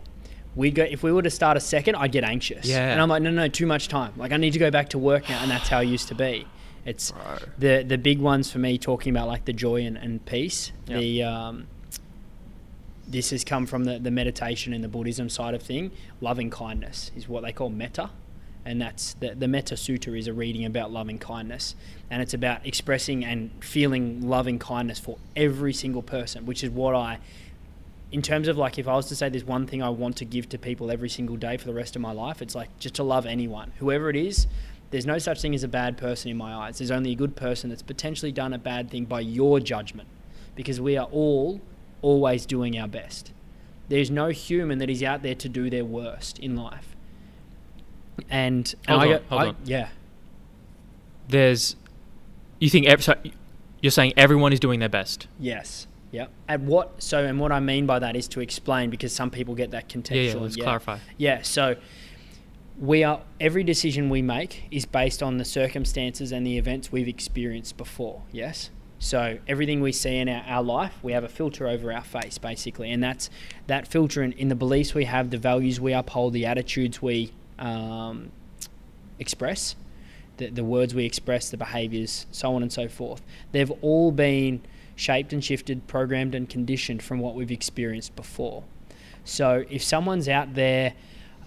[0.56, 2.66] We'd go if we were to start a second, I'd get anxious.
[2.66, 2.92] Yeah.
[2.92, 4.14] And I'm like, no, no, too much time.
[4.16, 6.16] Like I need to go back to work now, and that's how I used to
[6.16, 6.48] be.
[6.86, 7.38] It's Bro.
[7.58, 10.72] the the big ones for me talking about like the joy and, and peace.
[10.88, 11.00] Yep.
[11.00, 11.68] The um,
[13.08, 15.92] this has come from the, the meditation and the Buddhism side of thing.
[16.22, 18.10] Loving kindness is what they call metta.
[18.66, 21.76] And that's the, the Metta Sutta is a reading about loving kindness.
[22.10, 26.96] And it's about expressing and feeling loving kindness for every single person, which is what
[26.96, 27.20] I,
[28.12, 30.26] in terms of like, if I was to say there's one thing I want to
[30.26, 32.96] give to people every single day for the rest of my life, it's like just
[32.96, 34.48] to love anyone, whoever it is.
[34.90, 36.80] There's no such thing as a bad person in my eyes.
[36.80, 40.08] There's only a good person that's potentially done a bad thing by your judgment
[40.56, 41.62] because we are all
[42.06, 43.32] always doing our best.
[43.90, 46.96] There's no human that is out there to do their worst in life.
[48.30, 49.56] And, and Hold I on, go, hold I- on.
[49.66, 49.88] yeah,
[51.28, 51.76] There's,
[52.60, 53.16] you think, so
[53.82, 55.28] you're saying everyone is doing their best.
[55.40, 56.30] yes, yep.
[56.48, 59.54] And what so and what I mean by that is to explain because some people
[59.56, 60.16] get that contextual.
[60.26, 60.98] Yeah, yeah, let's clarify.
[61.18, 61.76] Yeah, so
[62.80, 67.08] we are every decision we make is based on the circumstances and the events we've
[67.08, 68.22] experienced before.
[68.32, 68.70] Yes.
[69.06, 72.40] So everything we see in our, our life, we have a filter over our face,
[72.40, 73.30] basically, and that's
[73.68, 77.32] that filter in, in the beliefs we have, the values we uphold, the attitudes we
[77.60, 78.32] um,
[79.20, 79.76] express,
[80.38, 83.22] the, the words we express, the behaviors, so on and so forth.
[83.52, 84.64] They've all been
[84.96, 88.64] shaped and shifted, programmed and conditioned from what we've experienced before.
[89.24, 90.96] So if someone's out there,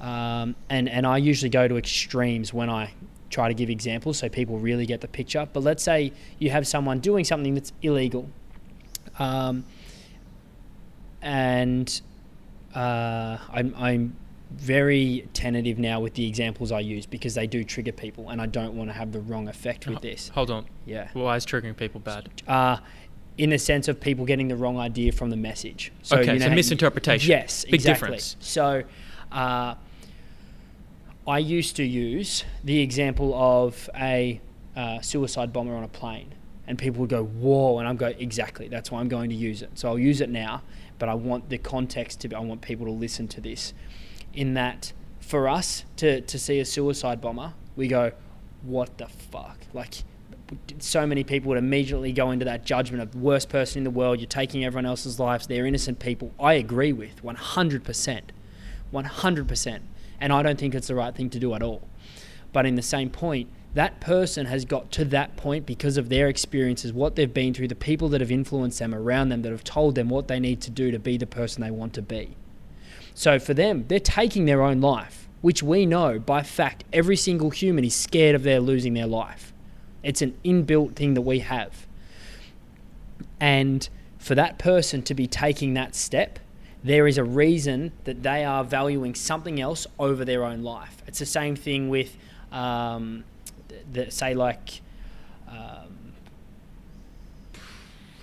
[0.01, 2.93] um, and and I usually go to extremes when I
[3.31, 5.49] try to give examples so people really get the picture.
[5.53, 8.29] But let's say you have someone doing something that's illegal,
[9.19, 9.65] um,
[11.23, 12.01] and
[12.75, 14.17] uh, I'm I'm
[14.51, 18.47] very tentative now with the examples I use because they do trigger people, and I
[18.47, 20.31] don't want to have the wrong effect with this.
[20.31, 20.67] Hold on.
[20.87, 21.09] Yeah.
[21.13, 22.31] Why is triggering people bad?
[22.47, 22.79] Uh,
[23.37, 25.93] in the sense of people getting the wrong idea from the message.
[26.11, 27.29] Okay, you so misinterpretation.
[27.31, 28.07] Yes, Big exactly.
[28.07, 28.37] difference.
[28.41, 28.83] So,
[29.31, 29.75] uh,
[31.29, 34.41] I used to use the example of a
[34.75, 36.35] uh, suicide bomber on a plane,
[36.67, 39.61] and people would go, "Whoa!" and I'm go, "Exactly, that's why I'm going to use
[39.61, 40.63] it." So I'll use it now,
[40.99, 42.35] but I want the context to be.
[42.35, 43.75] I want people to listen to this.
[44.33, 48.13] In that, for us to to see a suicide bomber, we go,
[48.63, 50.05] "What the fuck?" Like.
[50.79, 54.19] So many people would immediately go into that judgment of worst person in the world.
[54.19, 55.47] You're taking everyone else's lives.
[55.47, 56.33] They're innocent people.
[56.41, 58.23] I agree with 100%.
[58.91, 59.81] 100%.
[60.21, 61.83] And I don't think it's the right thing to do at all.
[62.53, 66.29] But in the same point, that person has got to that point because of their
[66.29, 69.65] experiences, what they've been through, the people that have influenced them around them, that have
[69.65, 72.37] told them what they need to do to be the person they want to be.
[73.15, 77.51] So for them, they're taking their own life, which we know by fact every single
[77.51, 79.53] human is scared of their losing their life.
[80.03, 81.87] It's an inbuilt thing that we have.
[83.41, 83.89] And
[84.19, 86.39] for that person to be taking that step,
[86.85, 91.03] there is a reason that they are valuing something else over their own life.
[91.07, 92.17] It's the same thing with,
[92.53, 93.25] um,
[94.09, 94.81] say, like
[95.49, 96.13] um,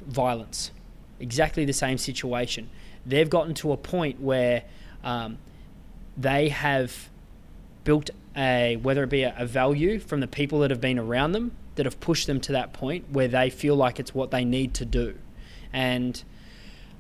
[0.06, 0.72] violence.
[1.20, 2.70] Exactly the same situation.
[3.06, 4.64] They've gotten to a point where
[5.04, 5.38] um,
[6.18, 7.10] they have
[7.84, 11.34] built a, whether it be a, a value from the people that have been around
[11.34, 14.46] them that have pushed them to that point where they feel like it's what they
[14.46, 15.16] need to do.
[15.72, 16.22] And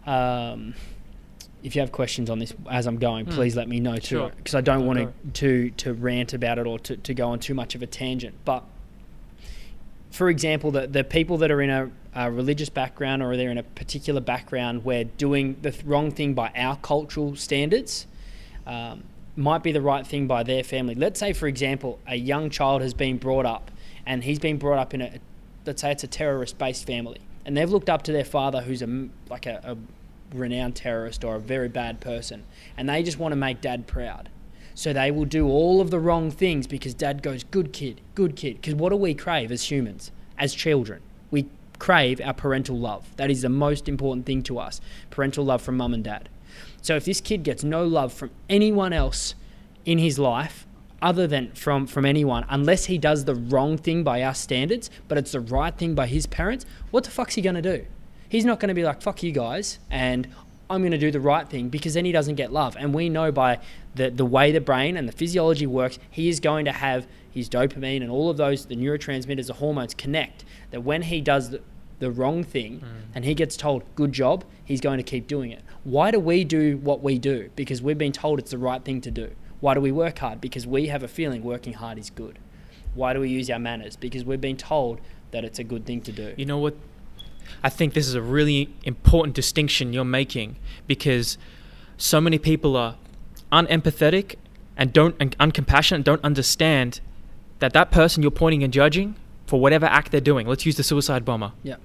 [0.06, 0.76] um,
[1.66, 3.32] if you have questions on this as I'm going, Hmm.
[3.32, 4.32] please let me know too, Sure.
[4.38, 7.54] because I don't want to to rant about it or to, to go on too
[7.54, 8.36] much of a tangent.
[8.46, 8.64] But
[10.12, 13.58] for example, the, the people that are in a, a religious background or they're in
[13.58, 18.08] a particular background where doing the th- wrong thing by our cultural standards
[18.66, 19.04] um,
[19.36, 20.96] might be the right thing by their family.
[20.96, 23.72] Let's say, for example, a young child has been brought up
[24.06, 25.20] and he's been brought up in a,
[25.66, 28.82] let's say it's a terrorist based family, and they've looked up to their father who's
[28.82, 29.76] a, like a, a
[30.40, 32.44] renowned terrorist or a very bad person,
[32.78, 34.30] and they just want to make dad proud.
[34.74, 38.36] So they will do all of the wrong things because dad goes, good kid, good
[38.36, 38.57] kid.
[38.57, 41.02] Because what do we crave as humans, as children?
[41.32, 41.48] We
[41.80, 43.16] crave our parental love.
[43.16, 46.30] That is the most important thing to us parental love from mum and dad.
[46.82, 49.36] So if this kid gets no love from anyone else
[49.86, 50.68] in his life,
[51.02, 55.18] other than from, from anyone, unless he does the wrong thing by our standards, but
[55.18, 57.86] it's the right thing by his parents, what the fuck's he gonna do?
[58.36, 60.28] He's not gonna be like, fuck you guys, and
[60.70, 62.76] I'm going to do the right thing because then he doesn't get love.
[62.78, 63.60] And we know by
[63.94, 67.49] the, the way the brain and the physiology works, he is going to have his
[67.49, 70.44] dopamine and all of those, the neurotransmitters, the hormones connect.
[70.72, 71.62] That when he does the,
[71.99, 72.86] the wrong thing mm.
[73.14, 75.62] and he gets told, good job, he's going to keep doing it.
[75.84, 77.52] Why do we do what we do?
[77.56, 79.32] Because we've been told it's the right thing to do.
[79.60, 80.41] Why do we work hard?
[80.41, 82.40] Because we have a feeling working hard is good.
[82.95, 83.95] Why do we use our manners?
[83.95, 84.99] Because we've been told
[85.32, 86.34] that it's a good thing to do.
[86.38, 86.76] You know what?
[87.64, 90.58] I think this is a really important distinction you're making
[90.88, 91.38] because
[91.98, 92.96] so many people are
[93.52, 94.36] unempathetic
[94.78, 97.00] and don't and uncompassionate and don't understand
[97.60, 99.16] that that person you're pointing and judging
[99.48, 100.48] for whatever act they're doing.
[100.48, 101.54] Let's use the suicide bomber.
[101.64, 101.76] Yeah.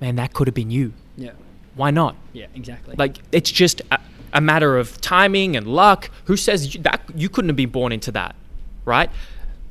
[0.00, 0.92] Man, that could have been you.
[1.16, 1.32] Yeah.
[1.74, 2.16] Why not?
[2.32, 2.94] Yeah, exactly.
[2.98, 3.98] Like it's just a,
[4.32, 6.10] a matter of timing and luck.
[6.24, 8.34] Who says you, that you couldn't have been born into that,
[8.84, 9.10] right?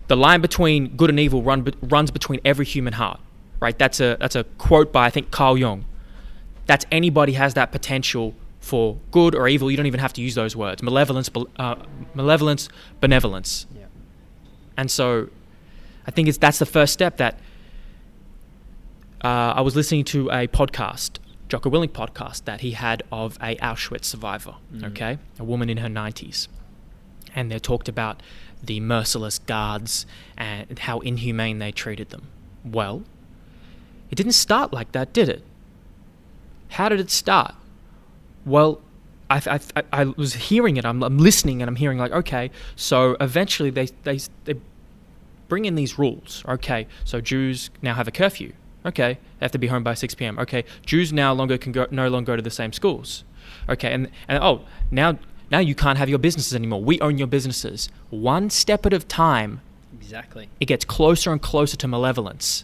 [0.08, 3.20] The line between good and evil run, runs between every human heart,
[3.60, 3.78] right?
[3.78, 5.86] That's a that's a quote by I think Carl Jung.
[6.66, 9.70] That's anybody has that potential for good or evil.
[9.70, 10.82] You don't even have to use those words.
[10.82, 11.76] Malevolence, uh,
[12.16, 12.68] malevolence,
[13.00, 13.68] benevolence.
[13.78, 13.86] yeah.
[14.76, 15.30] And so
[16.08, 17.40] I think it's that's the first step that
[19.24, 21.18] uh, I was listening to a podcast,
[21.50, 24.84] Jocko Willink podcast that he had of a Auschwitz survivor, Mhm.
[24.88, 25.18] okay?
[25.40, 26.48] A woman in her 90s.
[27.36, 28.22] And they talked about
[28.64, 30.06] the merciless guards
[30.38, 32.28] and how inhumane they treated them.
[32.64, 33.04] Well,
[34.12, 35.44] it didn't start like that, did it?
[36.70, 37.56] How did it start?
[38.46, 38.82] Well,
[39.30, 40.86] I, I, I- was hearing it.
[40.86, 42.52] I'm, I'm listening, and I'm hearing like, okay.
[42.76, 44.56] So eventually, they they they
[45.48, 46.44] bring in these rules.
[46.48, 48.54] Okay, so Jews now have a curfew.
[48.86, 50.38] Okay, they have to be home by 6 p.m.
[50.38, 53.24] Okay, Jews now longer can go no longer go to the same schools.
[53.68, 54.62] Okay, and and oh
[54.92, 55.18] now
[55.52, 56.84] now you can't have your businesses anymore.
[56.84, 57.90] We own your businesses.
[58.12, 59.62] One step at a time,
[60.00, 60.50] Exactly.
[60.60, 62.64] it gets closer and closer to malevolence.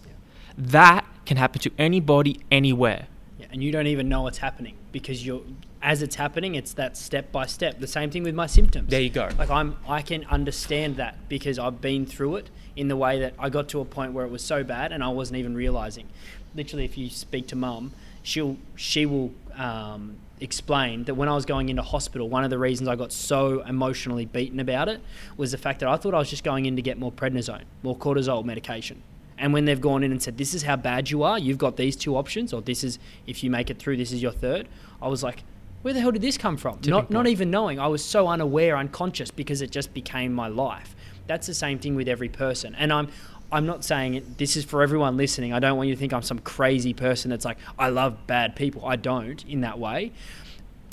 [0.58, 3.08] That can happen to anybody, anywhere.
[3.40, 5.44] Yeah, and you don't even know what's happening because you're
[5.82, 7.80] as it's happening, it's that step by step.
[7.80, 8.90] The same thing with my symptoms.
[8.90, 9.30] There you go.
[9.38, 13.34] Like I'm, I can understand that because I've been through it in the way that
[13.40, 16.10] I got to a point where it was so bad and I wasn't even realizing.
[16.54, 17.94] Literally, if you speak to mum,
[18.24, 22.60] she'll she will um, explain that when I was going into hospital, one of the
[22.60, 25.00] reasons I got so emotionally beaten about it
[25.38, 27.64] was the fact that I thought I was just going in to get more prednisone,
[27.84, 29.02] more cortisol medication.
[29.42, 31.38] And when they've gone in and said, "This is how bad you are.
[31.40, 34.22] You've got these two options, or this is if you make it through, this is
[34.22, 34.68] your third,
[35.02, 35.44] I was like,
[35.82, 37.80] "Where the hell did this come from?" Tipping Not not even knowing.
[37.80, 40.96] I was so unaware, unconscious because it just became my life.
[41.28, 42.76] that's the same thing with every person.
[42.76, 43.08] And I'm
[43.54, 45.54] I'm not saying it, this is for everyone listening.
[45.54, 48.56] I don't want you to think I'm some crazy person that's like I love bad
[48.56, 48.86] people.
[48.86, 50.12] I don't in that way.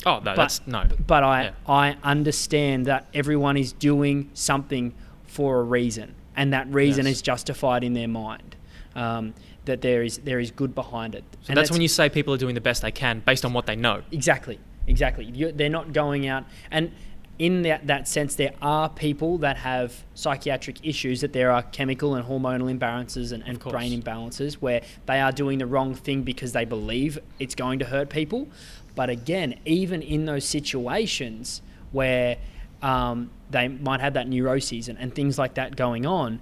[0.05, 0.85] Oh no, But- that's no.
[1.07, 1.51] But I Yeah.
[1.67, 4.93] I understand that everyone is doing something
[5.25, 7.17] for a reason, and that reason Yes.
[7.17, 8.55] is justified in their mind.
[8.95, 9.33] Um,
[9.65, 11.23] that there is there is good behind it.
[11.43, 13.67] So that's, when you say people are doing the best they can based on what
[13.67, 14.01] they know.
[14.11, 14.57] Exactly,
[14.87, 15.25] exactly.
[15.25, 16.91] you they're not going out, and
[17.37, 22.15] in that, that sense, there are people that have psychiatric issues, that there are chemical
[22.15, 26.51] and hormonal imbalances and, and brain imbalances where they are doing the wrong thing because
[26.51, 28.47] they believe it's going to hurt people.
[28.95, 31.61] But again, even in those situations
[31.91, 32.37] where
[32.81, 36.39] um, they might have that neuroses and, and things like that going on,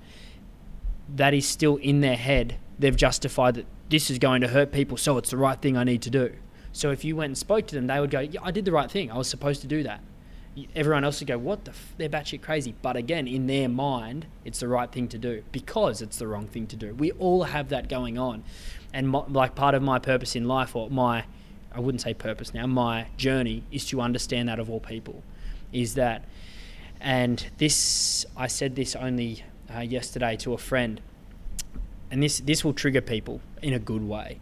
[1.16, 2.58] that is still in their head.
[2.80, 5.84] They've justified that this is going to hurt people, so it's the right thing I
[5.84, 6.34] need to do.
[6.74, 8.72] So if you went and spoke to them, they would go, "Yeah, I did the
[8.72, 9.12] right thing.
[9.12, 10.02] I was supposed to do that."
[10.76, 11.72] Everyone else would go, "What the?
[11.72, 11.94] F-?
[11.98, 16.02] They're batshit crazy." But again, in their mind, it's the right thing to do because
[16.02, 16.94] it's the wrong thing to do.
[16.94, 18.44] We all have that going on,
[18.94, 21.26] and my, like part of my purpose in life, or my,
[21.72, 25.24] I wouldn't say purpose now, my journey is to understand that of all people,
[25.72, 26.24] is that,
[27.00, 31.02] and this I said this only uh, yesterday to a friend
[32.12, 34.40] and this this will trigger people in a good way.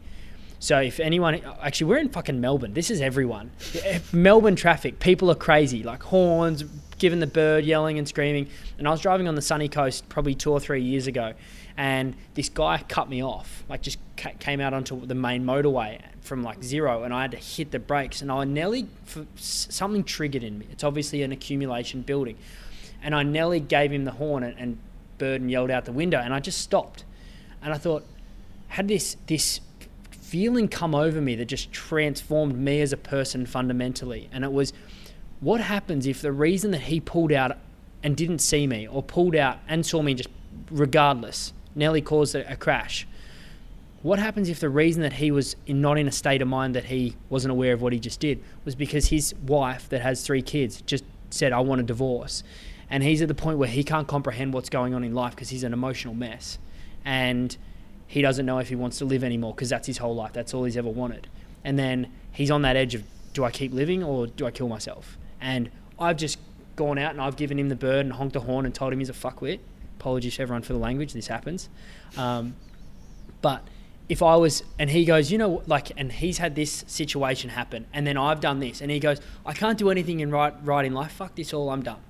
[0.60, 2.74] So if anyone, actually, we're in fucking Melbourne.
[2.74, 3.52] This is everyone.
[4.12, 5.00] Melbourne traffic.
[5.00, 6.64] People are crazy, like horns,
[6.98, 8.48] giving the bird, yelling and screaming.
[8.78, 11.34] And I was driving on the sunny coast probably two or three years ago,
[11.78, 13.64] and this guy cut me off.
[13.70, 17.38] Like just came out onto the main motorway from like zero, and I had to
[17.38, 18.88] hit the brakes, and I nearly
[19.36, 20.68] something triggered in me.
[20.72, 22.38] It's obviously an accumulation building,
[23.04, 24.78] and I nearly gave him the horn and, and
[25.18, 27.06] bird and yelled out the window, and I just stopped
[27.66, 28.06] and I thought,
[28.68, 29.60] had this this
[30.12, 34.72] feeling come over me that just transformed me as a person fundamentally, and it was,
[35.46, 37.56] what happens if the reason that he pulled out
[38.02, 40.30] and didn't see me, or pulled out and saw me just
[40.72, 43.08] regardless, nearly caused a, a crash.
[44.02, 46.74] What happens if the reason that he was in, not in a state of mind
[46.74, 50.26] that he wasn't aware of what he just did was because his wife, that has
[50.26, 52.42] three kids, just said, I want a divorce.
[52.90, 55.50] And he's at the point where he can't comprehend what's going on in life because
[55.50, 56.58] he's an emotional mess.
[57.04, 57.56] And
[58.08, 60.34] he doesn't know if he wants to live anymore because that's his whole life.
[60.34, 61.28] That's all he's ever wanted.
[61.64, 63.04] And then he's on that edge of
[63.34, 65.20] do I keep living or do I kill myself?
[65.40, 66.40] And I've just
[66.76, 69.00] gone out and I've given him the bird and honked a horn and told him
[69.00, 69.60] he's a fuckwit.
[70.00, 71.14] Apologies to everyone for the language.
[71.14, 71.70] This happens.
[72.18, 72.56] Um,
[73.42, 73.64] but
[74.08, 77.88] if I was, and he goes, you know, like, and he's had this situation happen,
[77.94, 80.86] and then I've done this, and he goes, I can't do anything in right, right
[80.86, 81.12] in life.
[81.14, 81.70] Fuck this all.
[81.70, 82.02] I'm done.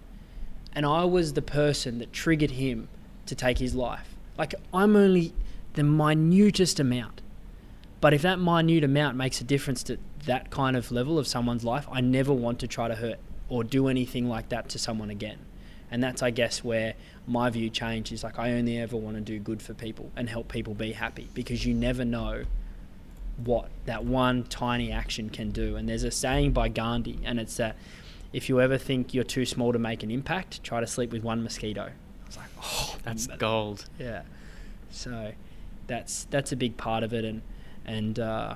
[0.73, 2.89] And I was the person that triggered him
[3.27, 4.15] to take his life.
[4.37, 5.33] Like, I'm only
[5.73, 7.21] the minutest amount.
[8.01, 11.63] But if that minute amount makes a difference to that kind of level of someone's
[11.63, 13.19] life, I never want to try to hurt
[13.49, 15.37] or do anything like that to someone again.
[15.91, 16.95] And that's, I guess, where
[17.27, 20.27] my view changed is like, I only ever want to do good for people and
[20.27, 22.43] help people be happy because you never know
[23.43, 25.75] what that one tiny action can do.
[25.75, 27.75] And there's a saying by Gandhi, and it's that
[28.33, 31.23] if you ever think you're too small to make an impact, try to sleep with
[31.23, 31.83] one mosquito.
[31.91, 33.85] I was like, oh, That's gold.
[33.99, 34.23] yeah.
[34.89, 35.33] So
[35.87, 37.41] that's that's a big part of it, and
[37.85, 38.55] and uh,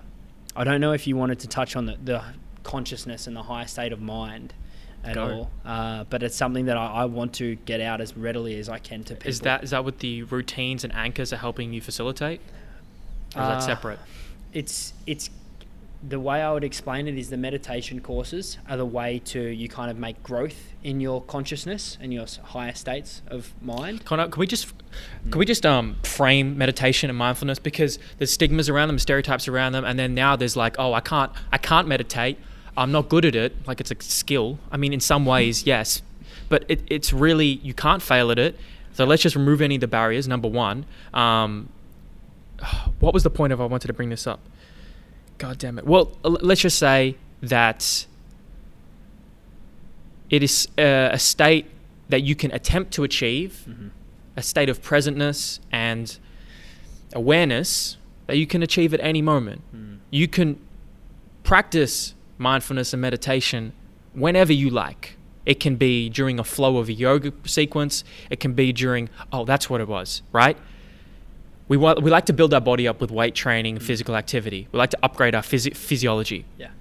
[0.60, 2.22] I don't know if you wanted to touch on the, the
[2.64, 4.54] consciousness and the higher state of mind
[5.06, 5.24] at Go.
[5.24, 8.68] all, uh, but it's something that I, I want to get out as readily as
[8.68, 9.30] I can to people.
[9.30, 12.42] Is that is that what the routines and anchors are helping you facilitate?
[13.36, 14.00] Or is Uh, that separate?
[14.52, 15.30] it's it's
[16.08, 19.68] the way I would explain it is the meditation courses are the way to you
[19.68, 24.06] kind of make growth in your consciousness and your higher states of mind.
[24.06, 24.74] Connor, can we just
[25.30, 29.74] can we just um, frame meditation and mindfulness because there's stigmas around them, stereotypes around
[29.74, 32.38] them, and then now there's like, oh, I can't I can't meditate.
[32.78, 33.56] I'm not good at it.
[33.68, 34.58] Like it's a skill.
[34.72, 36.02] I mean, in some ways, yes,
[36.48, 38.58] but it, it's really you can't fail at it.
[38.94, 40.30] So let's just remove any of the barriers.
[40.30, 41.68] Number one, um,
[43.02, 44.40] what was the point of I wanted to bring this up?
[45.40, 45.86] God damn it.
[45.86, 48.06] Well, let's just say that
[50.30, 51.66] it is uh, a state
[52.10, 53.66] that you can attempt to achieve,
[54.36, 56.20] a state of presentness and
[57.14, 57.98] awareness
[58.28, 59.62] that you can achieve at any moment.
[60.12, 60.60] You can
[61.44, 63.74] practice mindfulness and meditation
[64.14, 65.16] whenever you like.
[65.46, 68.04] It can be during a flow of a yoga sequence.
[68.30, 70.58] It can be during, oh, that's what it was, right?
[71.70, 74.68] We, wa- we like to build our body up with weight training, and physical activity.
[74.72, 76.44] We like to upgrade our physi- physiology.
[76.58, 76.72] Yeah.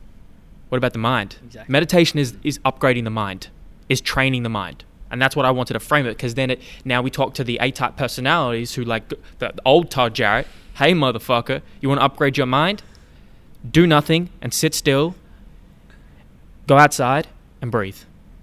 [0.70, 1.36] What about the mind?
[1.44, 1.70] Exactly.
[1.72, 3.48] Meditation is, is upgrading the mind,
[3.88, 4.84] is training the mind.
[5.10, 7.44] And that's what I wanted to frame it because then it now we talk to
[7.44, 10.46] the A type personalities who like the, the old Todd Jarrett.
[10.74, 12.82] Hey, motherfucker, you want to upgrade your mind?
[13.70, 15.14] Do nothing and sit still.
[16.66, 17.26] Go outside
[17.62, 17.96] and breathe.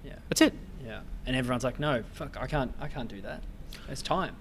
[0.04, 0.14] Yeah.
[0.28, 0.54] That's it.
[0.84, 1.00] Yeah.
[1.24, 3.42] And everyone's like, no, fuck, I can't, I can't do that.
[3.88, 4.34] It's time.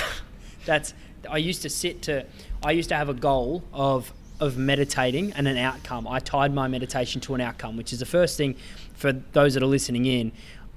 [0.66, 0.92] That's
[1.28, 2.24] I used to sit to
[2.62, 6.08] I used to have a goal of of meditating and an outcome.
[6.08, 8.56] I tied my meditation to an outcome, which is the first thing
[8.94, 10.32] for those that are listening in.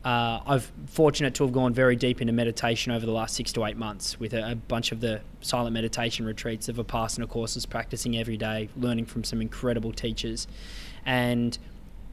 [0.06, 3.66] Uh, I've fortunate to have gone very deep into meditation over the last six to
[3.66, 8.16] eight months with a, a bunch of the silent meditation retreats, the Vipassana courses, practicing
[8.16, 10.48] every day, learning from some incredible teachers,
[11.06, 11.58] and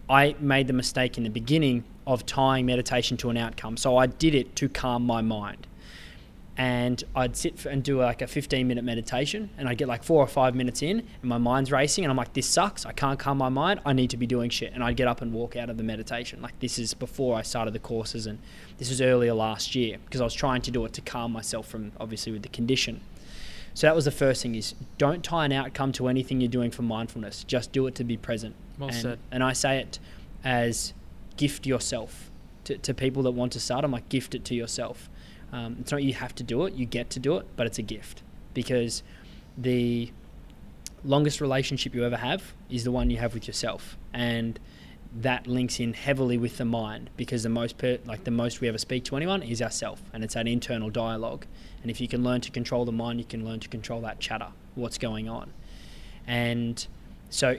[0.09, 3.77] I made the mistake in the beginning of tying meditation to an outcome.
[3.77, 5.67] So I did it to calm my mind
[6.57, 10.23] and I'd sit and do like a 15 minute meditation and I'd get like four
[10.23, 12.87] or five minutes in and my mind's racing and I'm like, this sucks.
[12.87, 13.81] I can't calm my mind.
[13.85, 14.73] I need to be doing shit.
[14.73, 16.41] And I'd get up and walk out of the meditation.
[16.41, 18.39] Like this is before I started the courses and
[18.79, 21.67] this was earlier last year because I was trying to do it to calm myself
[21.67, 23.01] from obviously with the condition.
[23.75, 26.71] So that was the first thing is don't tie an outcome to anything you're doing
[26.71, 27.43] for mindfulness.
[27.43, 28.55] Just do it to be present.
[28.79, 29.19] Well and, said.
[29.33, 29.99] and I say it
[30.45, 30.95] as
[31.37, 32.31] gift yourself
[32.63, 33.85] to, to people that want to start.
[33.85, 35.11] I'm like, gift it to yourself
[35.55, 37.79] um, it's not you have to do it, you get to do it, but it's
[37.79, 38.23] a gift.
[38.55, 39.05] Because
[39.57, 40.11] the
[41.05, 44.59] longest relationship you ever have is the one you have with yourself, and
[45.17, 48.67] that links in heavily with the mind because the most per, like the most we
[48.67, 51.47] ever speak to anyone is ourself, and it's that internal dialogue.
[51.83, 54.19] And if you can learn to control the mind, you can learn to control that
[54.19, 55.53] chatter, what's going on,
[56.27, 56.85] and
[57.31, 57.59] so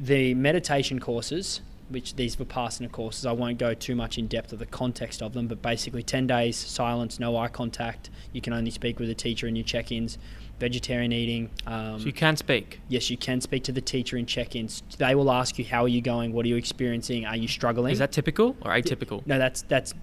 [0.00, 4.58] the meditation courses which these Vipassana courses, I won't go too much in depth of
[4.58, 8.10] the context of them, but basically 10 days, silence, no eye contact.
[8.32, 10.18] You can only speak with the teacher in your check ins,
[10.58, 11.50] vegetarian eating.
[11.66, 12.80] Um, So you can speak.
[12.88, 14.82] yes, you can speak to the teacher in check ins.
[14.98, 16.32] They will ask you, How are you going?
[16.32, 17.24] What are you experiencing?
[17.24, 17.92] Are you struggling?
[17.92, 19.24] Is that typical or atypical?
[19.26, 19.94] no, that's, that's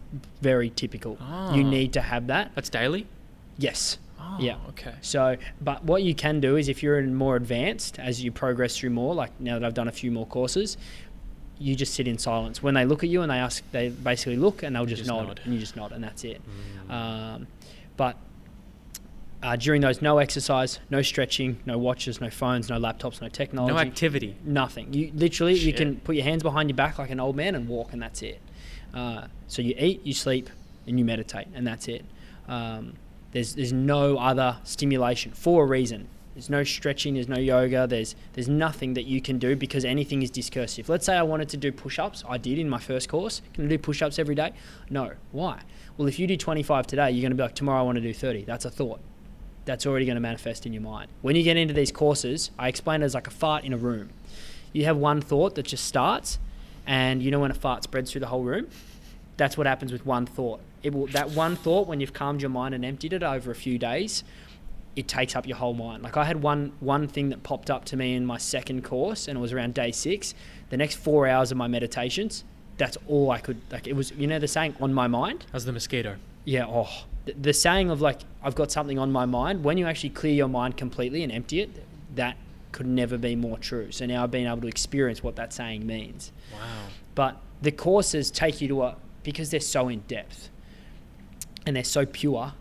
[0.41, 1.17] very typical.
[1.19, 1.53] Ah.
[1.53, 2.51] You need to have that.
[2.55, 3.07] That's daily?
[3.57, 3.97] Yes.
[4.19, 4.55] Oh, Yeah.
[4.69, 4.93] Okay.
[5.01, 8.77] So, but what you can do is if you're in more advanced, as you progress
[8.77, 10.77] through more, like now that I've done a few more courses,
[11.59, 12.61] you just sit in silence.
[12.63, 15.09] When they look at you and they ask, they basically look and they'll just, just
[15.09, 15.41] nod, nod.
[15.43, 16.41] and you just nod, and that's it.
[16.89, 17.47] Um,
[17.95, 18.17] but
[19.41, 23.73] uh, during those, no exercise, no stretching, no watches, no phones, no laptops, no technology,
[23.73, 24.35] No activity.
[24.43, 24.93] nothing.
[24.93, 27.67] You literally you can put your hands behind your back like an old man and
[27.67, 28.39] walk, and that's it.
[28.93, 30.49] Uh, so you eat, you sleep,
[30.87, 32.05] and you meditate, and that's it.
[32.47, 32.93] Um,
[33.31, 36.07] there's there's no other stimulation for a reason.
[36.33, 37.13] There's no stretching.
[37.13, 37.85] There's no yoga.
[37.87, 40.89] There's there's nothing that you can do because anything is discursive.
[40.89, 42.23] Let's say I wanted to do push-ups.
[42.27, 43.41] I did in my first course.
[43.53, 44.53] Can I do push-ups every day?
[44.89, 45.11] No.
[45.31, 45.61] Why?
[45.97, 48.01] Well, if you do 25 today, you're going to be like, tomorrow I want to
[48.01, 48.45] do 30.
[48.45, 48.99] That's a thought
[49.65, 51.09] that's already going to manifest in your mind.
[51.21, 53.77] When you get into these courses, I explain it as like a fart in a
[53.77, 54.09] room.
[54.71, 56.39] You have one thought that just starts,
[56.85, 58.67] and you know when a fart spreads through the whole room?
[59.37, 60.59] That's what happens with one thought.
[60.81, 63.55] It will that one thought when you've calmed your mind and emptied it over a
[63.55, 64.23] few days,
[64.95, 66.03] it takes up your whole mind.
[66.03, 69.27] Like I had one one thing that popped up to me in my second course,
[69.27, 70.33] and it was around day six.
[70.69, 72.43] The next four hours of my meditations,
[72.77, 73.87] that's all I could like.
[73.87, 75.45] It was you know the saying on my mind.
[75.53, 76.17] As the mosquito?
[76.45, 79.63] Yeah, oh, the, the saying of like I've got something on my mind.
[79.63, 81.69] When you actually clear your mind completely and empty it,
[82.15, 82.37] that
[82.71, 83.91] could never be more true.
[83.91, 86.31] So now I've been able to experience what that saying means.
[86.53, 86.59] Wow.
[87.15, 90.49] But the courses take you to a because they're so in depth
[91.65, 92.53] and they're so pure.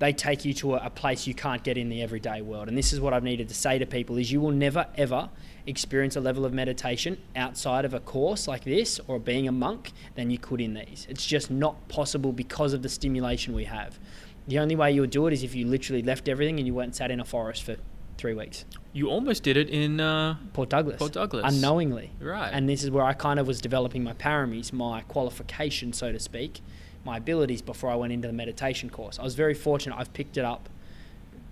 [0.00, 2.68] They take you to a, a place you can't get in the everyday world.
[2.68, 5.30] And this is what I've needed to say to people: is you will never ever
[5.66, 9.92] experience a level of meditation outside of a course like this or being a monk
[10.16, 11.06] than you could in these.
[11.08, 14.00] It's just not possible because of the stimulation we have.
[14.48, 16.74] The only way you would do it is if you literally left everything and you
[16.74, 17.76] went and sat in a forest for
[18.16, 18.64] three weeks.
[18.92, 20.00] You almost did it in.
[20.00, 20.98] Uh, Port Douglas.
[20.98, 21.44] Port Douglas.
[21.46, 22.10] Unknowingly.
[22.20, 22.50] Right.
[22.52, 26.18] And this is where I kind of was developing my paramis, my qualification, so to
[26.18, 26.60] speak,
[27.04, 29.18] my abilities before I went into the meditation course.
[29.18, 29.96] I was very fortunate.
[29.98, 30.68] I've picked it up,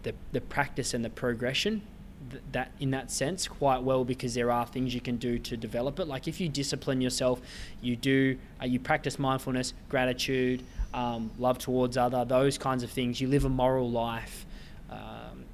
[0.02, 1.82] the, the practice and the progression,
[2.30, 5.56] th- that in that sense, quite well because there are things you can do to
[5.56, 6.06] develop it.
[6.06, 7.40] Like if you discipline yourself,
[7.80, 10.62] you do, uh, you practice mindfulness, gratitude,
[10.94, 13.20] um, love towards other, those kinds of things.
[13.20, 14.46] You live a moral life.
[14.90, 15.44] Um,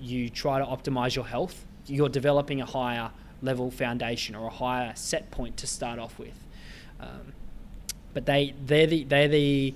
[0.00, 3.10] you try to optimize your health, you're developing a higher
[3.42, 6.44] level foundation or a higher set point to start off with.
[6.98, 7.32] Um,
[8.14, 9.74] but they they're the they're the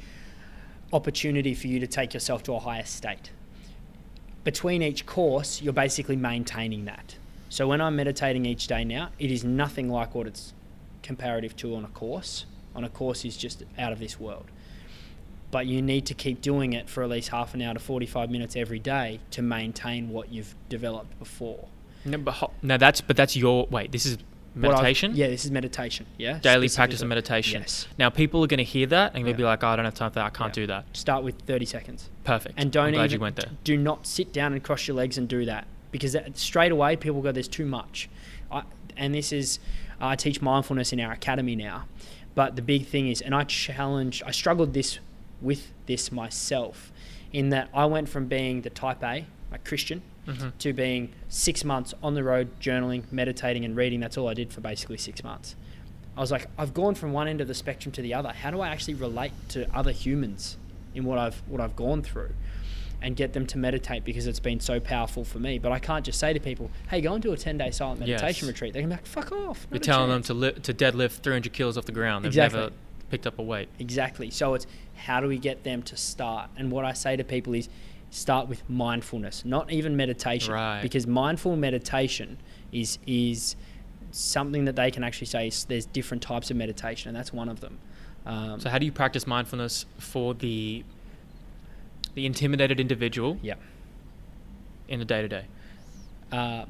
[0.93, 3.31] opportunity for you to take yourself to a higher state.
[4.45, 7.17] Between each course, you're basically maintaining that.
[7.49, 10.53] So when I'm meditating each day now, it is nothing like what it's
[11.03, 12.47] comparative to on a course.
[12.75, 14.51] On a course is just out of this world
[15.55, 18.29] but you need to keep doing it for at least half an hour to 45
[18.29, 21.69] minutes every day to maintain what you've developed before.
[22.05, 23.93] no, but ho- no, that's but that's your wait.
[23.93, 24.19] This is
[24.55, 25.13] Meditation.
[25.15, 26.07] Yeah, this is meditation.
[26.17, 26.39] Yeah.
[26.39, 27.61] Daily practice of meditation.
[27.63, 27.89] Yes.
[27.99, 29.37] Now people are going to hear that and they'll Yeah.
[29.37, 30.27] be like, oh, "I don't have time for that.
[30.27, 30.63] I can't Yeah.
[30.63, 32.09] do that." Start with 30 seconds.
[32.23, 32.55] Perfect.
[32.57, 33.51] And don't I'm glad even, you went there.
[33.65, 36.95] do not sit down and cross your legs and do that because that, straight away
[36.97, 38.09] people go, there's too much.
[38.51, 38.63] I,
[38.97, 39.59] and this is,
[40.01, 41.87] I teach mindfulness in our academy now.
[42.37, 44.99] But the big thing is, and I challenge, I struggled this
[45.41, 46.93] with this myself
[47.33, 50.49] in that I went from being the type A, like Christian, Mm-hmm.
[50.61, 54.01] to being six months on the road journaling, meditating, and reading.
[54.01, 55.55] That's all I did for basically six months.
[56.17, 58.31] I was like, I've gone from one end of the spectrum to the other.
[58.31, 60.57] How do I actually relate to other humans
[60.95, 62.31] in what I've what I've gone through,
[63.03, 65.59] and get them to meditate because it's been so powerful for me?
[65.59, 68.01] But I can't just say to people, "Hey, go and do a ten day silent
[68.01, 68.55] meditation Yes.
[68.55, 71.53] retreat." They can be like, "Fuck off." You're telling them to li- to deadlift 300
[71.53, 72.25] kilos off the ground.
[72.25, 72.61] They've Exactly.
[72.61, 72.73] never
[73.11, 73.69] picked up a weight.
[73.79, 74.31] Exactly.
[74.31, 76.49] So it's how do we get them to start?
[76.57, 77.69] And what I say to people is
[78.15, 80.55] start with mindfulness, not even meditation.
[80.55, 80.83] Right.
[80.83, 82.39] Because mindful meditation
[82.73, 83.57] is is
[84.11, 87.61] something that they can actually say there's different types of meditation, and that's one of
[87.61, 87.79] them.
[88.27, 90.85] Um, So how do you practice mindfulness for the
[92.15, 93.55] the intimidated individual yeah.
[94.89, 95.47] in the day to day?
[96.35, 96.65] uh,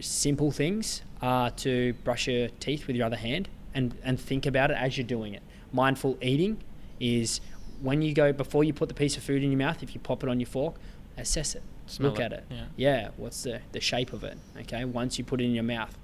[0.00, 4.70] simple things are to brush your teeth with your other hand and, and think about
[4.70, 5.42] it as you're doing it.
[5.72, 6.58] Mindful eating
[7.00, 7.40] is
[7.82, 10.00] when you go, before you put the piece of food in your mouth, if you
[10.00, 10.76] pop it on your fork,
[11.18, 11.62] assess it.
[11.86, 12.44] Smell look it, at it.
[12.48, 12.64] yeah.
[12.76, 14.38] Yeah, what's the, the shape of it?
[14.60, 15.98] Okay, once you put it in your mouth,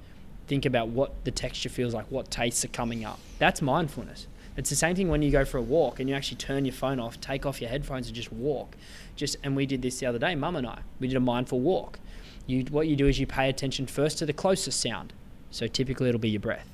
[0.48, 3.18] think about what the texture feels like, what tastes are coming up.
[3.38, 4.26] That's mindfulness.
[4.56, 6.74] It's the same thing when you go for a walk and you actually turn your
[6.74, 8.76] phone off, take off your headphones, and just walk.
[9.14, 10.80] Just and we did this the other day, Mum and I.
[10.98, 12.00] We did a mindful walk.
[12.46, 15.12] You what you do is you pay attention first to the closest sound.
[15.52, 16.66] So typically it'll be your breath.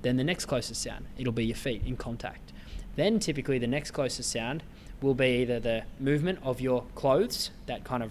[0.00, 2.47] Then the next closest sound, it'll be your feet in contact.
[2.98, 4.64] Then typically the next closest sound
[5.00, 8.10] will be either the movement of your clothes, that kind of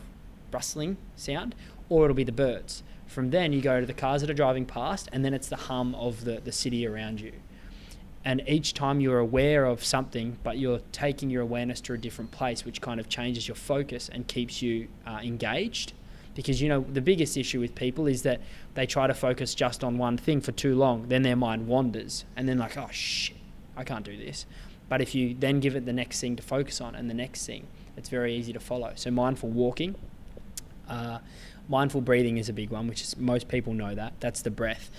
[0.49, 1.55] rustling sound,
[1.89, 2.83] or it'll be the birds.
[3.05, 5.57] From then you go to the cars that are driving past, and then it's the
[5.57, 7.33] hum of the, the city around you.
[8.23, 12.31] And each time you're aware of something, but you're taking your awareness to a different
[12.31, 15.91] place, which kind of changes your focus and keeps you uh, engaged.
[16.33, 18.39] Because you know the biggest issue with people is that
[18.75, 22.23] they try to focus just on one thing for too long, then their mind wanders,
[22.37, 23.35] and then like, oh shit,
[23.75, 24.45] I can't do this.
[24.89, 27.45] But if you then give it the next thing to focus on and the next
[27.45, 28.93] thing, it's very easy to follow.
[28.95, 29.95] So mindful walking,
[30.87, 31.19] uh,
[31.67, 34.13] mindful breathing is a big one, which is most people know that.
[34.19, 34.89] That's the breath.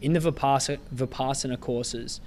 [0.00, 2.20] In the Vipassana, Vipassana courses,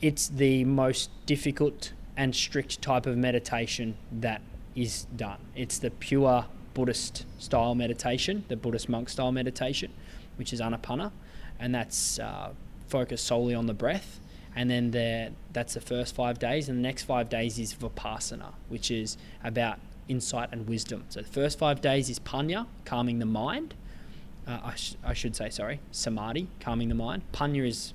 [0.00, 4.42] it's the most difficult and strict type of meditation that
[4.74, 5.38] is done.
[5.54, 9.92] It's the pure Buddhist style meditation, the Buddhist monk style meditation,
[10.36, 11.12] which is anapana,
[11.58, 12.52] and that's uh,
[12.88, 14.18] focused solely on the breath.
[14.54, 18.52] And then the, that's the first five days, and the next five days is vipassana,
[18.68, 21.04] which is about insight and wisdom.
[21.08, 23.74] So the first five days is panya, calming the mind.
[24.46, 27.22] Uh, I, sh- I should say, sorry, samadhi, calming the mind.
[27.32, 27.94] Panya is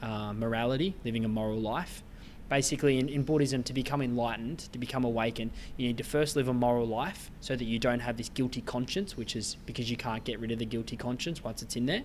[0.00, 2.02] uh, morality, living a moral life.
[2.48, 6.48] Basically, in, in Buddhism, to become enlightened, to become awakened, you need to first live
[6.48, 9.96] a moral life so that you don't have this guilty conscience, which is because you
[9.96, 12.02] can't get rid of the guilty conscience once it's in there,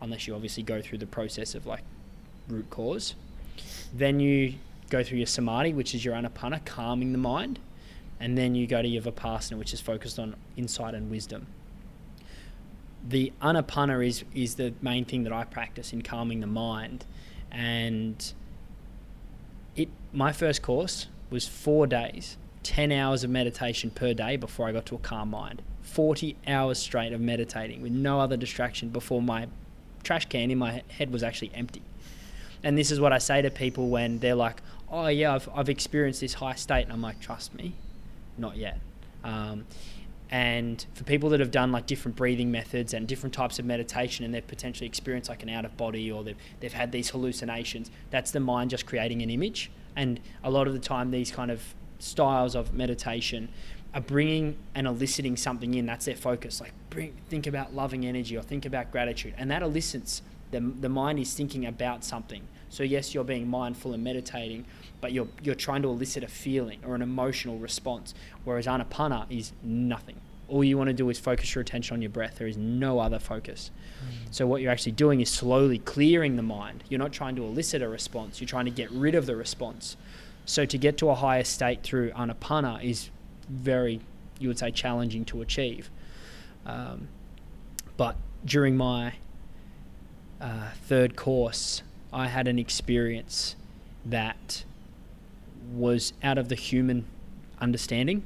[0.00, 1.82] unless you obviously go through the process of like
[2.48, 3.14] root cause.
[3.92, 4.54] Then you
[4.90, 7.58] go through your samadhi, which is your anapana, calming the mind.
[8.18, 11.46] And then you go to your vipassana, which is focused on insight and wisdom.
[13.06, 17.04] The anapana is, is the main thing that I practice in calming the mind.
[17.50, 18.32] And
[19.76, 24.72] it my first course was four days, 10 hours of meditation per day before I
[24.72, 25.62] got to a calm mind.
[25.82, 29.46] 40 hours straight of meditating with no other distraction before my
[30.02, 31.82] trash can in my head was actually empty.
[32.66, 34.60] And this is what I say to people when they're like,
[34.90, 36.82] oh, yeah, I've, I've experienced this high state.
[36.82, 37.74] And I'm like, trust me,
[38.36, 38.80] not yet.
[39.22, 39.66] Um,
[40.32, 44.24] and for people that have done like different breathing methods and different types of meditation
[44.24, 47.88] and they've potentially experienced like an out of body or they've, they've had these hallucinations,
[48.10, 49.70] that's the mind just creating an image.
[49.94, 51.62] And a lot of the time, these kind of
[52.00, 53.48] styles of meditation
[53.94, 55.86] are bringing and eliciting something in.
[55.86, 56.60] That's their focus.
[56.60, 59.34] Like, bring, think about loving energy or think about gratitude.
[59.38, 62.42] And that elicits the, the mind is thinking about something.
[62.68, 64.66] So yes, you're being mindful and meditating,
[65.00, 68.14] but you're you're trying to elicit a feeling or an emotional response.
[68.44, 70.20] Whereas anapana is nothing.
[70.48, 72.36] All you want to do is focus your attention on your breath.
[72.38, 73.70] There is no other focus.
[74.30, 76.84] So what you're actually doing is slowly clearing the mind.
[76.88, 78.40] You're not trying to elicit a response.
[78.40, 79.96] You're trying to get rid of the response.
[80.44, 83.10] So to get to a higher state through anapana is
[83.48, 84.00] very,
[84.38, 85.90] you would say, challenging to achieve.
[86.64, 87.08] Um,
[87.96, 89.14] but during my
[90.40, 91.82] uh, third course,
[92.16, 93.56] I had an experience
[94.06, 94.64] that
[95.74, 97.04] was out of the human
[97.60, 98.24] understanding.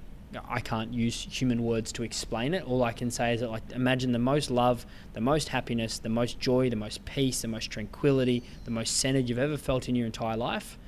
[0.49, 2.65] I can't use human words to explain it.
[2.65, 6.09] All I can say is that, like, imagine the most love, the most happiness, the
[6.09, 9.97] most joy, the most peace, the most tranquility, the most centered you've ever felt in
[9.97, 10.79] your entire life,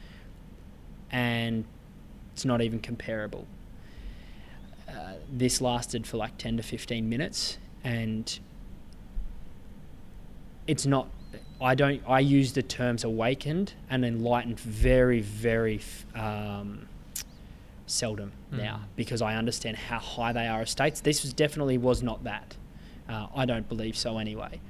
[1.10, 1.64] and
[2.32, 3.48] it's not even comparable.
[4.88, 8.38] Uh, this lasted for like 10 to 15 minutes, and
[10.68, 11.08] it's not
[11.62, 12.02] I don't.
[12.06, 15.80] I use the terms awakened and enlightened very, very
[16.14, 16.88] um,
[17.86, 18.58] seldom Mm.
[18.58, 21.00] now because I understand how high they are as states.
[21.00, 22.56] This was definitely was not that.
[23.08, 24.60] Uh, I don't believe so anyway.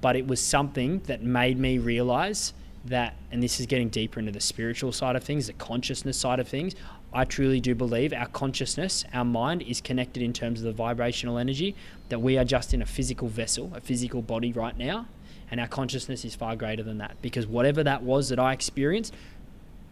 [0.00, 2.52] But it was something that made me realize
[2.84, 6.40] that, and this is getting deeper into the spiritual side of things, the consciousness side
[6.40, 6.74] of things.
[7.12, 11.38] I truly do believe our consciousness, our mind, is connected in terms of the vibrational
[11.38, 11.74] energy,
[12.10, 15.06] that we are just in a physical vessel, a physical body right now,
[15.50, 17.16] and our consciousness is far greater than that.
[17.22, 19.14] Because whatever that was that I experienced,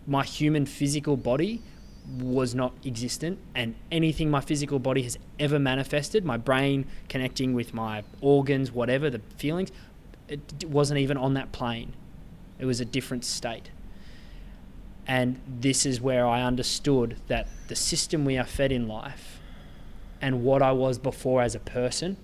[0.07, 1.63] my human physical body
[2.21, 7.75] was not existent and anything my physical body has ever manifested my brain connecting with
[7.75, 9.73] my organs whatever the feelings
[10.29, 11.93] it wasn't even on that plane
[12.61, 13.71] it was a different state
[15.07, 19.41] and this is where i understood that the system we are fed in life
[20.21, 22.17] and what i was before as a person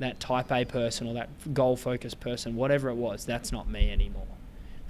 [0.00, 3.90] that type a person or that goal focused person whatever it was that's not me
[3.90, 4.26] anymore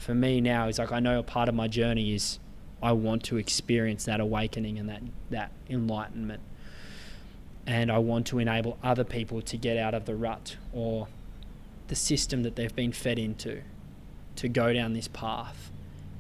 [0.01, 2.39] for me now is like I know a part of my journey is
[2.83, 6.41] I want to experience that awakening and that that enlightenment.
[7.67, 11.09] And I want to enable other people to get out of the rut or
[11.89, 13.61] the system that they've been fed into
[14.37, 15.71] to go down this path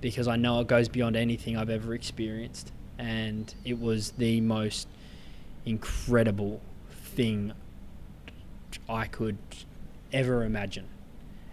[0.01, 4.87] because I know it goes beyond anything I've ever experienced and it was the most
[5.65, 6.61] incredible
[6.91, 7.53] thing
[8.89, 9.39] I could
[10.13, 10.87] ever imagine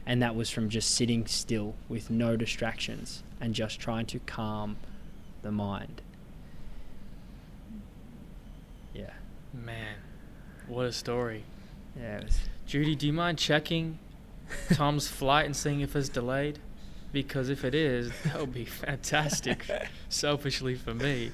[0.07, 4.77] and that was from just sitting still with no distractions and just trying to calm
[5.41, 6.01] the mind.
[8.95, 9.11] Yeah,
[9.53, 9.95] Man,
[10.65, 11.43] what a story.
[11.99, 12.19] yeah.
[12.19, 13.99] It was, Judy, do you mind checking
[14.73, 16.59] Tom's flight and seeing if it's delayed?
[17.11, 19.65] Because if it is, that would be fantastic,
[20.09, 21.31] selfishly for me.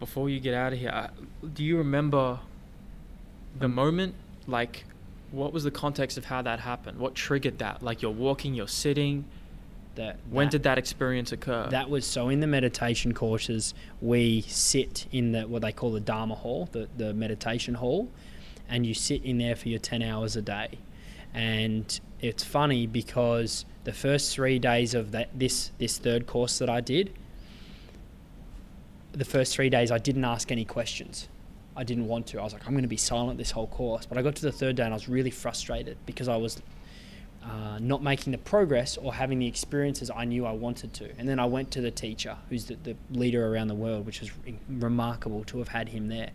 [0.00, 1.10] Before you get out of here, I,
[1.46, 2.40] do you remember
[3.58, 4.14] the moment?
[4.48, 4.84] Like,
[5.30, 6.98] what was the context of how that happened?
[6.98, 7.82] What triggered that?
[7.82, 9.26] Like, you're walking, you're sitting.
[9.94, 11.68] that, When that- did that experience occur?
[11.70, 16.00] That was so in the meditation courses, we sit in the what they call the
[16.00, 18.08] Dharma hall, the, the meditation hall,
[18.68, 20.78] and you sit in there for your 10 hours a day.
[21.34, 26.70] And it's funny because the first three days of that this this third course that
[26.70, 27.12] I did,
[29.12, 31.28] the first three days I didn't ask any questions.
[31.78, 32.40] I didn't want to.
[32.40, 34.04] I was like, I'm going to be silent this whole course.
[34.04, 36.60] But I got to the third day and I was really frustrated because I was
[37.44, 41.16] uh, not making the progress or having the experiences I knew I wanted to.
[41.16, 44.20] And then I went to the teacher, who's the, the leader around the world, which
[44.20, 46.30] was re- remarkable to have had him there.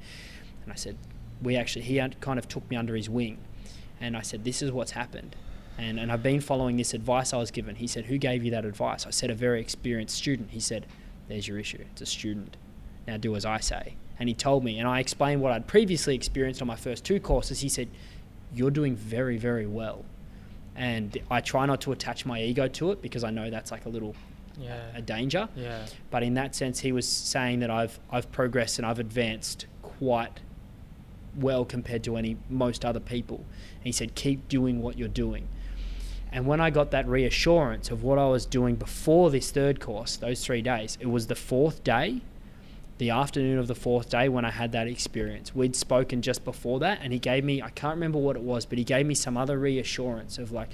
[0.64, 0.96] And I said,
[1.42, 3.38] we actually, he kind of took me under his wing.
[4.00, 5.36] And I said, this is what's happened.
[5.78, 7.76] And, and I've been following this advice I was given.
[7.76, 9.06] He said, who gave you that advice?
[9.06, 10.52] I said, a very experienced student.
[10.52, 10.86] He said,
[11.28, 11.84] there's your issue.
[11.92, 12.56] It's a student.
[13.08, 13.96] Now do as I say.
[14.20, 17.20] And he told me, and I explained what I'd previously experienced on my first two
[17.20, 17.62] courses.
[17.62, 17.90] He said,
[18.54, 20.06] you're doing very, very well
[20.76, 23.86] and I try not to attach my ego to it because I know that's like
[23.86, 24.16] a little
[24.60, 24.82] yeah.
[24.96, 25.48] a danger.
[25.56, 25.86] Yeah.
[26.10, 30.40] But in that sense, he was saying that I've I've progressed and I've advanced quite
[31.36, 33.38] well compared to any most other people.
[33.38, 35.48] And he said, keep doing what you're doing.
[36.32, 40.16] And when I got that reassurance of what I was doing before this third course,
[40.16, 42.22] those three days, it was the fourth day,
[42.98, 45.56] the afternoon of the fourth day when I had that experience.
[45.56, 48.66] We'd spoken just before that, and he gave me, I can't remember what it was,
[48.66, 50.70] but he gave me some other reassurance of like,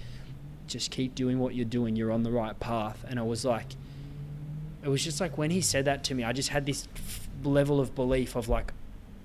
[0.67, 3.03] just keep doing what you're doing, you're on the right path.
[3.07, 3.67] And I was like,
[4.83, 6.87] it was just like when he said that to me, I just had this
[7.43, 8.73] level of belief of like,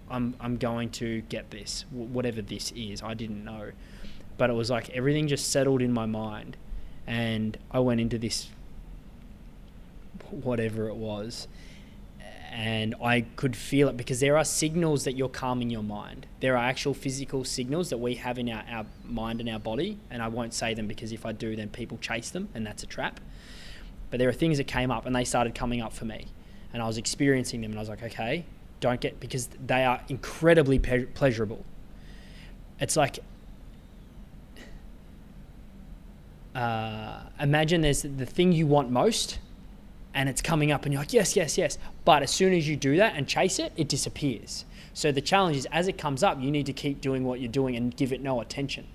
[0.09, 3.03] I'm, I'm going to get this, wh- whatever this is.
[3.03, 3.73] I didn't know.
[4.37, 6.57] But it was like everything just settled in my mind.
[7.07, 8.49] And I went into this,
[10.31, 11.47] whatever it was,
[12.55, 16.25] and I could feel it because there are signals that you're calming your mind.
[16.39, 19.99] There are actual physical signals that we have in our, our mind and our body.
[20.09, 22.85] And I won't say them because if I do, then people chase them, and that's
[22.85, 23.19] a trap.
[24.09, 26.29] But there are things that came up and they started coming up for me.
[26.73, 28.45] And I was experiencing them, and I was like, okay,
[28.79, 31.65] don't get, because they are incredibly pe- pleasurable.
[32.79, 33.19] It's like,
[36.55, 39.41] uh, imagine there's the thing you want most,
[40.15, 41.79] and it's coming up, and you're like, yes, yes, yes.
[42.05, 44.65] But as soon as you do that and chase it, it disappears.
[44.95, 47.51] So the challenge is, as it comes up, you need to keep doing what you're
[47.51, 48.87] doing and give it no attention.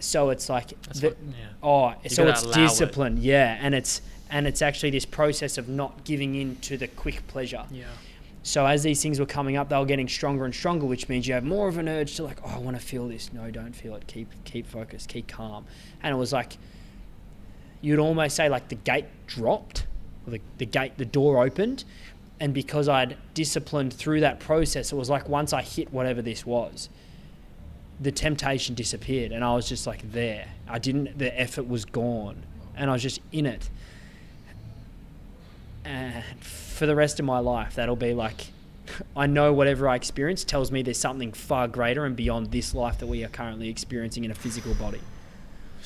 [0.00, 1.46] So it's like, the, what, yeah.
[1.62, 2.54] oh, so it's allow it.
[2.54, 4.00] discipline, yeah, and it's
[4.30, 7.64] and it's actually this process of not giving in to the quick pleasure.
[7.70, 7.86] Yeah.
[8.42, 11.26] So as these things were coming up, they were getting stronger and stronger, which means
[11.26, 13.32] you have more of an urge to like, oh, I want to feel this.
[13.32, 14.06] No, don't feel it.
[14.06, 15.08] Keep keep focused.
[15.08, 15.66] Keep calm.
[16.02, 16.58] And it was like,
[17.80, 19.86] you'd almost say like the gate dropped,
[20.26, 21.84] the the gate, the door opened,
[22.40, 26.46] and because I'd disciplined through that process, it was like once I hit whatever this
[26.46, 26.88] was,
[28.00, 30.48] the temptation disappeared, and I was just like there.
[30.68, 31.18] I didn't.
[31.18, 32.42] The effort was gone,
[32.76, 33.70] and I was just in it.
[35.84, 38.48] And for the rest of my life, that'll be like,
[39.16, 42.98] I know whatever I experience tells me there's something far greater and beyond this life
[42.98, 45.00] that we are currently experiencing in a physical body.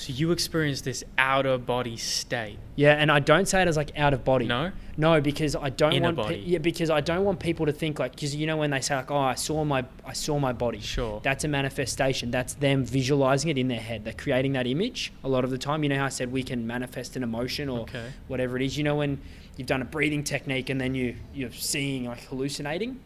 [0.03, 2.59] So you experience this outer body state.
[2.75, 4.47] Yeah, and I don't say it as like out of body.
[4.47, 4.73] No?
[4.97, 6.37] No, because I don't Inner want pe- body.
[6.45, 8.97] yeah, because I don't want people to think like because you know when they say
[8.97, 10.81] like oh I saw my I saw my body.
[10.81, 11.21] Sure.
[11.23, 12.33] That's a manifestation.
[12.33, 14.05] That's them visualizing it in their head.
[14.05, 15.85] They're creating that image a lot of the time.
[15.85, 18.11] You know how I said we can manifest an emotion or Okay.
[18.27, 18.77] whatever it is.
[18.77, 19.21] You know when
[19.57, 22.99] you've done a breathing technique and then you you're seeing like hallucinating.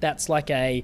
[0.00, 0.82] That's like a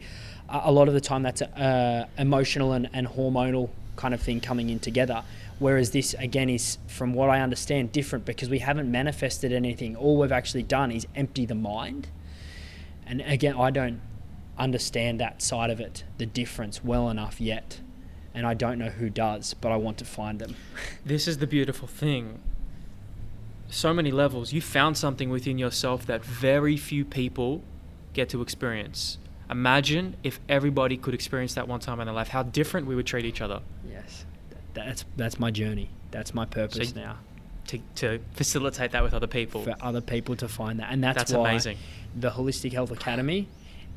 [0.48, 4.40] a lot of the time that's a uh, emotional and, and hormonal kind of thing
[4.40, 5.24] coming in together.
[5.58, 9.96] Whereas this again is, from what I understand, different because we haven't manifested anything.
[9.96, 12.08] All we've actually done is empty the mind.
[13.06, 14.00] And again, I don't
[14.56, 17.80] understand that side of it, the difference, well enough yet.
[18.34, 20.54] And I don't know who does, but I want to find them.
[21.04, 22.40] This is the beautiful thing.
[23.70, 24.52] So many levels.
[24.52, 27.62] You found something within yourself that very few people
[28.12, 29.18] get to experience.
[29.50, 33.06] Imagine if everybody could experience that one time in their life, how different we would
[33.06, 33.60] treat each other.
[33.88, 34.24] Yes,
[34.86, 35.90] that's that's my journey.
[36.10, 37.18] That's my purpose So- now
[37.68, 39.62] To, to facilitate that with other people.
[39.62, 41.76] for other people to find that, and that's, That's why amazing.
[42.16, 43.48] the Holistic Health Academy.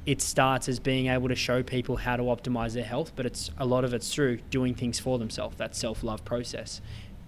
[0.04, 3.52] It starts as being able to show people how to optimize their health, but it's
[3.60, 5.58] a lot of it's through doing things for themselves.
[5.58, 6.82] That self love process,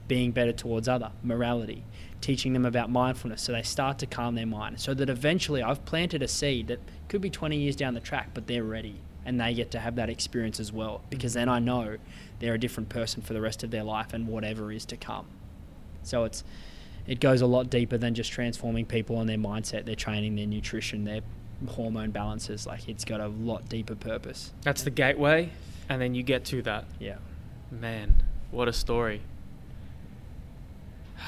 [0.07, 1.84] being better towards other, morality,
[2.19, 4.80] teaching them about mindfulness, so they start to calm their mind.
[4.80, 8.30] So that eventually, I've planted a seed that could be 20 years down the track,
[8.34, 11.01] but they're ready and they get to have that experience as well.
[11.09, 11.41] Because mm-hmm.
[11.41, 11.97] then I know
[12.44, 15.26] they're a different person for the rest of their life and whatever is to come.
[16.03, 16.44] So it's
[17.07, 20.45] it goes a lot deeper than just transforming people and their mindset, their training, their
[20.45, 21.22] nutrition, their
[21.70, 22.68] hormone balances.
[22.68, 24.52] Like it's got a lot deeper purpose.
[24.61, 25.52] That's the gateway,
[25.88, 26.84] and then you get to that.
[26.99, 27.15] Yeah.
[27.72, 28.22] Man,
[28.52, 29.22] what a story.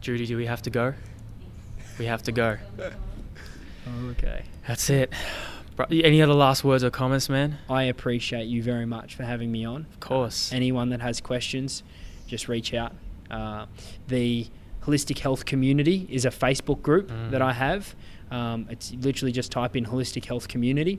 [0.00, 0.94] Judy, do we have to go?
[1.98, 2.58] We have to go.
[4.10, 4.42] Okay.
[4.66, 5.10] That's it.
[5.90, 7.58] Any other last words or comments, man?
[7.68, 9.86] I appreciate you very much for having me on.
[9.92, 10.52] Of course.
[10.52, 11.82] Anyone that has questions,
[12.26, 12.92] just reach out.
[13.30, 13.66] Uh,
[14.08, 14.46] the
[14.82, 17.30] Holistic Health Community is a Facebook group Mm.
[17.30, 17.94] that I have.
[18.30, 20.98] Um, it's literally just type in Holistic Health Community,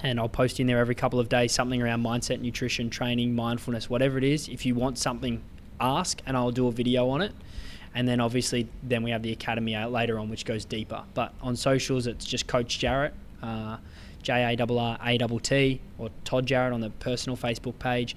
[0.00, 3.88] and I'll post in there every couple of days something around mindset, nutrition, training, mindfulness,
[3.90, 4.48] whatever it is.
[4.48, 5.42] If you want something,
[5.80, 7.32] ask, and I'll do a video on it.
[7.94, 11.02] And then obviously, then we have the academy out later on, which goes deeper.
[11.14, 13.12] But on socials, it's just Coach Jarrat,
[13.42, 13.76] uh,
[14.22, 18.16] J A R R A T or Todd Jarrat on the personal Facebook page.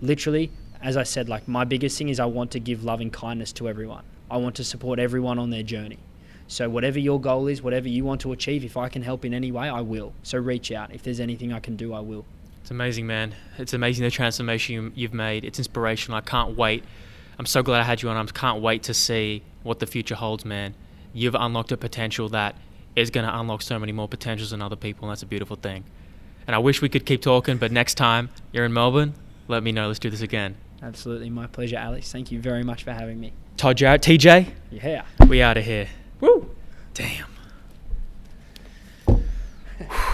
[0.00, 0.50] Literally,
[0.82, 3.68] as I said, like my biggest thing is I want to give loving kindness to
[3.68, 4.04] everyone.
[4.30, 5.98] I want to support everyone on their journey.
[6.46, 9.32] So whatever your goal is, whatever you want to achieve, if I can help in
[9.32, 10.12] any way, I will.
[10.22, 10.92] So reach out.
[10.94, 12.26] If there's anything I can do, I will.
[12.60, 13.34] It's amazing, man.
[13.58, 15.44] It's amazing the transformation you, you've made.
[15.44, 16.18] It's inspirational.
[16.18, 16.84] I can't wait.
[17.38, 18.16] I'm so glad I had you on.
[18.16, 20.74] I can't wait to see what the future holds, man.
[21.12, 22.56] You've unlocked a potential that
[22.96, 25.56] is going to unlock so many more potentials in other people, and that's a beautiful
[25.56, 25.84] thing.
[26.46, 29.14] And I wish we could keep talking, but next time you're in Melbourne,
[29.48, 29.88] let me know.
[29.88, 30.56] Let's do this again.
[30.82, 31.30] Absolutely.
[31.30, 32.12] My pleasure, Alex.
[32.12, 33.32] Thank you very much for having me.
[33.56, 34.50] Todd Jarrat, TJ.
[34.70, 35.04] Yeah.
[35.26, 35.88] We out of here.
[36.20, 36.54] Woo.
[36.92, 37.26] Damn.